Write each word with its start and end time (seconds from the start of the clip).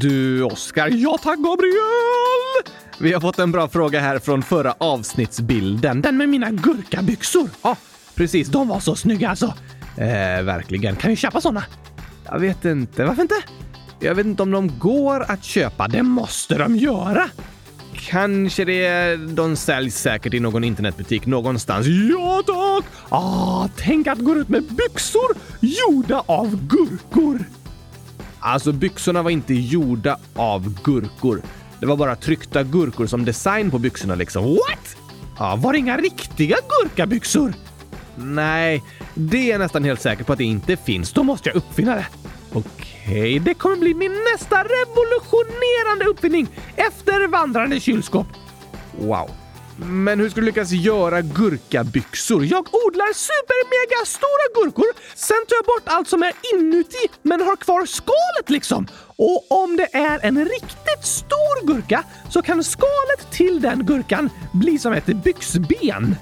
Du, 0.00 0.42
Oskar. 0.42 0.88
Ja 0.88 1.18
tack, 1.22 1.38
Gabriel! 1.38 2.74
Vi 2.98 3.12
har 3.12 3.20
fått 3.20 3.38
en 3.38 3.52
bra 3.52 3.68
fråga 3.68 4.00
här 4.00 4.18
från 4.18 4.42
förra 4.42 4.74
avsnittsbilden. 4.78 6.00
Den 6.02 6.16
med 6.16 6.28
mina 6.28 6.50
gurkabyxor. 6.50 7.48
Ja, 7.62 7.76
precis. 8.14 8.48
De 8.48 8.68
var 8.68 8.80
så 8.80 8.94
snygga 8.94 9.30
alltså. 9.30 9.54
Eh, 9.96 10.42
verkligen. 10.42 10.96
Kan 10.96 11.10
vi 11.10 11.16
köpa 11.16 11.40
såna? 11.40 11.64
Jag 12.24 12.38
vet 12.38 12.64
inte. 12.64 13.04
Varför 13.04 13.22
inte? 13.22 13.34
Jag 14.00 14.14
vet 14.14 14.26
inte 14.26 14.42
om 14.42 14.50
de 14.50 14.78
går 14.78 15.24
att 15.28 15.44
köpa. 15.44 15.88
Det 15.88 16.02
måste 16.02 16.58
de 16.58 16.76
göra. 16.76 17.28
Kanske 17.94 18.64
det. 18.64 19.16
De 19.16 19.56
säljs 19.56 19.96
säkert 20.00 20.34
i 20.34 20.40
någon 20.40 20.64
internetbutik 20.64 21.26
någonstans. 21.26 21.86
Ja 21.86 22.42
tack! 22.46 22.84
Ah, 23.08 23.68
tänk 23.76 24.06
att 24.06 24.18
gå 24.18 24.34
ut 24.36 24.48
med 24.48 24.62
byxor 24.62 25.36
gjorda 25.60 26.22
av 26.26 26.66
gurkor. 26.66 27.44
Alltså 28.42 28.72
byxorna 28.72 29.22
var 29.22 29.30
inte 29.30 29.54
gjorda 29.54 30.18
av 30.34 30.82
gurkor. 30.82 31.42
Det 31.80 31.86
var 31.86 31.96
bara 31.96 32.16
tryckta 32.16 32.62
gurkor 32.62 33.06
som 33.06 33.24
design 33.24 33.70
på 33.70 33.78
byxorna 33.78 34.14
liksom. 34.14 34.44
What? 34.44 34.96
Ja, 35.38 35.56
var 35.56 35.72
det 35.72 35.78
inga 35.78 35.96
riktiga 35.96 36.56
gurkabyxor? 36.68 37.54
Nej, 38.16 38.82
det 39.14 39.36
är 39.36 39.50
jag 39.50 39.58
nästan 39.58 39.84
helt 39.84 40.00
säker 40.00 40.24
på 40.24 40.32
att 40.32 40.38
det 40.38 40.44
inte 40.44 40.76
finns. 40.76 41.12
Då 41.12 41.22
måste 41.22 41.48
jag 41.48 41.56
uppfinna 41.56 41.94
det. 41.94 42.06
Okej, 42.52 43.38
det 43.38 43.54
kommer 43.54 43.76
bli 43.76 43.94
min 43.94 44.12
nästa 44.32 44.56
revolutionerande 44.56 46.04
uppfinning 46.04 46.46
efter 46.76 47.28
vandrande 47.28 47.80
kylskåp. 47.80 48.26
Wow. 48.98 49.30
Men 49.76 50.20
hur 50.20 50.30
ska 50.30 50.40
du 50.40 50.46
lyckas 50.46 50.70
göra 50.70 51.20
gurkabyxor? 51.20 52.44
Jag 52.44 52.74
odlar 52.74 53.12
supermega 53.12 54.06
stora 54.06 54.46
gurkor, 54.54 54.86
sen 55.14 55.36
tar 55.48 55.56
jag 55.56 55.64
bort 55.64 55.82
allt 55.84 56.08
som 56.08 56.22
är 56.22 56.32
inuti 56.54 57.08
men 57.22 57.40
har 57.40 57.56
kvar 57.56 57.86
skalet 57.86 58.50
liksom. 58.50 58.86
Och 59.16 59.52
om 59.62 59.76
det 59.76 59.96
är 59.96 60.18
en 60.22 60.44
riktigt 60.44 61.04
stor 61.04 61.66
gurka 61.66 62.04
så 62.30 62.42
kan 62.42 62.64
skalet 62.64 63.30
till 63.30 63.60
den 63.60 63.86
gurkan 63.86 64.30
bli 64.52 64.78
som 64.78 64.92
ett 64.92 65.06
byxben 65.06 66.16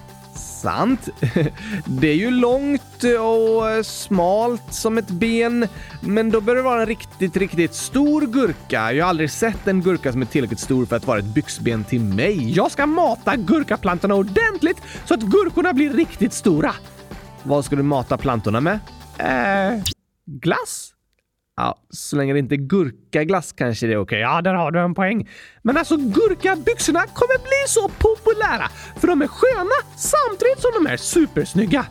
sant. 0.61 1.08
Det 1.84 2.08
är 2.08 2.14
ju 2.14 2.30
långt 2.30 3.05
och 3.05 3.70
eh, 3.70 3.83
smalt 3.83 4.62
som 4.70 4.98
ett 4.98 5.11
ben, 5.11 5.69
men 6.00 6.30
då 6.30 6.41
bör 6.41 6.55
det 6.55 6.62
vara 6.62 6.80
en 6.80 6.86
riktigt, 6.86 7.36
riktigt 7.36 7.75
stor 7.75 8.27
gurka. 8.27 8.92
Jag 8.92 9.05
har 9.05 9.11
aldrig 9.11 9.30
sett 9.30 9.69
en 9.69 9.83
gurka 9.83 10.12
som 10.12 10.22
är 10.22 10.27
tillräckligt 10.27 10.61
stor 10.61 10.86
för 10.86 10.97
att 10.97 11.06
vara 11.06 11.19
ett 11.19 11.34
byxben 11.34 11.84
till 11.84 12.00
mig. 12.00 12.52
Jag 12.52 12.70
ska 12.70 12.86
mata 12.86 13.36
gurkaplantorna 13.36 14.14
ordentligt 14.14 14.83
så 15.05 15.14
att 15.14 15.20
gurkorna 15.20 15.72
blir 15.72 15.92
riktigt 15.92 16.33
stora. 16.33 16.74
Vad 17.42 17.64
ska 17.64 17.77
du 17.77 17.83
mata 17.83 18.19
plantorna 18.19 18.61
med? 18.61 18.78
Eh, 19.19 19.83
glass? 20.27 20.92
Ja, 21.61 21.78
så 21.91 22.16
länge 22.16 22.33
det 22.33 22.39
inte 22.39 22.55
är 22.55 22.56
gurkaglass 22.56 23.53
kanske 23.53 23.86
det 23.86 23.92
är 23.92 23.98
okej. 23.98 24.20
Ja, 24.20 24.42
där 24.42 24.55
har 24.55 24.70
du 24.70 24.80
en 24.80 24.94
poäng. 24.94 25.28
Men 25.62 25.77
alltså 25.77 25.97
gurkabyxorna 25.97 27.06
kommer 27.06 27.39
bli 27.39 27.64
så 27.67 27.89
populära 27.89 28.69
för 29.00 29.08
de 29.08 29.22
är 29.22 29.27
sköna 29.27 29.97
samtidigt 29.97 30.61
som 30.61 30.70
de 30.75 30.91
är 30.91 30.97
supersnygga. 30.97 31.86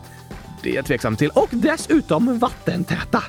Det 0.62 0.70
är 0.70 0.74
jag 0.74 0.84
tveksam 0.84 1.16
till. 1.16 1.30
Och 1.30 1.48
dessutom 1.50 2.38
vattentäta. 2.38 3.22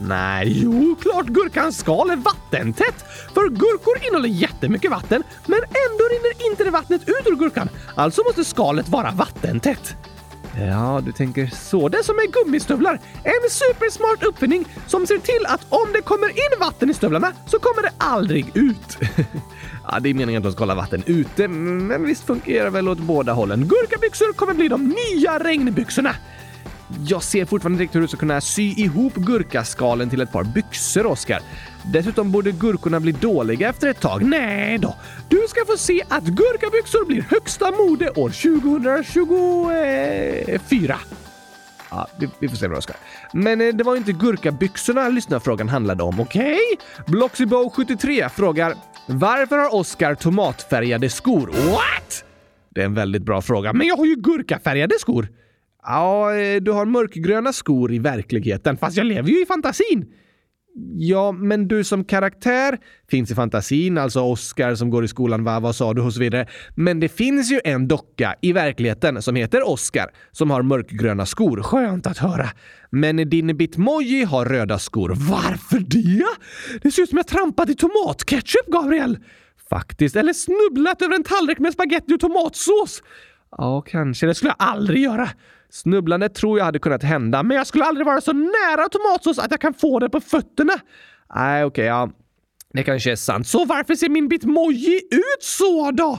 Nej, 0.00 0.62
jo, 0.62 0.96
klart 1.00 1.26
gurkans 1.26 1.78
skal 1.78 2.10
är 2.10 2.16
vattentätt. 2.16 3.04
För 3.34 3.48
gurkor 3.48 4.06
innehåller 4.06 4.28
jättemycket 4.28 4.90
vatten, 4.90 5.22
men 5.46 5.58
ändå 5.58 6.04
rinner 6.12 6.50
inte 6.50 6.64
det 6.64 6.70
vattnet 6.70 7.08
ut 7.08 7.26
ur 7.26 7.36
gurkan. 7.36 7.68
Alltså 7.94 8.22
måste 8.22 8.44
skalet 8.44 8.88
vara 8.88 9.10
vattentätt. 9.10 9.96
Ja, 10.66 11.00
du 11.04 11.12
tänker 11.12 11.46
så. 11.46 11.88
Det 11.88 11.98
är 11.98 12.02
som 12.02 12.16
med 12.16 12.32
gummistövlar. 12.32 13.00
En 13.22 13.50
supersmart 13.50 14.22
uppfinning 14.22 14.64
som 14.86 15.06
ser 15.06 15.18
till 15.18 15.46
att 15.46 15.66
om 15.68 15.92
det 15.92 16.02
kommer 16.02 16.28
in 16.28 16.60
vatten 16.60 16.90
i 16.90 16.94
stövlarna 16.94 17.32
så 17.46 17.58
kommer 17.58 17.82
det 17.82 17.92
aldrig 17.98 18.56
ut. 18.56 18.98
ja, 19.90 20.00
det 20.00 20.08
är 20.08 20.14
meningen 20.14 20.40
att 20.40 20.44
de 20.44 20.52
ska 20.52 20.62
hålla 20.62 20.74
vatten 20.74 21.02
ute, 21.06 21.48
men 21.48 22.06
visst 22.06 22.26
fungerar 22.26 22.64
det 22.64 22.70
väl 22.70 22.88
åt 22.88 22.98
båda 22.98 23.32
hållen. 23.32 23.68
Gurkabyxor 23.68 24.32
kommer 24.32 24.54
bli 24.54 24.68
de 24.68 24.88
nya 24.88 25.38
regnbyxorna. 25.38 26.14
Jag 27.06 27.22
ser 27.22 27.44
fortfarande 27.44 27.74
inte 27.74 27.82
riktigt 27.82 27.96
hur 27.96 28.00
du 28.00 28.08
ska 28.08 28.16
kunna 28.16 28.40
sy 28.40 28.62
ihop 28.62 29.14
gurkaskalen 29.14 30.10
till 30.10 30.20
ett 30.20 30.32
par 30.32 30.44
byxor, 30.44 31.06
Oskar. 31.06 31.40
Dessutom 31.92 32.32
borde 32.32 32.52
gurkorna 32.52 33.00
bli 33.00 33.12
dåliga 33.12 33.68
efter 33.68 33.88
ett 33.88 34.00
tag. 34.00 34.24
Nej 34.24 34.78
då. 34.78 34.96
Du 35.28 35.46
ska 35.48 35.64
få 35.66 35.76
se 35.76 36.02
att 36.08 36.24
gurkabyxor 36.24 37.06
blir 37.06 37.22
högsta 37.22 37.70
mode 37.70 38.10
år 38.10 38.30
2024. 38.30 40.98
Ja, 41.90 42.08
vi, 42.18 42.28
vi 42.38 42.48
får 42.48 42.56
se 42.56 42.68
vad 42.68 42.78
det 42.78 42.82
ska. 42.82 42.92
Men 43.32 43.60
eh, 43.60 43.74
det 43.74 43.84
var 43.84 43.96
inte 43.96 44.12
gurkabyxorna 44.12 45.08
lyssnarfrågan 45.08 45.68
handlade 45.68 46.02
om, 46.02 46.20
okej? 46.20 46.58
Okay? 47.06 47.20
Bloxybow73 47.20 48.28
frågar 48.28 48.74
Varför 49.06 49.58
har 49.58 49.74
Oscar 49.74 50.14
tomatfärgade 50.14 51.10
skor? 51.10 51.46
What? 51.46 52.24
Det 52.70 52.80
är 52.80 52.84
en 52.84 52.94
väldigt 52.94 53.22
bra 53.22 53.42
fråga, 53.42 53.72
men 53.72 53.86
jag 53.86 53.96
har 53.96 54.06
ju 54.06 54.16
gurkafärgade 54.16 54.94
skor. 54.98 55.28
Ja, 55.88 56.34
eh, 56.34 56.60
du 56.60 56.70
har 56.70 56.86
mörkgröna 56.86 57.52
skor 57.52 57.92
i 57.92 57.98
verkligheten, 57.98 58.76
fast 58.76 58.96
jag 58.96 59.06
lever 59.06 59.28
ju 59.28 59.42
i 59.42 59.46
fantasin. 59.46 60.06
Ja, 60.94 61.32
men 61.32 61.68
du 61.68 61.84
som 61.84 62.04
karaktär 62.04 62.78
finns 63.10 63.30
i 63.30 63.34
fantasin, 63.34 63.98
alltså 63.98 64.20
Oscar 64.20 64.74
som 64.74 64.90
går 64.90 65.04
i 65.04 65.08
skolan, 65.08 65.44
va, 65.44 65.60
vad 65.60 65.76
sa 65.76 65.94
du 65.94 66.02
och 66.02 66.12
så 66.12 66.20
vidare. 66.20 66.46
Men 66.74 67.00
det 67.00 67.08
finns 67.08 67.52
ju 67.52 67.60
en 67.64 67.88
docka 67.88 68.34
i 68.42 68.52
verkligheten 68.52 69.22
som 69.22 69.36
heter 69.36 69.68
Oscar 69.68 70.06
som 70.32 70.50
har 70.50 70.62
mörkgröna 70.62 71.26
skor. 71.26 71.62
Skönt 71.62 72.06
att 72.06 72.18
höra. 72.18 72.48
Men 72.90 73.16
din 73.16 73.56
Bitmoji 73.56 74.24
har 74.24 74.44
röda 74.46 74.78
skor. 74.78 75.08
Varför 75.08 75.78
det? 75.78 76.26
Det 76.82 76.90
ser 76.90 77.02
ut 77.02 77.08
som 77.08 77.18
jag 77.18 77.26
trampat 77.26 77.70
i 77.70 77.74
tomatketchup, 77.74 78.66
Gabriel! 78.66 79.18
Faktiskt. 79.70 80.16
Eller 80.16 80.32
snubblat 80.32 81.02
över 81.02 81.14
en 81.14 81.24
tallrik 81.24 81.58
med 81.58 81.72
spaghetti 81.72 82.14
och 82.14 82.20
tomatsås. 82.20 83.02
Ja, 83.50 83.80
kanske. 83.80 84.26
Det 84.26 84.34
skulle 84.34 84.54
jag 84.58 84.68
aldrig 84.68 85.02
göra. 85.02 85.28
Snubblande 85.70 86.28
tror 86.28 86.58
jag 86.58 86.64
hade 86.64 86.78
kunnat 86.78 87.02
hända, 87.02 87.42
men 87.42 87.56
jag 87.56 87.66
skulle 87.66 87.84
aldrig 87.84 88.06
vara 88.06 88.20
så 88.20 88.32
nära 88.32 88.88
tomatsås 88.88 89.38
att 89.38 89.50
jag 89.50 89.60
kan 89.60 89.74
få 89.74 89.98
det 89.98 90.10
på 90.10 90.20
fötterna. 90.20 90.72
Nej, 91.34 91.64
okej, 91.64 91.82
okay, 91.82 91.84
ja. 91.84 92.10
Det 92.72 92.82
kanske 92.82 93.12
är 93.12 93.16
sant. 93.16 93.46
Så 93.46 93.64
varför 93.64 93.94
ser 93.94 94.08
min 94.08 94.28
Bitmoji 94.28 95.00
ut 95.10 95.42
så 95.42 95.90
då? 95.90 96.18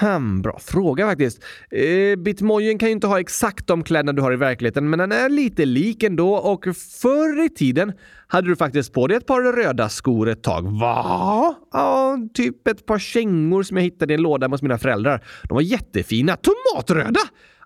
Hmm, 0.00 0.42
bra 0.42 0.58
fråga 0.62 1.06
faktiskt. 1.06 1.42
Eh, 1.70 2.16
Bitmojen 2.16 2.78
kan 2.78 2.88
ju 2.88 2.92
inte 2.92 3.06
ha 3.06 3.20
exakt 3.20 3.66
de 3.66 3.84
kläderna 3.84 4.12
du 4.12 4.22
har 4.22 4.32
i 4.32 4.36
verkligheten, 4.36 4.90
men 4.90 4.98
den 4.98 5.12
är 5.12 5.28
lite 5.28 5.64
lik 5.64 6.02
ändå 6.02 6.34
och 6.34 6.64
förr 7.02 7.44
i 7.44 7.48
tiden 7.48 7.92
hade 8.26 8.48
du 8.48 8.56
faktiskt 8.56 8.92
på 8.92 9.06
dig 9.06 9.16
ett 9.16 9.26
par 9.26 9.42
röda 9.42 9.88
skor 9.88 10.28
ett 10.28 10.42
tag. 10.42 10.80
Va? 10.80 11.54
Ja, 11.72 12.18
typ 12.34 12.68
ett 12.68 12.86
par 12.86 12.98
kängor 12.98 13.62
som 13.62 13.76
jag 13.76 13.84
hittade 13.84 14.12
i 14.12 14.16
en 14.16 14.22
låda 14.22 14.48
hos 14.48 14.62
mina 14.62 14.78
föräldrar. 14.78 15.24
De 15.48 15.54
var 15.54 15.62
jättefina. 15.62 16.36
Tomatröda! 16.36 17.20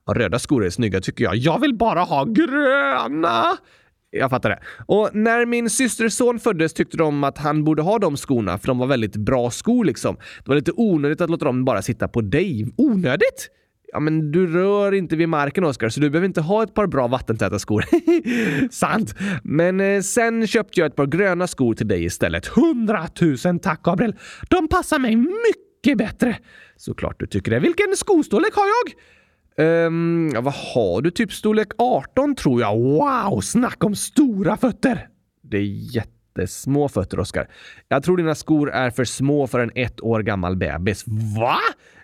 Ja, 0.06 0.14
röda 0.14 0.38
skor 0.38 0.64
är 0.64 0.70
snygga 0.70 1.00
tycker 1.00 1.24
jag. 1.24 1.36
Jag 1.36 1.60
vill 1.60 1.74
bara 1.74 2.00
ha 2.00 2.24
gröna! 2.24 3.44
Jag 4.10 4.30
fattar 4.30 4.50
det. 4.50 4.60
Och 4.86 5.10
när 5.12 5.46
min 5.46 5.70
systerson 5.70 6.38
föddes 6.38 6.72
tyckte 6.74 6.96
de 6.96 7.24
att 7.24 7.38
han 7.38 7.64
borde 7.64 7.82
ha 7.82 7.98
de 7.98 8.16
skorna 8.16 8.58
för 8.58 8.66
de 8.66 8.78
var 8.78 8.86
väldigt 8.86 9.16
bra 9.16 9.50
skor 9.50 9.84
liksom. 9.84 10.16
Det 10.16 10.48
var 10.48 10.54
lite 10.54 10.72
onödigt 10.76 11.20
att 11.20 11.30
låta 11.30 11.44
dem 11.44 11.64
bara 11.64 11.82
sitta 11.82 12.08
på 12.08 12.20
dig. 12.20 12.66
Onödigt? 12.76 13.48
Ja, 13.92 14.00
men 14.00 14.32
du 14.32 14.46
rör 14.46 14.94
inte 14.94 15.16
vid 15.16 15.28
marken 15.28 15.64
Oskar, 15.64 15.88
så 15.88 16.00
du 16.00 16.10
behöver 16.10 16.26
inte 16.26 16.40
ha 16.40 16.62
ett 16.62 16.74
par 16.74 16.86
bra 16.86 17.08
vattentäta 17.08 17.58
skor. 17.58 17.84
Sant! 18.70 19.14
Men 19.44 19.80
eh, 19.80 20.00
sen 20.00 20.46
köpte 20.46 20.80
jag 20.80 20.86
ett 20.86 20.96
par 20.96 21.06
gröna 21.06 21.46
skor 21.46 21.74
till 21.74 21.88
dig 21.88 22.04
istället. 22.04 22.46
Hundratusen 22.46 23.58
tack 23.58 23.82
Gabriel! 23.82 24.16
De 24.48 24.68
passar 24.68 24.98
mig 24.98 25.16
mycket 25.16 25.98
bättre! 25.98 26.38
Såklart 26.76 27.20
du 27.20 27.26
tycker 27.26 27.50
det. 27.50 27.58
Vilken 27.58 27.96
skostorlek 27.96 28.54
har 28.54 28.66
jag? 28.66 28.94
Um, 29.56 30.30
ja, 30.34 30.40
vad 30.40 30.54
har 30.54 31.02
du? 31.02 31.10
Typ 31.10 31.32
storlek 31.32 31.68
18 31.78 32.34
tror 32.34 32.60
jag. 32.60 32.78
Wow, 32.78 33.40
snacka 33.40 33.86
om 33.86 33.94
stora 33.94 34.56
fötter! 34.56 35.08
Det 35.42 35.56
är 35.56 35.96
jättesmå 35.96 36.88
fötter, 36.88 37.20
Oskar. 37.20 37.48
Jag 37.88 38.02
tror 38.02 38.16
dina 38.16 38.34
skor 38.34 38.70
är 38.70 38.90
för 38.90 39.04
små 39.04 39.46
för 39.46 39.60
en 39.60 39.70
ett 39.74 40.00
år 40.00 40.22
gammal 40.22 40.56
bebis. 40.56 41.04
Va? 41.36 41.58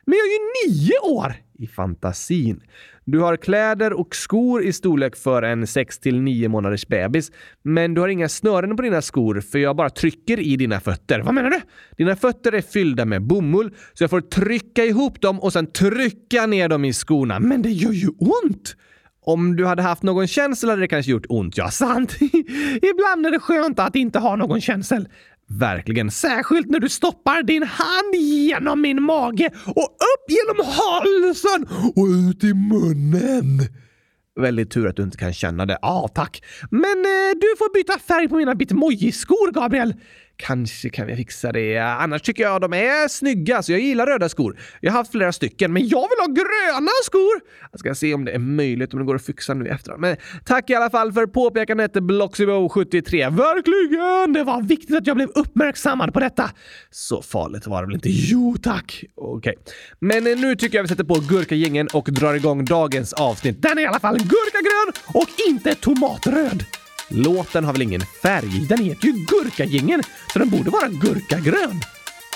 Men 0.06 0.18
jag 0.18 0.26
är 0.26 0.32
ju 0.32 0.72
nio 0.72 0.98
år! 0.98 1.34
I 1.58 1.66
fantasin. 1.66 2.60
Du 3.04 3.20
har 3.20 3.36
kläder 3.36 3.92
och 3.92 4.14
skor 4.16 4.62
i 4.62 4.72
storlek 4.72 5.16
för 5.16 5.42
en 5.42 5.66
6 5.66 5.98
till 5.98 6.20
9 6.20 6.48
månaders 6.48 6.86
bebis, 6.86 7.32
men 7.62 7.94
du 7.94 8.00
har 8.00 8.08
inga 8.08 8.28
snören 8.28 8.76
på 8.76 8.82
dina 8.82 9.02
skor 9.02 9.40
för 9.40 9.58
jag 9.58 9.76
bara 9.76 9.90
trycker 9.90 10.40
i 10.40 10.56
dina 10.56 10.80
fötter. 10.80 11.20
Vad 11.20 11.34
menar 11.34 11.50
du? 11.50 11.60
Dina 11.96 12.16
fötter 12.16 12.52
är 12.52 12.60
fyllda 12.60 13.04
med 13.04 13.22
bomull, 13.22 13.74
så 13.94 14.04
jag 14.04 14.10
får 14.10 14.20
trycka 14.20 14.84
ihop 14.84 15.20
dem 15.20 15.40
och 15.40 15.52
sen 15.52 15.72
trycka 15.72 16.46
ner 16.46 16.68
dem 16.68 16.84
i 16.84 16.92
skorna. 16.92 17.40
Men 17.40 17.62
det 17.62 17.70
gör 17.70 17.92
ju 17.92 18.08
ont! 18.08 18.76
Om 19.20 19.56
du 19.56 19.66
hade 19.66 19.82
haft 19.82 20.02
någon 20.02 20.26
känsel 20.26 20.70
hade 20.70 20.82
det 20.82 20.88
kanske 20.88 21.12
gjort 21.12 21.26
ont. 21.28 21.56
Ja, 21.56 21.70
sant. 21.70 22.16
Ibland 22.20 23.26
är 23.26 23.30
det 23.30 23.38
skönt 23.38 23.78
att 23.78 23.96
inte 23.96 24.18
ha 24.18 24.36
någon 24.36 24.60
känsel. 24.60 25.08
Verkligen. 25.48 26.10
Särskilt 26.10 26.70
när 26.70 26.80
du 26.80 26.88
stoppar 26.88 27.42
din 27.42 27.62
hand 27.62 28.14
genom 28.14 28.80
min 28.80 29.02
mage 29.02 29.50
och 29.66 29.84
upp 29.84 30.24
genom 30.28 30.66
halsen 30.66 31.66
och 31.96 32.06
ut 32.06 32.44
i 32.44 32.54
munnen. 32.54 33.60
Väldigt 34.40 34.70
tur 34.70 34.86
att 34.86 34.96
du 34.96 35.02
inte 35.02 35.16
kan 35.16 35.32
känna 35.32 35.66
det. 35.66 35.78
Ja, 35.82 35.88
ah, 35.88 36.08
tack. 36.08 36.42
Men 36.70 36.98
eh, 36.98 37.32
du 37.40 37.56
får 37.58 37.74
byta 37.74 37.98
färg 37.98 38.28
på 38.28 38.36
mina 38.36 38.54
Bitmoji-skor, 38.54 39.52
Gabriel. 39.52 39.94
Kanske 40.38 40.90
kan 40.90 41.06
vi 41.06 41.16
fixa 41.16 41.52
det. 41.52 41.78
Annars 41.78 42.22
tycker 42.22 42.42
jag 42.42 42.60
de 42.60 42.72
är 42.72 43.08
snygga, 43.08 43.62
så 43.62 43.72
jag 43.72 43.80
gillar 43.80 44.06
röda 44.06 44.28
skor. 44.28 44.58
Jag 44.80 44.92
har 44.92 44.98
haft 44.98 45.10
flera 45.10 45.32
stycken, 45.32 45.72
men 45.72 45.88
jag 45.88 46.08
vill 46.08 46.18
ha 46.18 46.26
gröna 46.26 46.90
skor! 47.04 47.40
Jag 47.72 47.80
ska 47.80 47.94
se 47.94 48.14
om 48.14 48.24
det 48.24 48.32
är 48.32 48.38
möjligt, 48.38 48.92
om 48.92 48.98
det 48.98 49.04
går 49.04 49.14
att 49.14 49.24
fixa 49.24 49.54
nu 49.54 49.68
efteråt. 49.68 50.00
Men 50.00 50.16
tack 50.44 50.70
i 50.70 50.74
alla 50.74 50.90
fall 50.90 51.12
för 51.12 51.26
påpekandet 51.26 51.94
Bloxibo73. 51.94 53.36
Verkligen! 53.36 54.32
Det 54.32 54.44
var 54.44 54.62
viktigt 54.62 54.96
att 54.96 55.06
jag 55.06 55.16
blev 55.16 55.28
uppmärksammad 55.28 56.14
på 56.14 56.20
detta. 56.20 56.50
Så 56.90 57.22
farligt 57.22 57.66
var 57.66 57.82
det 57.82 57.86
väl 57.86 57.94
inte? 57.94 58.08
Jo 58.10 58.56
tack! 58.62 59.04
Okej. 59.14 59.56
Okay. 59.60 59.74
Men 59.98 60.26
eh, 60.26 60.38
nu 60.38 60.56
tycker 60.56 60.78
jag 60.78 60.82
vi 60.82 60.88
sätter 60.88 61.04
på 61.04 61.14
Gurkagängen 61.14 61.88
och 61.92 62.08
drar 62.12 62.34
igång 62.34 62.64
dagens 62.64 63.12
avsnitt. 63.12 63.62
Den 63.62 63.78
är 63.78 63.82
i 63.82 63.86
alla 63.86 64.00
fall 64.00 64.16
gurkagrön 64.16 64.92
och 65.14 65.28
inte 65.48 65.74
tomatröd. 65.74 66.77
Låten 67.08 67.64
har 67.64 67.72
väl 67.72 67.82
ingen 67.82 68.00
färg? 68.22 68.66
Den 68.68 68.84
heter 68.84 69.06
ju 69.06 69.12
Gurkagängen, 69.12 70.02
så 70.32 70.38
den 70.38 70.48
borde 70.48 70.70
vara 70.70 70.88
gurkagrön. 70.88 71.80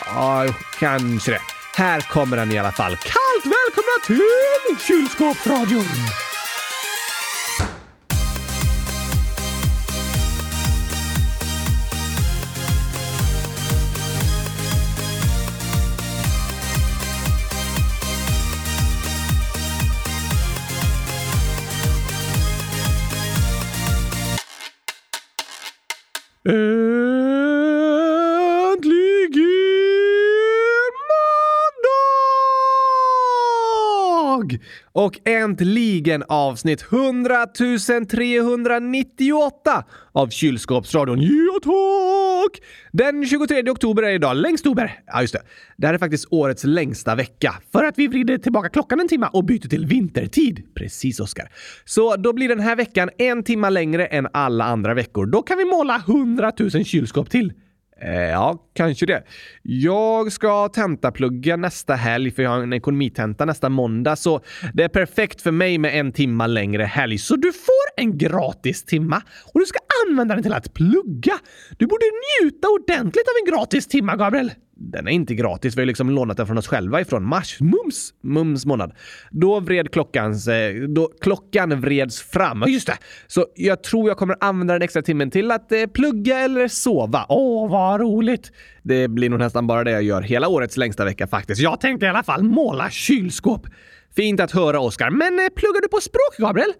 Ja, 0.07 0.55
kanske 0.79 1.31
det. 1.31 1.41
Här 1.77 2.01
kommer 2.01 2.37
den 2.37 2.53
i 2.53 2.59
alla 2.59 2.73
fall. 2.73 2.97
Kallt 2.97 3.45
välkomna 3.45 4.07
till 4.07 4.87
Kylskåpsradion! 4.87 5.85
Uh, 26.45 26.72
Och 34.93 35.19
äntligen 35.25 36.25
avsnitt 36.29 36.85
100 36.93 37.47
398 38.11 39.85
av 40.13 40.29
Kylskåpsradion. 40.29 41.21
Ja, 41.21 41.59
tack! 41.63 42.63
Den 42.93 43.27
23 43.27 43.71
oktober 43.71 44.03
är 44.03 44.11
idag. 44.11 44.37
Längstober. 44.37 45.01
Ja, 45.07 45.21
just 45.21 45.33
det. 45.33 45.43
Det 45.77 45.87
här 45.87 45.95
är 45.95 45.99
faktiskt 45.99 46.27
årets 46.31 46.65
längsta 46.65 47.15
vecka 47.15 47.55
för 47.73 47.85
att 47.85 47.99
vi 47.99 48.07
vrider 48.07 48.39
tillbaka 48.39 48.69
klockan 48.69 49.01
en 49.01 49.09
timme 49.09 49.29
och 49.33 49.45
byter 49.45 49.69
till 49.69 49.87
vintertid. 49.87 50.63
Precis, 50.75 51.21
Oskar. 51.21 51.49
Så 51.85 52.17
då 52.17 52.33
blir 52.33 52.49
den 52.49 52.61
här 52.61 52.77
veckan 52.77 53.11
en 53.19 53.43
timme 53.43 53.71
längre 53.71 54.07
än 54.07 54.29
alla 54.33 54.65
andra 54.65 54.95
veckor. 54.95 55.27
Då 55.27 55.43
kan 55.43 55.59
vi 55.59 55.65
måla 55.65 56.03
100 56.09 56.53
000 56.59 56.85
kylskåp 56.85 57.31
till. 57.31 57.53
Eh, 58.05 58.31
ja, 58.31 58.59
kanske 58.75 59.07
det. 59.07 59.23
Jag 59.63 60.33
ska 60.33 60.69
tentaplugga 60.69 61.57
nästa 61.57 61.95
helg 61.95 62.31
för 62.31 62.43
jag 62.43 62.51
har 62.51 62.63
en 62.63 62.73
ekonomitenta 62.73 63.45
nästa 63.45 63.69
måndag, 63.69 64.17
så 64.17 64.41
det 64.75 64.83
är 64.85 64.89
perfekt 64.89 65.43
för 65.43 65.51
mig 65.51 65.79
med 65.79 66.01
en 66.01 66.13
timma 66.13 66.47
längre 66.47 66.85
helg. 66.85 67.19
Så 67.19 67.37
du 67.37 67.53
får 67.53 67.82
en 67.97 68.19
gratis 68.19 68.85
timma 68.85 69.23
och 69.55 69.61
du 69.61 69.67
ska 69.67 69.79
använda 70.07 70.35
den 70.35 70.43
till 70.43 70.53
att 70.53 70.75
plugga. 70.75 71.39
Du 71.79 71.87
borde 71.87 72.05
njuta 72.41 72.69
ordentligt 72.69 73.29
av 73.29 73.35
en 73.47 73.55
gratis 73.55 73.87
timma, 73.87 74.17
Gabriel 74.17 74.51
den 74.91 75.09
är 75.09 75.13
inte 75.13 75.35
gratis. 75.35 75.77
Vi 75.77 75.81
har 75.81 75.87
liksom 75.87 76.11
lånat 76.11 76.37
den 76.37 76.47
från 76.47 76.59
oss 76.59 76.67
själva 76.67 77.01
ifrån 77.01 77.25
mars. 77.25 77.61
Mums! 77.61 78.15
Mums 78.23 78.67
månad. 78.67 78.93
Då 79.31 79.61
vred 79.61 79.93
klockan 79.93 80.35
då 80.89 81.11
klockan 81.21 81.81
vreds 81.81 82.23
fram. 82.23 82.65
Just 82.67 82.87
det! 82.87 82.99
Så 83.27 83.47
jag 83.55 83.83
tror 83.83 84.09
jag 84.09 84.17
kommer 84.17 84.37
använda 84.41 84.75
den 84.75 84.83
extra 84.83 85.03
timmen 85.03 85.31
till 85.31 85.51
att 85.51 85.73
eh, 85.73 85.87
plugga 85.87 86.39
eller 86.39 86.69
sova. 86.69 87.27
Åh, 87.29 87.71
vad 87.71 88.01
roligt! 88.01 88.53
Det 88.83 89.09
blir 89.09 89.31
nog 89.31 89.39
nästan 89.39 89.67
bara 89.67 89.85
det 89.85 89.91
jag 89.91 90.03
gör 90.03 90.23
hela 90.23 90.49
årets 90.49 90.77
längsta 90.77 91.05
vecka 91.05 91.27
faktiskt. 91.27 91.61
Jag 91.61 91.81
tänkte 91.81 92.07
i 92.07 92.09
alla 92.09 92.23
fall 92.23 92.43
måla 92.43 92.91
kylskåp. 92.91 93.67
Fint 94.17 94.41
att 94.41 94.51
höra, 94.51 94.81
Oskar. 94.81 95.11
Men 95.11 95.39
eh, 95.39 95.49
pluggar 95.57 95.81
du 95.81 95.89
på 95.89 96.01
språk, 96.01 96.37
Gabriel? 96.39 96.73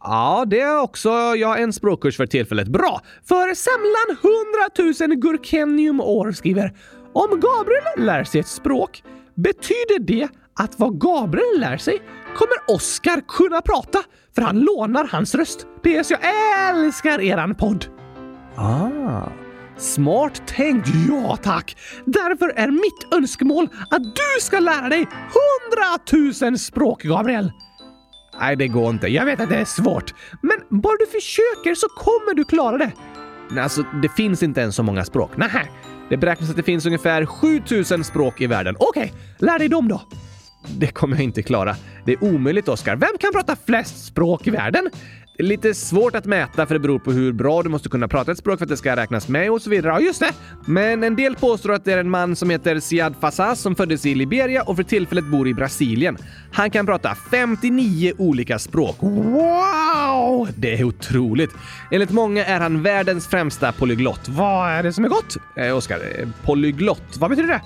Ja, 0.00 0.44
det 0.46 0.60
är 0.60 0.80
också 0.80 1.08
jag 1.36 1.48
har 1.48 1.56
en 1.56 1.72
språkkurs 1.72 2.16
för 2.16 2.26
tillfället. 2.26 2.68
Bra! 2.68 3.00
För 3.28 3.54
samlan 3.54 4.16
100 4.98 5.08
000 5.08 5.18
Gurkenium 5.18 6.00
år 6.00 6.32
skriver 6.32 6.72
om 7.12 7.40
Gabriel 7.40 8.06
lär 8.06 8.24
sig 8.24 8.40
ett 8.40 8.46
språk 8.46 9.02
betyder 9.34 9.98
det 9.98 10.28
att 10.60 10.78
vad 10.78 11.00
Gabriel 11.00 11.60
lär 11.60 11.76
sig 11.76 11.98
kommer 12.36 12.74
Oskar 12.76 13.22
kunna 13.28 13.62
prata, 13.62 14.02
för 14.34 14.42
han 14.42 14.60
lånar 14.60 15.08
hans 15.12 15.34
röst. 15.34 15.66
PS, 15.82 16.10
jag 16.10 16.20
älskar 16.68 17.20
eran 17.20 17.54
podd! 17.54 17.86
Ah, 18.56 19.28
smart 19.78 20.46
tänkt. 20.46 20.88
Ja, 21.08 21.36
tack! 21.36 21.76
Därför 22.04 22.48
är 22.48 22.70
mitt 22.70 23.14
önskemål 23.14 23.68
att 23.90 24.02
du 24.02 24.40
ska 24.40 24.60
lära 24.60 24.88
dig 24.88 25.06
hundratusen 25.08 26.58
språk, 26.58 27.02
Gabriel. 27.02 27.52
Nej, 28.40 28.56
det 28.56 28.68
går 28.68 28.90
inte. 28.90 29.06
Jag 29.06 29.24
vet 29.24 29.40
att 29.40 29.48
det 29.48 29.56
är 29.56 29.64
svårt. 29.64 30.14
Men 30.40 30.80
bara 30.80 30.96
du 30.98 31.06
försöker 31.06 31.74
så 31.74 31.88
kommer 31.88 32.34
du 32.34 32.44
klara 32.44 32.78
det. 32.78 32.92
Nej, 33.50 33.62
alltså, 33.62 33.82
det 34.02 34.08
finns 34.08 34.42
inte 34.42 34.60
ens 34.60 34.76
så 34.76 34.82
många 34.82 35.04
språk. 35.04 35.30
Nej, 35.36 35.70
det 36.08 36.16
beräknas 36.16 36.50
att 36.50 36.56
det 36.56 36.62
finns 36.62 36.86
ungefär 36.86 37.26
7000 37.26 38.04
språk 38.04 38.40
i 38.40 38.46
världen. 38.46 38.76
Okej, 38.78 39.02
okay, 39.02 39.46
lär 39.46 39.58
dig 39.58 39.68
dem 39.68 39.88
då! 39.88 40.02
Det 40.78 40.86
kommer 40.86 41.16
jag 41.16 41.24
inte 41.24 41.42
klara. 41.42 41.76
Det 42.04 42.12
är 42.12 42.24
omöjligt, 42.24 42.68
Oskar. 42.68 42.96
Vem 42.96 43.18
kan 43.20 43.32
prata 43.32 43.56
flest 43.66 44.06
språk 44.06 44.46
i 44.46 44.50
världen? 44.50 44.90
Det 45.38 45.42
är 45.42 45.46
lite 45.46 45.74
svårt 45.74 46.14
att 46.14 46.24
mäta 46.24 46.66
för 46.66 46.74
det 46.74 46.80
beror 46.80 46.98
på 46.98 47.12
hur 47.12 47.32
bra 47.32 47.62
du 47.62 47.68
måste 47.68 47.88
kunna 47.88 48.08
prata 48.08 48.32
ett 48.32 48.38
språk 48.38 48.58
för 48.58 48.64
att 48.64 48.68
det 48.68 48.76
ska 48.76 48.96
räknas 48.96 49.28
med 49.28 49.50
och 49.50 49.62
så 49.62 49.70
vidare. 49.70 49.92
Ja, 49.92 50.00
just 50.00 50.20
det! 50.20 50.32
Men 50.66 51.04
en 51.04 51.16
del 51.16 51.36
påstår 51.36 51.72
att 51.72 51.84
det 51.84 51.92
är 51.92 51.98
en 51.98 52.10
man 52.10 52.36
som 52.36 52.50
heter 52.50 52.80
Siad 52.80 53.14
Fassas 53.20 53.60
som 53.60 53.74
föddes 53.74 54.06
i 54.06 54.14
Liberia 54.14 54.62
och 54.62 54.76
för 54.76 54.82
tillfället 54.82 55.24
bor 55.24 55.48
i 55.48 55.54
Brasilien. 55.54 56.16
Han 56.52 56.70
kan 56.70 56.86
prata 56.86 57.14
59 57.30 58.12
olika 58.18 58.58
språk. 58.58 58.96
Wow! 59.00 60.48
Det 60.56 60.74
är 60.74 60.84
otroligt. 60.84 61.50
Enligt 61.90 62.10
många 62.10 62.44
är 62.44 62.60
han 62.60 62.82
världens 62.82 63.26
främsta 63.26 63.72
polyglott. 63.72 64.28
Vad 64.28 64.70
är 64.70 64.82
det 64.82 64.92
som 64.92 65.04
är 65.04 65.08
gott? 65.08 65.36
Eh, 65.56 65.76
Oskar, 65.76 65.98
eh, 66.18 66.28
polyglott, 66.44 67.16
vad 67.18 67.30
betyder 67.30 67.48
det? 67.48 67.60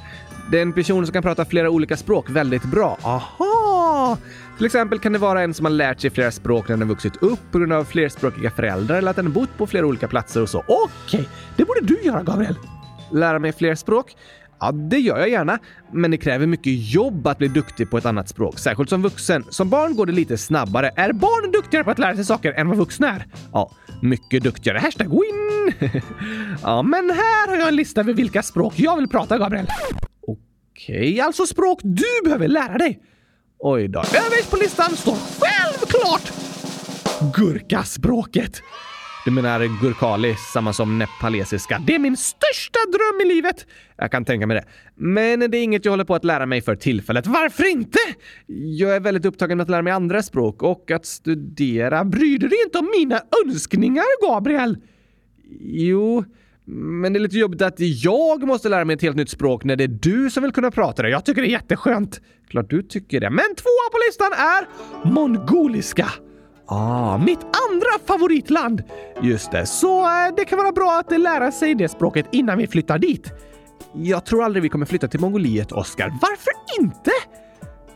Det 0.50 0.58
är 0.58 0.62
en 0.62 0.72
person 0.72 1.06
som 1.06 1.12
kan 1.12 1.22
prata 1.22 1.44
flera 1.44 1.70
olika 1.70 1.96
språk 1.96 2.30
väldigt 2.30 2.64
bra. 2.64 2.98
Aha! 3.02 3.49
Till 4.60 4.66
exempel 4.66 4.98
kan 4.98 5.12
det 5.12 5.18
vara 5.18 5.42
en 5.42 5.54
som 5.54 5.64
har 5.64 5.72
lärt 5.72 6.00
sig 6.00 6.10
flera 6.10 6.30
språk 6.30 6.68
när 6.68 6.76
den 6.76 6.88
vuxit 6.88 7.22
upp 7.22 7.38
på 7.52 7.58
grund 7.58 7.72
av 7.72 7.84
flerspråkiga 7.84 8.50
föräldrar 8.50 8.98
eller 8.98 9.10
att 9.10 9.16
den 9.16 9.32
bott 9.32 9.56
på 9.56 9.66
flera 9.66 9.86
olika 9.86 10.08
platser 10.08 10.42
och 10.42 10.48
så. 10.48 10.58
Okej, 10.58 11.20
okay. 11.20 11.24
det 11.56 11.64
borde 11.64 11.80
du 11.80 12.00
göra, 12.02 12.22
Gabriel. 12.22 12.54
Lära 13.12 13.38
mig 13.38 13.52
fler 13.52 13.74
språk? 13.74 14.16
Ja, 14.60 14.72
det 14.72 14.98
gör 14.98 15.18
jag 15.18 15.28
gärna, 15.28 15.58
men 15.92 16.10
det 16.10 16.16
kräver 16.16 16.46
mycket 16.46 16.72
jobb 16.92 17.26
att 17.26 17.38
bli 17.38 17.48
duktig 17.48 17.90
på 17.90 17.98
ett 17.98 18.06
annat 18.06 18.28
språk, 18.28 18.58
särskilt 18.58 18.90
som 18.90 19.02
vuxen. 19.02 19.44
Som 19.50 19.70
barn 19.70 19.96
går 19.96 20.06
det 20.06 20.12
lite 20.12 20.38
snabbare. 20.38 20.90
Är 20.96 21.12
barn 21.12 21.52
duktigare 21.52 21.84
på 21.84 21.90
att 21.90 21.98
lära 21.98 22.16
sig 22.16 22.24
saker 22.24 22.52
än 22.52 22.68
vad 22.68 22.78
vuxna 22.78 23.08
är? 23.08 23.26
Ja, 23.52 23.70
mycket 24.02 24.42
duktigare. 24.42 24.78
Hashtag 24.78 25.10
win! 25.10 25.72
ja, 26.62 26.82
men 26.82 27.10
här 27.10 27.48
har 27.48 27.56
jag 27.56 27.68
en 27.68 27.76
lista 27.76 28.00
över 28.00 28.12
vilka 28.12 28.42
språk 28.42 28.74
jag 28.76 28.96
vill 28.96 29.08
prata, 29.08 29.38
Gabriel. 29.38 29.66
Okej, 30.26 31.12
okay, 31.12 31.20
alltså 31.20 31.46
språk 31.46 31.80
du 31.82 32.24
behöver 32.24 32.48
lära 32.48 32.78
dig. 32.78 33.00
Oj 33.62 33.88
då. 33.88 33.98
Överst 33.98 34.50
på 34.50 34.56
listan 34.56 34.96
står 34.96 35.16
självklart 35.40 36.32
gurkaspråket. 37.34 38.62
Du 39.24 39.30
menar 39.30 39.82
gurkali, 39.82 40.34
samma 40.52 40.72
som 40.72 40.98
nepalesiska. 40.98 41.82
Det 41.86 41.94
är 41.94 41.98
min 41.98 42.16
största 42.16 42.78
dröm 42.86 43.20
i 43.20 43.34
livet! 43.34 43.66
Jag 43.96 44.10
kan 44.10 44.24
tänka 44.24 44.46
mig 44.46 44.56
det. 44.56 44.64
Men 44.94 45.50
det 45.50 45.56
är 45.58 45.62
inget 45.62 45.84
jag 45.84 45.92
håller 45.92 46.04
på 46.04 46.14
att 46.14 46.24
lära 46.24 46.46
mig 46.46 46.62
för 46.62 46.76
tillfället. 46.76 47.26
Varför 47.26 47.70
inte? 47.70 47.98
Jag 48.78 48.96
är 48.96 49.00
väldigt 49.00 49.24
upptagen 49.24 49.56
med 49.58 49.64
att 49.64 49.70
lära 49.70 49.82
mig 49.82 49.92
andra 49.92 50.22
språk 50.22 50.62
och 50.62 50.90
att 50.90 51.06
studera. 51.06 52.04
Bryr 52.04 52.38
du 52.38 52.48
dig 52.48 52.58
inte 52.64 52.78
om 52.78 52.92
mina 52.98 53.22
önskningar, 53.46 54.28
Gabriel? 54.28 54.76
Jo, 55.60 56.24
men 56.72 57.12
det 57.12 57.18
är 57.18 57.20
lite 57.20 57.38
jobbigt 57.38 57.62
att 57.62 57.74
jag 57.80 58.46
måste 58.46 58.68
lära 58.68 58.84
mig 58.84 58.94
ett 58.94 59.02
helt 59.02 59.16
nytt 59.16 59.30
språk 59.30 59.64
när 59.64 59.76
det 59.76 59.84
är 59.84 59.88
du 59.88 60.30
som 60.30 60.42
vill 60.42 60.52
kunna 60.52 60.70
prata 60.70 61.02
det. 61.02 61.10
Jag 61.10 61.24
tycker 61.24 61.42
det 61.42 61.48
är 61.48 61.50
jätteskönt. 61.50 62.20
Klart 62.48 62.70
du 62.70 62.82
tycker 62.82 63.20
det. 63.20 63.30
Men 63.30 63.54
tvåa 63.56 63.90
på 63.92 63.98
listan 64.08 64.32
är 64.32 64.66
mongoliska. 65.10 66.08
Ah, 66.66 67.18
mitt 67.18 67.38
andra 67.38 67.90
favoritland! 68.06 68.82
Just 69.22 69.50
det, 69.50 69.66
så 69.66 70.02
eh, 70.04 70.34
det 70.36 70.44
kan 70.44 70.58
vara 70.58 70.72
bra 70.72 70.98
att 71.00 71.20
lära 71.20 71.52
sig 71.52 71.74
det 71.74 71.88
språket 71.88 72.26
innan 72.32 72.58
vi 72.58 72.66
flyttar 72.66 72.98
dit. 72.98 73.32
Jag 73.94 74.24
tror 74.24 74.44
aldrig 74.44 74.62
vi 74.62 74.68
kommer 74.68 74.86
flytta 74.86 75.08
till 75.08 75.20
Mongoliet, 75.20 75.72
Oscar. 75.72 76.08
Varför 76.22 76.52
inte? 76.80 77.10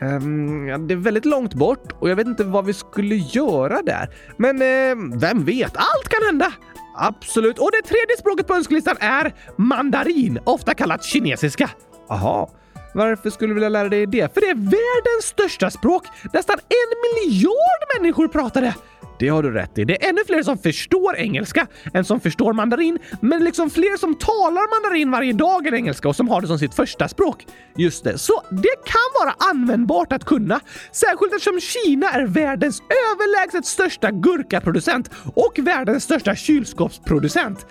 Um, 0.01 0.87
det 0.89 0.95
är 0.95 0.97
väldigt 0.97 1.25
långt 1.25 1.55
bort 1.55 1.93
och 1.99 2.11
jag 2.11 2.17
vet 2.17 2.27
inte 2.27 2.45
vad 2.45 2.65
vi 2.65 2.73
skulle 2.73 3.15
göra 3.15 3.83
där. 3.83 4.09
Men 4.37 4.63
uh, 4.63 5.19
vem 5.21 5.45
vet? 5.45 5.77
Allt 5.77 6.09
kan 6.09 6.27
hända! 6.27 6.53
Absolut. 6.97 7.59
Och 7.59 7.71
det 7.73 7.89
tredje 7.89 8.17
språket 8.19 8.47
på 8.47 8.55
önskelistan 8.55 8.97
är 9.01 9.35
mandarin, 9.57 10.39
ofta 10.45 10.75
kallat 10.75 11.05
kinesiska. 11.05 11.71
Aha. 12.09 12.51
Varför 12.95 13.31
skulle 13.31 13.51
du 13.51 13.55
vilja 13.55 13.69
lära 13.69 13.89
dig 13.89 14.07
det? 14.07 14.35
För 14.35 14.41
det 14.41 14.47
är 14.47 14.55
världens 14.55 15.25
största 15.25 15.71
språk. 15.71 16.07
Nästan 16.33 16.57
en 16.59 17.25
miljard 17.25 18.01
människor 18.01 18.29
pratar 18.29 18.61
det. 18.61 18.75
Det 19.19 19.29
har 19.29 19.43
du 19.43 19.51
rätt 19.51 19.79
i. 19.79 19.85
Det 19.85 20.05
är 20.05 20.09
ännu 20.09 20.21
fler 20.27 20.43
som 20.43 20.59
förstår 20.59 21.17
engelska 21.17 21.67
än 21.95 22.05
som 22.05 22.21
förstår 22.21 22.53
mandarin, 22.53 22.99
men 23.21 23.45
liksom 23.45 23.71
fler 23.71 23.97
som 23.97 24.15
talar 24.15 24.83
mandarin 24.83 25.11
varje 25.11 25.33
dag 25.33 25.67
än 25.67 25.75
engelska 25.75 26.09
och 26.09 26.17
som 26.17 26.29
har 26.29 26.41
det 26.41 26.47
som 26.47 26.59
sitt 26.59 26.75
första 26.75 27.09
språk. 27.09 27.47
Just 27.77 28.05
det, 28.05 28.19
så 28.19 28.43
det 28.51 28.77
kan 28.85 29.25
vara 29.25 29.35
användbart 29.51 30.13
att 30.13 30.25
kunna. 30.25 30.61
Särskilt 30.93 31.33
eftersom 31.33 31.61
Kina 31.61 32.11
är 32.11 32.27
världens 32.27 32.81
överlägset 32.81 33.67
största 33.67 34.11
gurkaproducent 34.11 35.11
och 35.35 35.59
världens 35.59 36.05
största 36.05 36.35
kylskåpsproducent. 36.35 37.67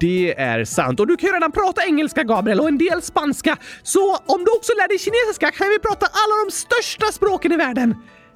Det 0.00 0.34
är 0.38 0.64
sant. 0.64 1.00
Och 1.00 1.06
du 1.06 1.16
kan 1.16 1.28
ju 1.28 1.34
redan 1.34 1.52
prata 1.52 1.84
engelska, 1.84 2.22
Gabriel, 2.22 2.60
och 2.60 2.68
en 2.68 2.78
del 2.78 3.02
spanska. 3.02 3.56
Så 3.82 4.16
om 4.16 4.44
du 4.44 4.50
också 4.56 4.72
lär 4.76 4.88
dig 4.88 4.98
kinesiska 4.98 5.50
kan 5.50 5.68
vi 5.68 5.78
prata 5.78 6.06
alla 6.06 6.44
de 6.44 6.50
största 6.50 7.06
språken 7.12 7.52
i 7.52 7.56
världen. 7.56 7.94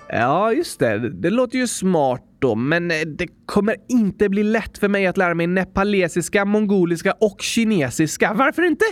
Ja, 0.08 0.52
just 0.52 0.78
det. 0.78 1.10
Det 1.10 1.30
låter 1.30 1.58
ju 1.58 1.66
smart 1.66 2.22
då, 2.38 2.54
men 2.54 2.90
eh, 2.90 2.96
det 3.18 3.26
kommer 3.46 3.76
inte 3.88 4.28
bli 4.28 4.42
lätt 4.42 4.78
för 4.78 4.88
mig 4.88 5.06
att 5.06 5.16
lära 5.16 5.34
mig 5.34 5.46
nepalesiska, 5.46 6.44
mongoliska 6.44 7.12
och 7.12 7.42
kinesiska. 7.42 8.32
Varför 8.34 8.62
inte? 8.62 8.84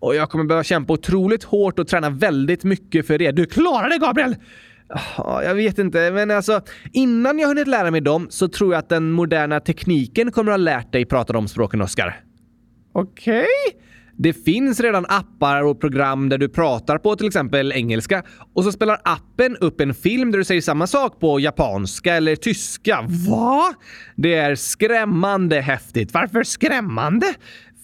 Och 0.00 0.14
jag 0.14 0.30
kommer 0.30 0.44
behöva 0.44 0.64
kämpa 0.64 0.92
otroligt 0.92 1.44
hårt 1.44 1.78
och 1.78 1.88
träna 1.88 2.10
väldigt 2.10 2.64
mycket 2.64 3.06
för 3.06 3.18
det. 3.18 3.30
Du 3.30 3.46
klarar 3.46 3.88
det, 3.88 3.98
Gabriel! 3.98 4.36
Ah, 5.16 5.42
jag 5.42 5.54
vet 5.54 5.78
inte, 5.78 6.10
men 6.10 6.30
alltså 6.30 6.60
innan 6.92 7.38
jag 7.38 7.48
hunnit 7.48 7.68
lära 7.68 7.90
mig 7.90 8.00
dem 8.00 8.26
så 8.30 8.48
tror 8.48 8.72
jag 8.72 8.78
att 8.78 8.88
den 8.88 9.10
moderna 9.10 9.60
tekniken 9.60 10.32
kommer 10.32 10.52
att 10.52 10.58
ha 10.58 10.64
lärt 10.64 10.92
dig 10.92 11.04
prata 11.04 11.32
de 11.32 11.48
språken, 11.48 11.82
Oskar. 11.82 12.20
Okej? 12.92 13.46
Okay. 13.66 13.87
Det 14.20 14.32
finns 14.32 14.80
redan 14.80 15.06
appar 15.08 15.62
och 15.62 15.80
program 15.80 16.28
där 16.28 16.38
du 16.38 16.48
pratar 16.48 16.98
på 16.98 17.16
till 17.16 17.26
exempel 17.26 17.72
engelska 17.72 18.22
och 18.54 18.64
så 18.64 18.72
spelar 18.72 19.00
appen 19.04 19.56
upp 19.56 19.80
en 19.80 19.94
film 19.94 20.30
där 20.30 20.38
du 20.38 20.44
säger 20.44 20.60
samma 20.60 20.86
sak 20.86 21.20
på 21.20 21.40
japanska 21.40 22.14
eller 22.14 22.36
tyska. 22.36 23.04
Va? 23.28 23.74
Det 24.16 24.34
är 24.34 24.54
skrämmande 24.54 25.60
häftigt. 25.60 26.14
Varför 26.14 26.42
skrämmande? 26.42 27.26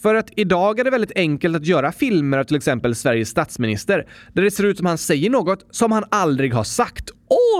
För 0.04 0.14
att 0.14 0.30
idag 0.36 0.80
är 0.80 0.84
det 0.84 0.90
väldigt 0.90 1.16
enkelt 1.16 1.56
att 1.56 1.66
göra 1.66 1.92
filmer 1.92 2.38
av 2.38 2.44
till 2.44 2.56
exempel 2.56 2.94
Sveriges 2.94 3.28
statsminister, 3.28 4.06
där 4.32 4.42
det 4.42 4.50
ser 4.50 4.64
ut 4.64 4.76
som 4.76 4.86
han 4.86 4.98
säger 4.98 5.30
något 5.30 5.66
som 5.70 5.92
han 5.92 6.04
aldrig 6.10 6.54
har 6.54 6.64
sagt. 6.64 7.10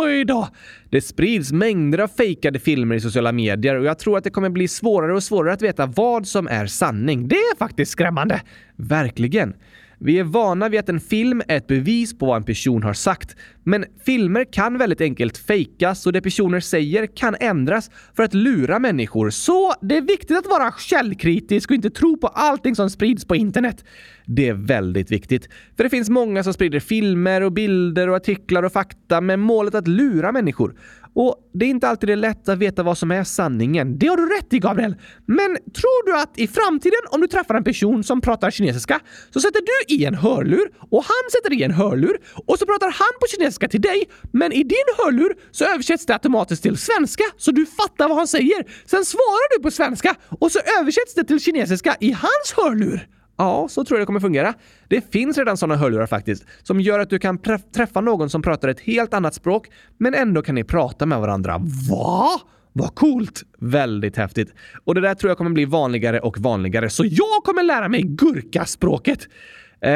Oj 0.00 0.24
då! 0.24 0.48
Det 0.90 1.00
sprids 1.00 1.52
mängder 1.52 1.98
av 1.98 2.08
fejkade 2.08 2.58
filmer 2.58 2.94
i 2.94 3.00
sociala 3.00 3.32
medier 3.32 3.74
och 3.74 3.84
jag 3.84 3.98
tror 3.98 4.18
att 4.18 4.24
det 4.24 4.30
kommer 4.30 4.48
bli 4.48 4.68
svårare 4.68 5.14
och 5.14 5.22
svårare 5.22 5.52
att 5.52 5.62
veta 5.62 5.86
vad 5.86 6.26
som 6.26 6.48
är 6.48 6.66
sanning. 6.66 7.28
Det 7.28 7.36
är 7.36 7.56
faktiskt 7.56 7.92
skrämmande. 7.92 8.40
Verkligen. 8.76 9.54
Vi 9.98 10.18
är 10.18 10.24
vana 10.24 10.68
vid 10.68 10.80
att 10.80 10.88
en 10.88 11.00
film 11.00 11.42
är 11.48 11.56
ett 11.56 11.66
bevis 11.66 12.18
på 12.18 12.26
vad 12.26 12.36
en 12.36 12.44
person 12.44 12.82
har 12.82 12.92
sagt. 12.92 13.36
Men 13.62 13.84
filmer 14.04 14.52
kan 14.52 14.78
väldigt 14.78 15.00
enkelt 15.00 15.38
fejkas 15.38 16.06
och 16.06 16.12
det 16.12 16.20
personer 16.20 16.60
säger 16.60 17.06
kan 17.06 17.36
ändras 17.40 17.90
för 18.16 18.22
att 18.22 18.34
lura 18.34 18.78
människor. 18.78 19.30
Så 19.30 19.74
det 19.80 19.96
är 19.96 20.02
viktigt 20.02 20.38
att 20.38 20.46
vara 20.46 20.72
källkritisk 20.78 21.70
och 21.70 21.74
inte 21.74 21.90
tro 21.90 22.16
på 22.16 22.26
allting 22.26 22.74
som 22.74 22.90
sprids 22.90 23.24
på 23.24 23.36
internet. 23.36 23.84
Det 24.26 24.48
är 24.48 24.54
väldigt 24.54 25.10
viktigt. 25.10 25.48
För 25.76 25.84
det 25.84 25.90
finns 25.90 26.10
många 26.10 26.42
som 26.42 26.54
sprider 26.54 26.80
filmer 26.80 27.40
och 27.40 27.52
bilder 27.52 28.08
och 28.08 28.16
artiklar 28.16 28.62
och 28.62 28.72
fakta 28.72 29.20
med 29.20 29.38
målet 29.38 29.74
att 29.74 29.88
lura 29.88 30.32
människor. 30.32 30.74
Och 31.14 31.50
det 31.54 31.64
är 31.64 31.68
inte 31.68 31.88
alltid 31.88 32.09
det 32.09 32.16
lätt 32.16 32.49
att 32.49 32.59
veta 32.59 32.83
vad 32.83 32.99
som 32.99 33.11
är 33.11 33.25
sanningen. 33.25 33.99
Det 33.99 34.06
har 34.06 34.16
du 34.16 34.26
rätt 34.37 34.52
i, 34.52 34.59
Gabriel. 34.59 34.94
Men 35.26 35.56
tror 35.56 36.06
du 36.06 36.16
att 36.23 36.38
i 36.38 36.47
framtiden, 36.47 37.00
om 37.11 37.21
du 37.21 37.26
träffar 37.26 37.54
en 37.54 37.64
person 37.64 38.04
som 38.04 38.21
pratar 38.21 38.50
kinesiska, 38.50 39.00
så 39.30 39.40
sätter 39.40 39.61
du 39.61 39.94
i 39.94 40.04
en 40.04 40.14
hörlur 40.14 40.71
och 40.90 41.04
han 41.04 41.30
sätter 41.33 41.52
i 41.52 41.62
en 41.62 41.71
hörlur 41.71 42.18
och 42.47 42.59
så 42.59 42.66
pratar 42.66 42.87
han 42.87 43.12
på 43.21 43.26
kinesiska 43.37 43.68
till 43.68 43.80
dig, 43.80 44.04
men 44.33 44.52
i 44.52 44.62
din 44.62 44.88
hörlur 44.99 45.35
så 45.50 45.64
översätts 45.64 46.06
det 46.06 46.12
automatiskt 46.12 46.62
till 46.62 46.76
svenska 46.76 47.25
så 47.37 47.50
du 47.50 47.66
fattar 47.66 48.09
vad 48.09 48.18
han 48.18 48.28
säger. 48.28 48.64
Sen 48.87 49.04
svarar 49.04 49.56
du 49.56 49.62
på 49.62 49.71
svenska 49.71 50.14
och 50.28 50.52
så 50.52 50.59
översätts 50.80 51.14
det 51.14 51.25
till 51.25 51.40
kinesiska 51.40 51.97
i 52.00 52.12
hans 52.12 52.52
hörlur. 52.56 53.09
Ja, 53.37 53.69
så 53.71 53.85
tror 53.85 53.99
jag 53.99 54.03
det 54.03 54.07
kommer 54.07 54.21
fungera. 54.21 54.55
Det 54.88 55.12
finns 55.12 55.38
redan 55.38 55.57
sådana 55.57 55.76
hörlurar 55.76 56.07
faktiskt, 56.07 56.47
som 56.62 56.81
gör 56.81 56.99
att 56.99 57.11
du 57.11 57.19
kan 57.19 57.38
träffa 57.75 58.00
någon 58.00 58.31
som 58.31 58.43
pratar 58.43 58.69
ett 58.69 58.81
helt 58.81 59.14
annat 59.14 59.35
språk, 59.35 59.69
men 59.99 60.14
ändå 60.14 60.43
kan 60.43 60.55
ni 60.55 60.64
prata 60.64 61.07
med 61.07 61.21
varandra. 61.21 61.61
Va? 61.91 62.29
Vad 62.73 62.95
coolt! 62.95 63.43
Väldigt 63.59 64.17
häftigt. 64.17 64.55
Och 64.85 64.95
det 64.95 65.00
där 65.00 65.14
tror 65.14 65.31
jag 65.31 65.38
kommer 65.38 65.50
bli 65.50 65.64
vanligare 65.64 66.21
och 66.21 66.38
vanligare, 66.38 66.91
så 66.91 67.05
jag 67.05 67.45
kommer 67.45 67.62
lära 67.62 67.88
mig 67.88 68.03
gurkaspråket. 68.03 69.29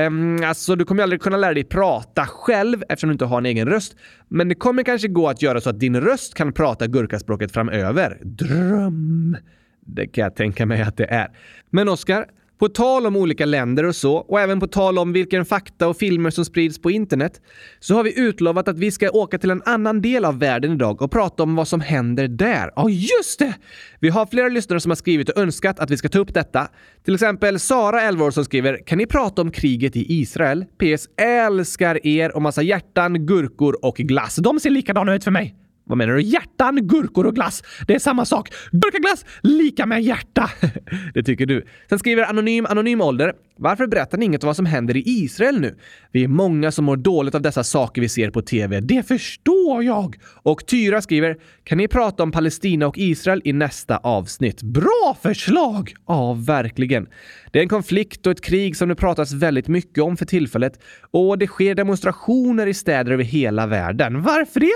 Um, 0.07 0.45
alltså, 0.45 0.77
du 0.77 0.85
kommer 0.85 1.03
aldrig 1.03 1.23
kunna 1.23 1.37
lära 1.37 1.55
dig 1.55 1.65
prata 1.65 2.27
själv 2.27 2.83
eftersom 2.89 3.09
du 3.09 3.13
inte 3.13 3.25
har 3.25 3.39
en 3.39 3.47
egen 3.47 3.69
röst. 3.69 3.97
Men 4.29 4.49
det 4.49 4.55
kommer 4.55 4.83
kanske 4.83 5.09
gå 5.09 5.29
att 5.29 5.43
göra 5.43 5.61
så 5.61 5.71
att 5.71 5.81
din 5.81 6.01
röst 6.01 6.35
kan 6.35 6.53
prata 6.53 6.87
gurkaspråket 6.87 7.53
framöver. 7.53 8.19
Dröm! 8.23 9.37
Det 9.81 10.07
kan 10.07 10.25
jag 10.25 10.37
tänka 10.37 10.67
mig 10.67 10.83
att 10.83 10.97
det 10.97 11.05
är. 11.05 11.29
Men 11.71 11.89
Oskar, 11.89 12.27
på 12.59 12.69
tal 12.69 13.07
om 13.07 13.17
olika 13.17 13.47
länder 13.47 13.85
och 13.85 13.97
så, 13.97 14.17
och 14.17 14.41
även 14.41 14.61
på 14.61 14.67
tal 14.67 14.99
om 14.99 15.13
vilken 15.13 15.45
fakta 15.45 15.89
och 15.89 15.97
filmer 15.97 16.31
som 16.31 16.45
sprids 16.45 16.79
på 16.79 16.91
internet, 16.91 17.41
så 17.81 17.95
har 17.95 18.03
vi 18.03 18.21
utlovat 18.21 18.69
att 18.69 18.79
vi 18.79 18.91
ska 18.91 19.11
åka 19.11 19.39
till 19.39 19.51
en 19.51 19.63
annan 19.65 20.03
del 20.03 20.25
av 20.25 20.39
världen 20.39 20.73
idag 20.73 21.03
och 21.03 21.11
prata 21.11 21.43
om 21.43 21.57
vad 21.57 21.69
som 21.69 21.81
händer 21.81 22.29
där. 22.29 22.71
Ja, 22.77 22.89
just 22.89 23.39
det! 23.39 23.55
Vi 24.01 24.09
har 24.09 24.27
flera 24.27 24.49
lyssnare 24.49 24.81
som 24.81 24.91
har 24.91 24.97
skrivit 24.97 25.29
och 25.29 25.43
önskat 25.43 25.81
att 25.81 25.91
vi 25.91 25.97
ska 25.97 26.09
ta 26.09 26.19
upp 26.19 26.35
detta. 26.35 26.69
Till 27.05 27.15
exempel 27.15 27.59
Sara, 27.59 28.03
11 28.03 28.25
år, 28.25 28.31
som 28.31 28.45
skriver 28.45 28.87
“Kan 28.87 28.99
ni 28.99 29.07
prata 29.07 29.43
om 29.43 29.51
kriget 29.51 29.97
i 29.97 30.21
Israel? 30.21 30.65
PS. 30.65 31.09
Älskar 31.17 32.07
er 32.07 32.37
och 32.37 32.43
massa 32.43 32.63
hjärtan, 32.63 33.27
gurkor 33.27 33.85
och 33.85 33.97
glass. 33.97 34.37
De 34.37 34.61
ser 34.61 34.71
likadana 34.71 35.15
ut 35.15 35.25
för 35.25 35.31
mig.” 35.31 35.68
Vad 35.89 35.99
menar 35.99 36.15
du? 36.15 36.23
Hjärtan, 36.23 36.87
gurkor 36.87 37.27
och 37.27 37.35
glass. 37.35 37.63
Det 37.87 37.95
är 37.95 37.99
samma 37.99 38.25
sak. 38.25 38.49
Gurkaglass 38.73 39.25
lika 39.43 39.87
med 39.87 40.03
hjärta. 40.03 40.51
det 41.15 41.23
tycker 41.23 41.47
du. 41.47 41.67
Sen 41.89 41.99
skriver 41.99 42.23
Anonym 42.23 42.67
Anonym 42.67 43.01
Ålder. 43.01 43.33
Varför 43.61 43.87
berättar 43.87 44.19
ni 44.19 44.25
inget 44.25 44.45
om 44.45 44.47
vad 44.47 44.57
som 44.57 44.67
händer 44.67 44.97
i 44.97 45.03
Israel 45.07 45.61
nu? 45.61 45.77
Vi 46.13 46.25
är 46.25 46.29
många 46.29 46.73
som 46.73 46.85
mår 46.85 46.97
dåligt 46.97 47.35
av 47.35 47.43
dessa 47.43 47.65
saker 47.65 48.01
vi 48.01 48.09
ser 48.09 48.31
på 48.31 48.43
TV. 48.43 48.81
Det 48.81 49.09
förstår 49.09 49.85
jag! 49.85 50.17
Och 50.43 50.67
Tyra 50.67 51.03
skriver. 51.03 51.37
Kan 51.65 51.79
ni 51.79 51.89
prata 51.89 52.23
om 52.23 52.33
Palestina 52.33 52.87
och 52.87 52.99
Israel 52.99 53.43
i 53.45 53.53
nästa 53.53 53.97
avsnitt? 53.97 54.63
Bra 54.63 55.17
förslag! 55.23 55.95
Ja, 56.07 56.33
verkligen. 56.33 57.07
Det 57.53 57.59
är 57.59 57.63
en 57.63 57.69
konflikt 57.69 58.27
och 58.27 58.33
ett 58.33 58.45
krig 58.45 58.77
som 58.77 58.89
det 58.89 58.95
pratas 58.95 59.33
väldigt 59.33 59.69
mycket 59.69 60.05
om 60.05 60.17
för 60.17 60.27
tillfället 60.27 60.81
och 61.11 61.39
det 61.39 61.47
sker 61.47 61.75
demonstrationer 61.75 62.67
i 62.67 62.75
städer 62.75 63.13
över 63.13 63.25
hela 63.25 63.67
världen. 63.67 64.23
Varför 64.23 64.61
det? 64.61 64.73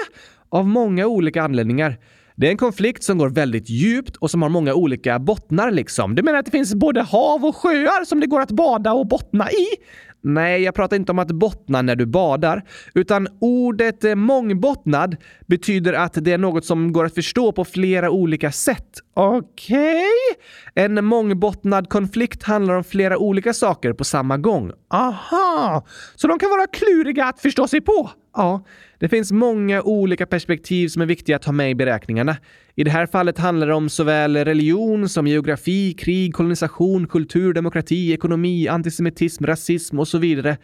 Av 0.52 0.68
många 0.68 1.06
olika 1.06 1.42
anledningar. 1.42 1.98
Det 2.36 2.46
är 2.46 2.50
en 2.50 2.56
konflikt 2.56 3.04
som 3.04 3.18
går 3.18 3.28
väldigt 3.28 3.70
djupt 3.70 4.16
och 4.16 4.30
som 4.30 4.42
har 4.42 4.48
många 4.48 4.74
olika 4.74 5.18
bottnar 5.18 5.70
liksom. 5.70 6.14
Du 6.14 6.22
menar 6.22 6.38
att 6.38 6.44
det 6.44 6.50
finns 6.50 6.74
både 6.74 7.02
hav 7.02 7.44
och 7.44 7.56
sjöar 7.56 8.04
som 8.04 8.20
det 8.20 8.26
går 8.26 8.40
att 8.40 8.50
bada 8.50 8.92
och 8.92 9.06
bottna 9.06 9.50
i? 9.50 9.66
Nej, 10.24 10.62
jag 10.62 10.74
pratar 10.74 10.96
inte 10.96 11.12
om 11.12 11.18
att 11.18 11.30
bottna 11.30 11.82
när 11.82 11.96
du 11.96 12.06
badar, 12.06 12.62
utan 12.94 13.28
ordet 13.40 14.04
eh, 14.04 14.14
mångbottnad 14.14 15.16
betyder 15.46 15.92
att 15.92 16.24
det 16.24 16.32
är 16.32 16.38
något 16.38 16.64
som 16.64 16.92
går 16.92 17.04
att 17.04 17.14
förstå 17.14 17.52
på 17.52 17.64
flera 17.64 18.10
olika 18.10 18.52
sätt. 18.52 18.88
Okej? 19.14 20.04
Okay. 20.74 20.84
En 20.84 21.04
mångbottnad 21.04 21.88
konflikt 21.88 22.42
handlar 22.42 22.74
om 22.74 22.84
flera 22.84 23.18
olika 23.18 23.52
saker 23.52 23.92
på 23.92 24.04
samma 24.04 24.38
gång. 24.38 24.72
Aha! 24.90 25.86
Så 26.14 26.28
de 26.28 26.38
kan 26.38 26.50
vara 26.50 26.66
kluriga 26.66 27.24
att 27.24 27.40
förstå 27.40 27.68
sig 27.68 27.80
på? 27.80 28.10
Ja, 28.34 28.64
det 28.98 29.08
finns 29.08 29.32
många 29.32 29.82
olika 29.82 30.26
perspektiv 30.26 30.88
som 30.88 31.02
är 31.02 31.06
viktiga 31.06 31.36
att 31.36 31.44
ha 31.44 31.52
med 31.52 31.70
i 31.70 31.74
beräkningarna. 31.74 32.36
I 32.74 32.84
det 32.84 32.90
här 32.90 33.06
fallet 33.06 33.38
handlar 33.38 33.66
det 33.66 33.74
om 33.74 33.88
såväl 33.88 34.36
religion 34.36 35.08
som 35.08 35.26
geografi, 35.26 35.92
krig, 35.92 36.34
kolonisation, 36.34 37.06
kultur, 37.06 37.52
demokrati, 37.52 38.12
ekonomi, 38.12 38.68
antisemitism, 38.68 39.44
rasism 39.44 39.98
och 39.98 40.08
så 40.08 40.18
vidare. 40.18 40.56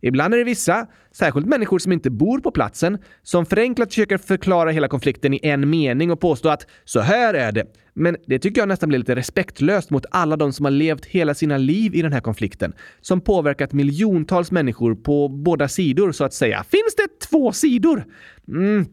Ibland 0.00 0.34
är 0.34 0.38
det 0.38 0.44
vissa, 0.44 0.86
särskilt 1.12 1.46
människor 1.46 1.78
som 1.78 1.92
inte 1.92 2.10
bor 2.10 2.38
på 2.38 2.50
platsen, 2.50 2.98
som 3.22 3.46
förenklat 3.46 3.88
försöker 3.88 4.18
förklara 4.18 4.70
hela 4.70 4.88
konflikten 4.88 5.34
i 5.34 5.40
en 5.42 5.70
mening 5.70 6.10
och 6.10 6.20
påstå 6.20 6.48
att 6.48 6.66
så 6.84 7.00
här 7.00 7.34
är 7.34 7.52
det. 7.52 7.66
Men 7.94 8.16
det 8.26 8.38
tycker 8.38 8.60
jag 8.60 8.68
nästan 8.68 8.88
blir 8.88 8.98
lite 8.98 9.16
respektlöst 9.16 9.90
mot 9.90 10.06
alla 10.10 10.36
de 10.36 10.52
som 10.52 10.64
har 10.64 10.70
levt 10.70 11.04
hela 11.04 11.34
sina 11.34 11.58
liv 11.58 11.94
i 11.94 12.02
den 12.02 12.12
här 12.12 12.20
konflikten, 12.20 12.72
som 13.00 13.20
påverkat 13.20 13.72
miljontals 13.72 14.50
människor 14.50 14.94
på 14.94 15.28
båda 15.28 15.68
sidor 15.68 16.12
så 16.12 16.24
att 16.24 16.34
säga. 16.34 16.64
Finns 16.64 16.94
det 16.96 17.26
två 17.28 17.52
sidor? 17.52 18.04
Mm. 18.48 18.86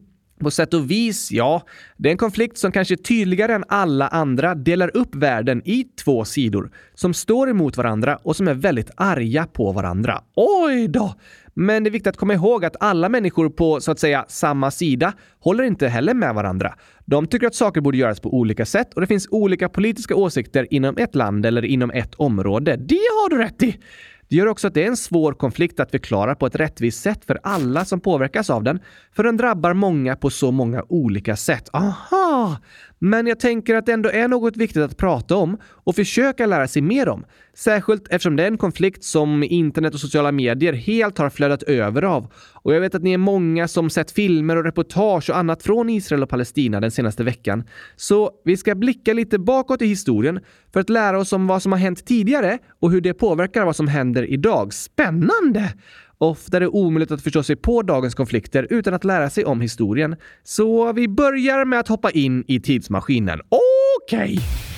På 0.44 0.50
sätt 0.50 0.74
och 0.74 0.90
vis, 0.90 1.32
ja. 1.32 1.62
Det 1.96 2.08
är 2.08 2.10
en 2.10 2.18
konflikt 2.18 2.58
som 2.58 2.72
kanske 2.72 2.96
tydligare 2.96 3.54
än 3.54 3.64
alla 3.68 4.08
andra 4.08 4.54
delar 4.54 4.96
upp 4.96 5.14
världen 5.14 5.62
i 5.64 5.84
två 6.04 6.24
sidor 6.24 6.70
som 6.94 7.14
står 7.14 7.50
emot 7.50 7.76
varandra 7.76 8.18
och 8.22 8.36
som 8.36 8.48
är 8.48 8.54
väldigt 8.54 8.90
arga 8.96 9.46
på 9.46 9.72
varandra. 9.72 10.22
Oj 10.34 10.88
då! 10.88 11.14
Men 11.54 11.84
det 11.84 11.88
är 11.88 11.92
viktigt 11.92 12.10
att 12.10 12.16
komma 12.16 12.34
ihåg 12.34 12.64
att 12.64 12.76
alla 12.80 13.08
människor 13.08 13.50
på 13.50 13.80
så 13.80 13.90
att 13.90 13.98
säga 13.98 14.24
samma 14.28 14.70
sida 14.70 15.12
håller 15.40 15.64
inte 15.64 15.88
heller 15.88 16.14
med 16.14 16.34
varandra. 16.34 16.74
De 17.04 17.26
tycker 17.26 17.46
att 17.46 17.54
saker 17.54 17.80
borde 17.80 17.98
göras 17.98 18.20
på 18.20 18.34
olika 18.34 18.66
sätt 18.66 18.94
och 18.94 19.00
det 19.00 19.06
finns 19.06 19.28
olika 19.30 19.68
politiska 19.68 20.14
åsikter 20.14 20.74
inom 20.74 20.96
ett 20.98 21.14
land 21.14 21.46
eller 21.46 21.64
inom 21.64 21.90
ett 21.90 22.14
område. 22.14 22.76
Det 22.76 22.94
har 22.94 23.30
du 23.30 23.38
rätt 23.38 23.62
i! 23.62 23.78
Det 24.28 24.36
gör 24.36 24.46
också 24.46 24.66
att 24.66 24.74
det 24.74 24.82
är 24.82 24.86
en 24.86 24.96
svår 24.96 25.32
konflikt 25.32 25.80
att 25.80 25.90
förklara 25.90 26.34
på 26.34 26.46
ett 26.46 26.56
rättvist 26.56 27.02
sätt 27.02 27.24
för 27.24 27.40
alla 27.42 27.84
som 27.84 28.00
påverkas 28.00 28.50
av 28.50 28.62
den, 28.62 28.80
för 29.16 29.22
den 29.22 29.36
drabbar 29.36 29.74
många 29.74 30.16
på 30.16 30.30
så 30.30 30.50
många 30.50 30.84
olika 30.88 31.36
sätt. 31.36 31.68
Aha! 31.72 32.56
Men 33.04 33.26
jag 33.26 33.40
tänker 33.40 33.74
att 33.74 33.86
det 33.86 33.92
ändå 33.92 34.10
är 34.10 34.28
något 34.28 34.56
viktigt 34.56 34.82
att 34.82 34.96
prata 34.96 35.36
om 35.36 35.58
och 35.64 35.94
försöka 35.94 36.46
lära 36.46 36.68
sig 36.68 36.82
mer 36.82 37.08
om. 37.08 37.24
Särskilt 37.54 38.08
eftersom 38.08 38.36
det 38.36 38.42
är 38.42 38.46
en 38.46 38.58
konflikt 38.58 39.04
som 39.04 39.42
internet 39.42 39.94
och 39.94 40.00
sociala 40.00 40.32
medier 40.32 40.72
helt 40.72 41.18
har 41.18 41.30
flödat 41.30 41.62
över 41.62 42.02
av. 42.02 42.32
Och 42.52 42.74
jag 42.74 42.80
vet 42.80 42.94
att 42.94 43.02
ni 43.02 43.12
är 43.12 43.18
många 43.18 43.68
som 43.68 43.90
sett 43.90 44.10
filmer 44.10 44.56
och 44.56 44.64
reportage 44.64 45.30
och 45.30 45.36
annat 45.36 45.62
från 45.62 45.90
Israel 45.90 46.22
och 46.22 46.28
Palestina 46.28 46.80
den 46.80 46.90
senaste 46.90 47.24
veckan. 47.24 47.64
Så 47.96 48.30
vi 48.44 48.56
ska 48.56 48.74
blicka 48.74 49.12
lite 49.12 49.38
bakåt 49.38 49.82
i 49.82 49.86
historien 49.86 50.40
för 50.72 50.80
att 50.80 50.90
lära 50.90 51.18
oss 51.18 51.32
om 51.32 51.46
vad 51.46 51.62
som 51.62 51.72
har 51.72 51.78
hänt 51.78 52.06
tidigare 52.06 52.58
och 52.80 52.90
hur 52.90 53.00
det 53.00 53.14
påverkar 53.14 53.64
vad 53.64 53.76
som 53.76 53.88
händer 53.88 54.30
idag. 54.30 54.74
Spännande! 54.74 55.72
Ofta 56.18 56.56
är 56.56 56.60
det 56.60 56.68
omöjligt 56.68 57.10
att 57.10 57.22
förstå 57.22 57.42
sig 57.42 57.56
på 57.56 57.82
dagens 57.82 58.14
konflikter 58.14 58.66
utan 58.70 58.94
att 58.94 59.04
lära 59.04 59.30
sig 59.30 59.44
om 59.44 59.60
historien. 59.60 60.16
Så 60.42 60.92
vi 60.92 61.08
börjar 61.08 61.64
med 61.64 61.78
att 61.78 61.88
hoppa 61.88 62.10
in 62.10 62.44
i 62.48 62.60
tidsmaskinen. 62.60 63.40
Okej! 63.48 64.32
Okay. 64.32 64.73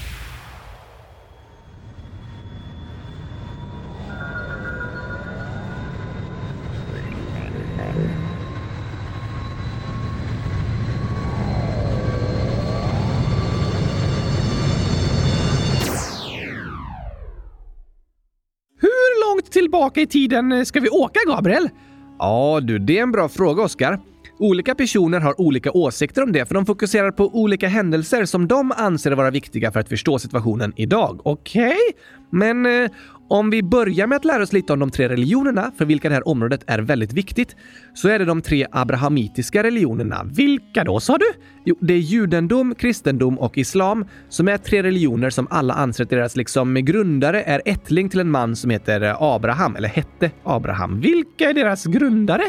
Tillbaka 19.56 20.00
i 20.00 20.06
tiden 20.06 20.66
ska 20.66 20.80
vi 20.80 20.88
åka, 20.88 21.20
Gabriel? 21.26 21.68
Ja, 22.18 22.60
du, 22.62 22.78
det 22.78 22.98
är 22.98 23.02
en 23.02 23.12
bra 23.12 23.28
fråga, 23.28 23.62
Oskar. 23.62 24.00
Olika 24.38 24.75
personer 24.75 25.20
har 25.20 25.40
olika 25.40 25.72
åsikter 25.72 26.22
om 26.22 26.32
det, 26.32 26.46
för 26.46 26.54
de 26.54 26.66
fokuserar 26.66 27.10
på 27.10 27.40
olika 27.42 27.68
händelser 27.68 28.25
som 28.25 28.48
de 28.48 28.72
anser 28.76 29.12
vara 29.12 29.30
viktiga 29.30 29.72
för 29.72 29.80
att 29.80 29.88
förstå 29.88 30.18
situationen 30.18 30.72
idag. 30.76 31.20
Okej? 31.25 31.66
Okay? 31.66 31.76
Men 32.30 32.66
eh, 32.66 32.90
om 33.28 33.50
vi 33.50 33.62
börjar 33.62 34.06
med 34.06 34.16
att 34.16 34.25
lära 34.25 34.42
oss 34.42 34.52
lite 34.52 34.73
om 34.73 34.78
de 34.78 34.90
tre 34.90 35.09
religionerna 35.09 35.73
för 35.78 35.85
vilka 35.85 36.09
det 36.09 36.14
här 36.14 36.28
området 36.28 36.64
är 36.66 36.78
väldigt 36.78 37.12
viktigt, 37.12 37.56
så 37.95 38.09
är 38.09 38.18
det 38.18 38.25
de 38.25 38.42
tre 38.42 38.66
abrahamitiska 38.73 39.62
religionerna. 39.62 40.25
Vilka 40.25 40.85
då, 40.85 41.00
sa 41.00 41.18
du? 41.18 41.33
Jo, 41.64 41.76
det 41.80 41.95
är 41.95 41.99
judendom, 41.99 42.75
kristendom 42.75 43.38
och 43.38 43.59
islam 43.59 44.04
som 44.28 44.49
är 44.49 44.59
tre 44.59 44.83
religioner 44.83 45.30
som 45.30 45.47
alla 45.50 45.75
anser 45.75 46.04
att 46.04 46.11
deras 46.11 46.37
liksom 46.37 46.75
grundare 46.75 47.42
är 47.42 47.62
ättling 47.64 48.09
till 48.09 48.21
en 48.21 48.30
man 48.30 48.56
som 48.56 48.71
heter 48.71 49.00
eh, 49.00 49.23
Abraham, 49.23 49.76
eller 49.76 49.88
hette 49.88 50.30
Abraham. 50.45 51.00
Vilka 51.00 51.50
är 51.50 51.54
deras 51.54 51.85
grundare? 51.85 52.42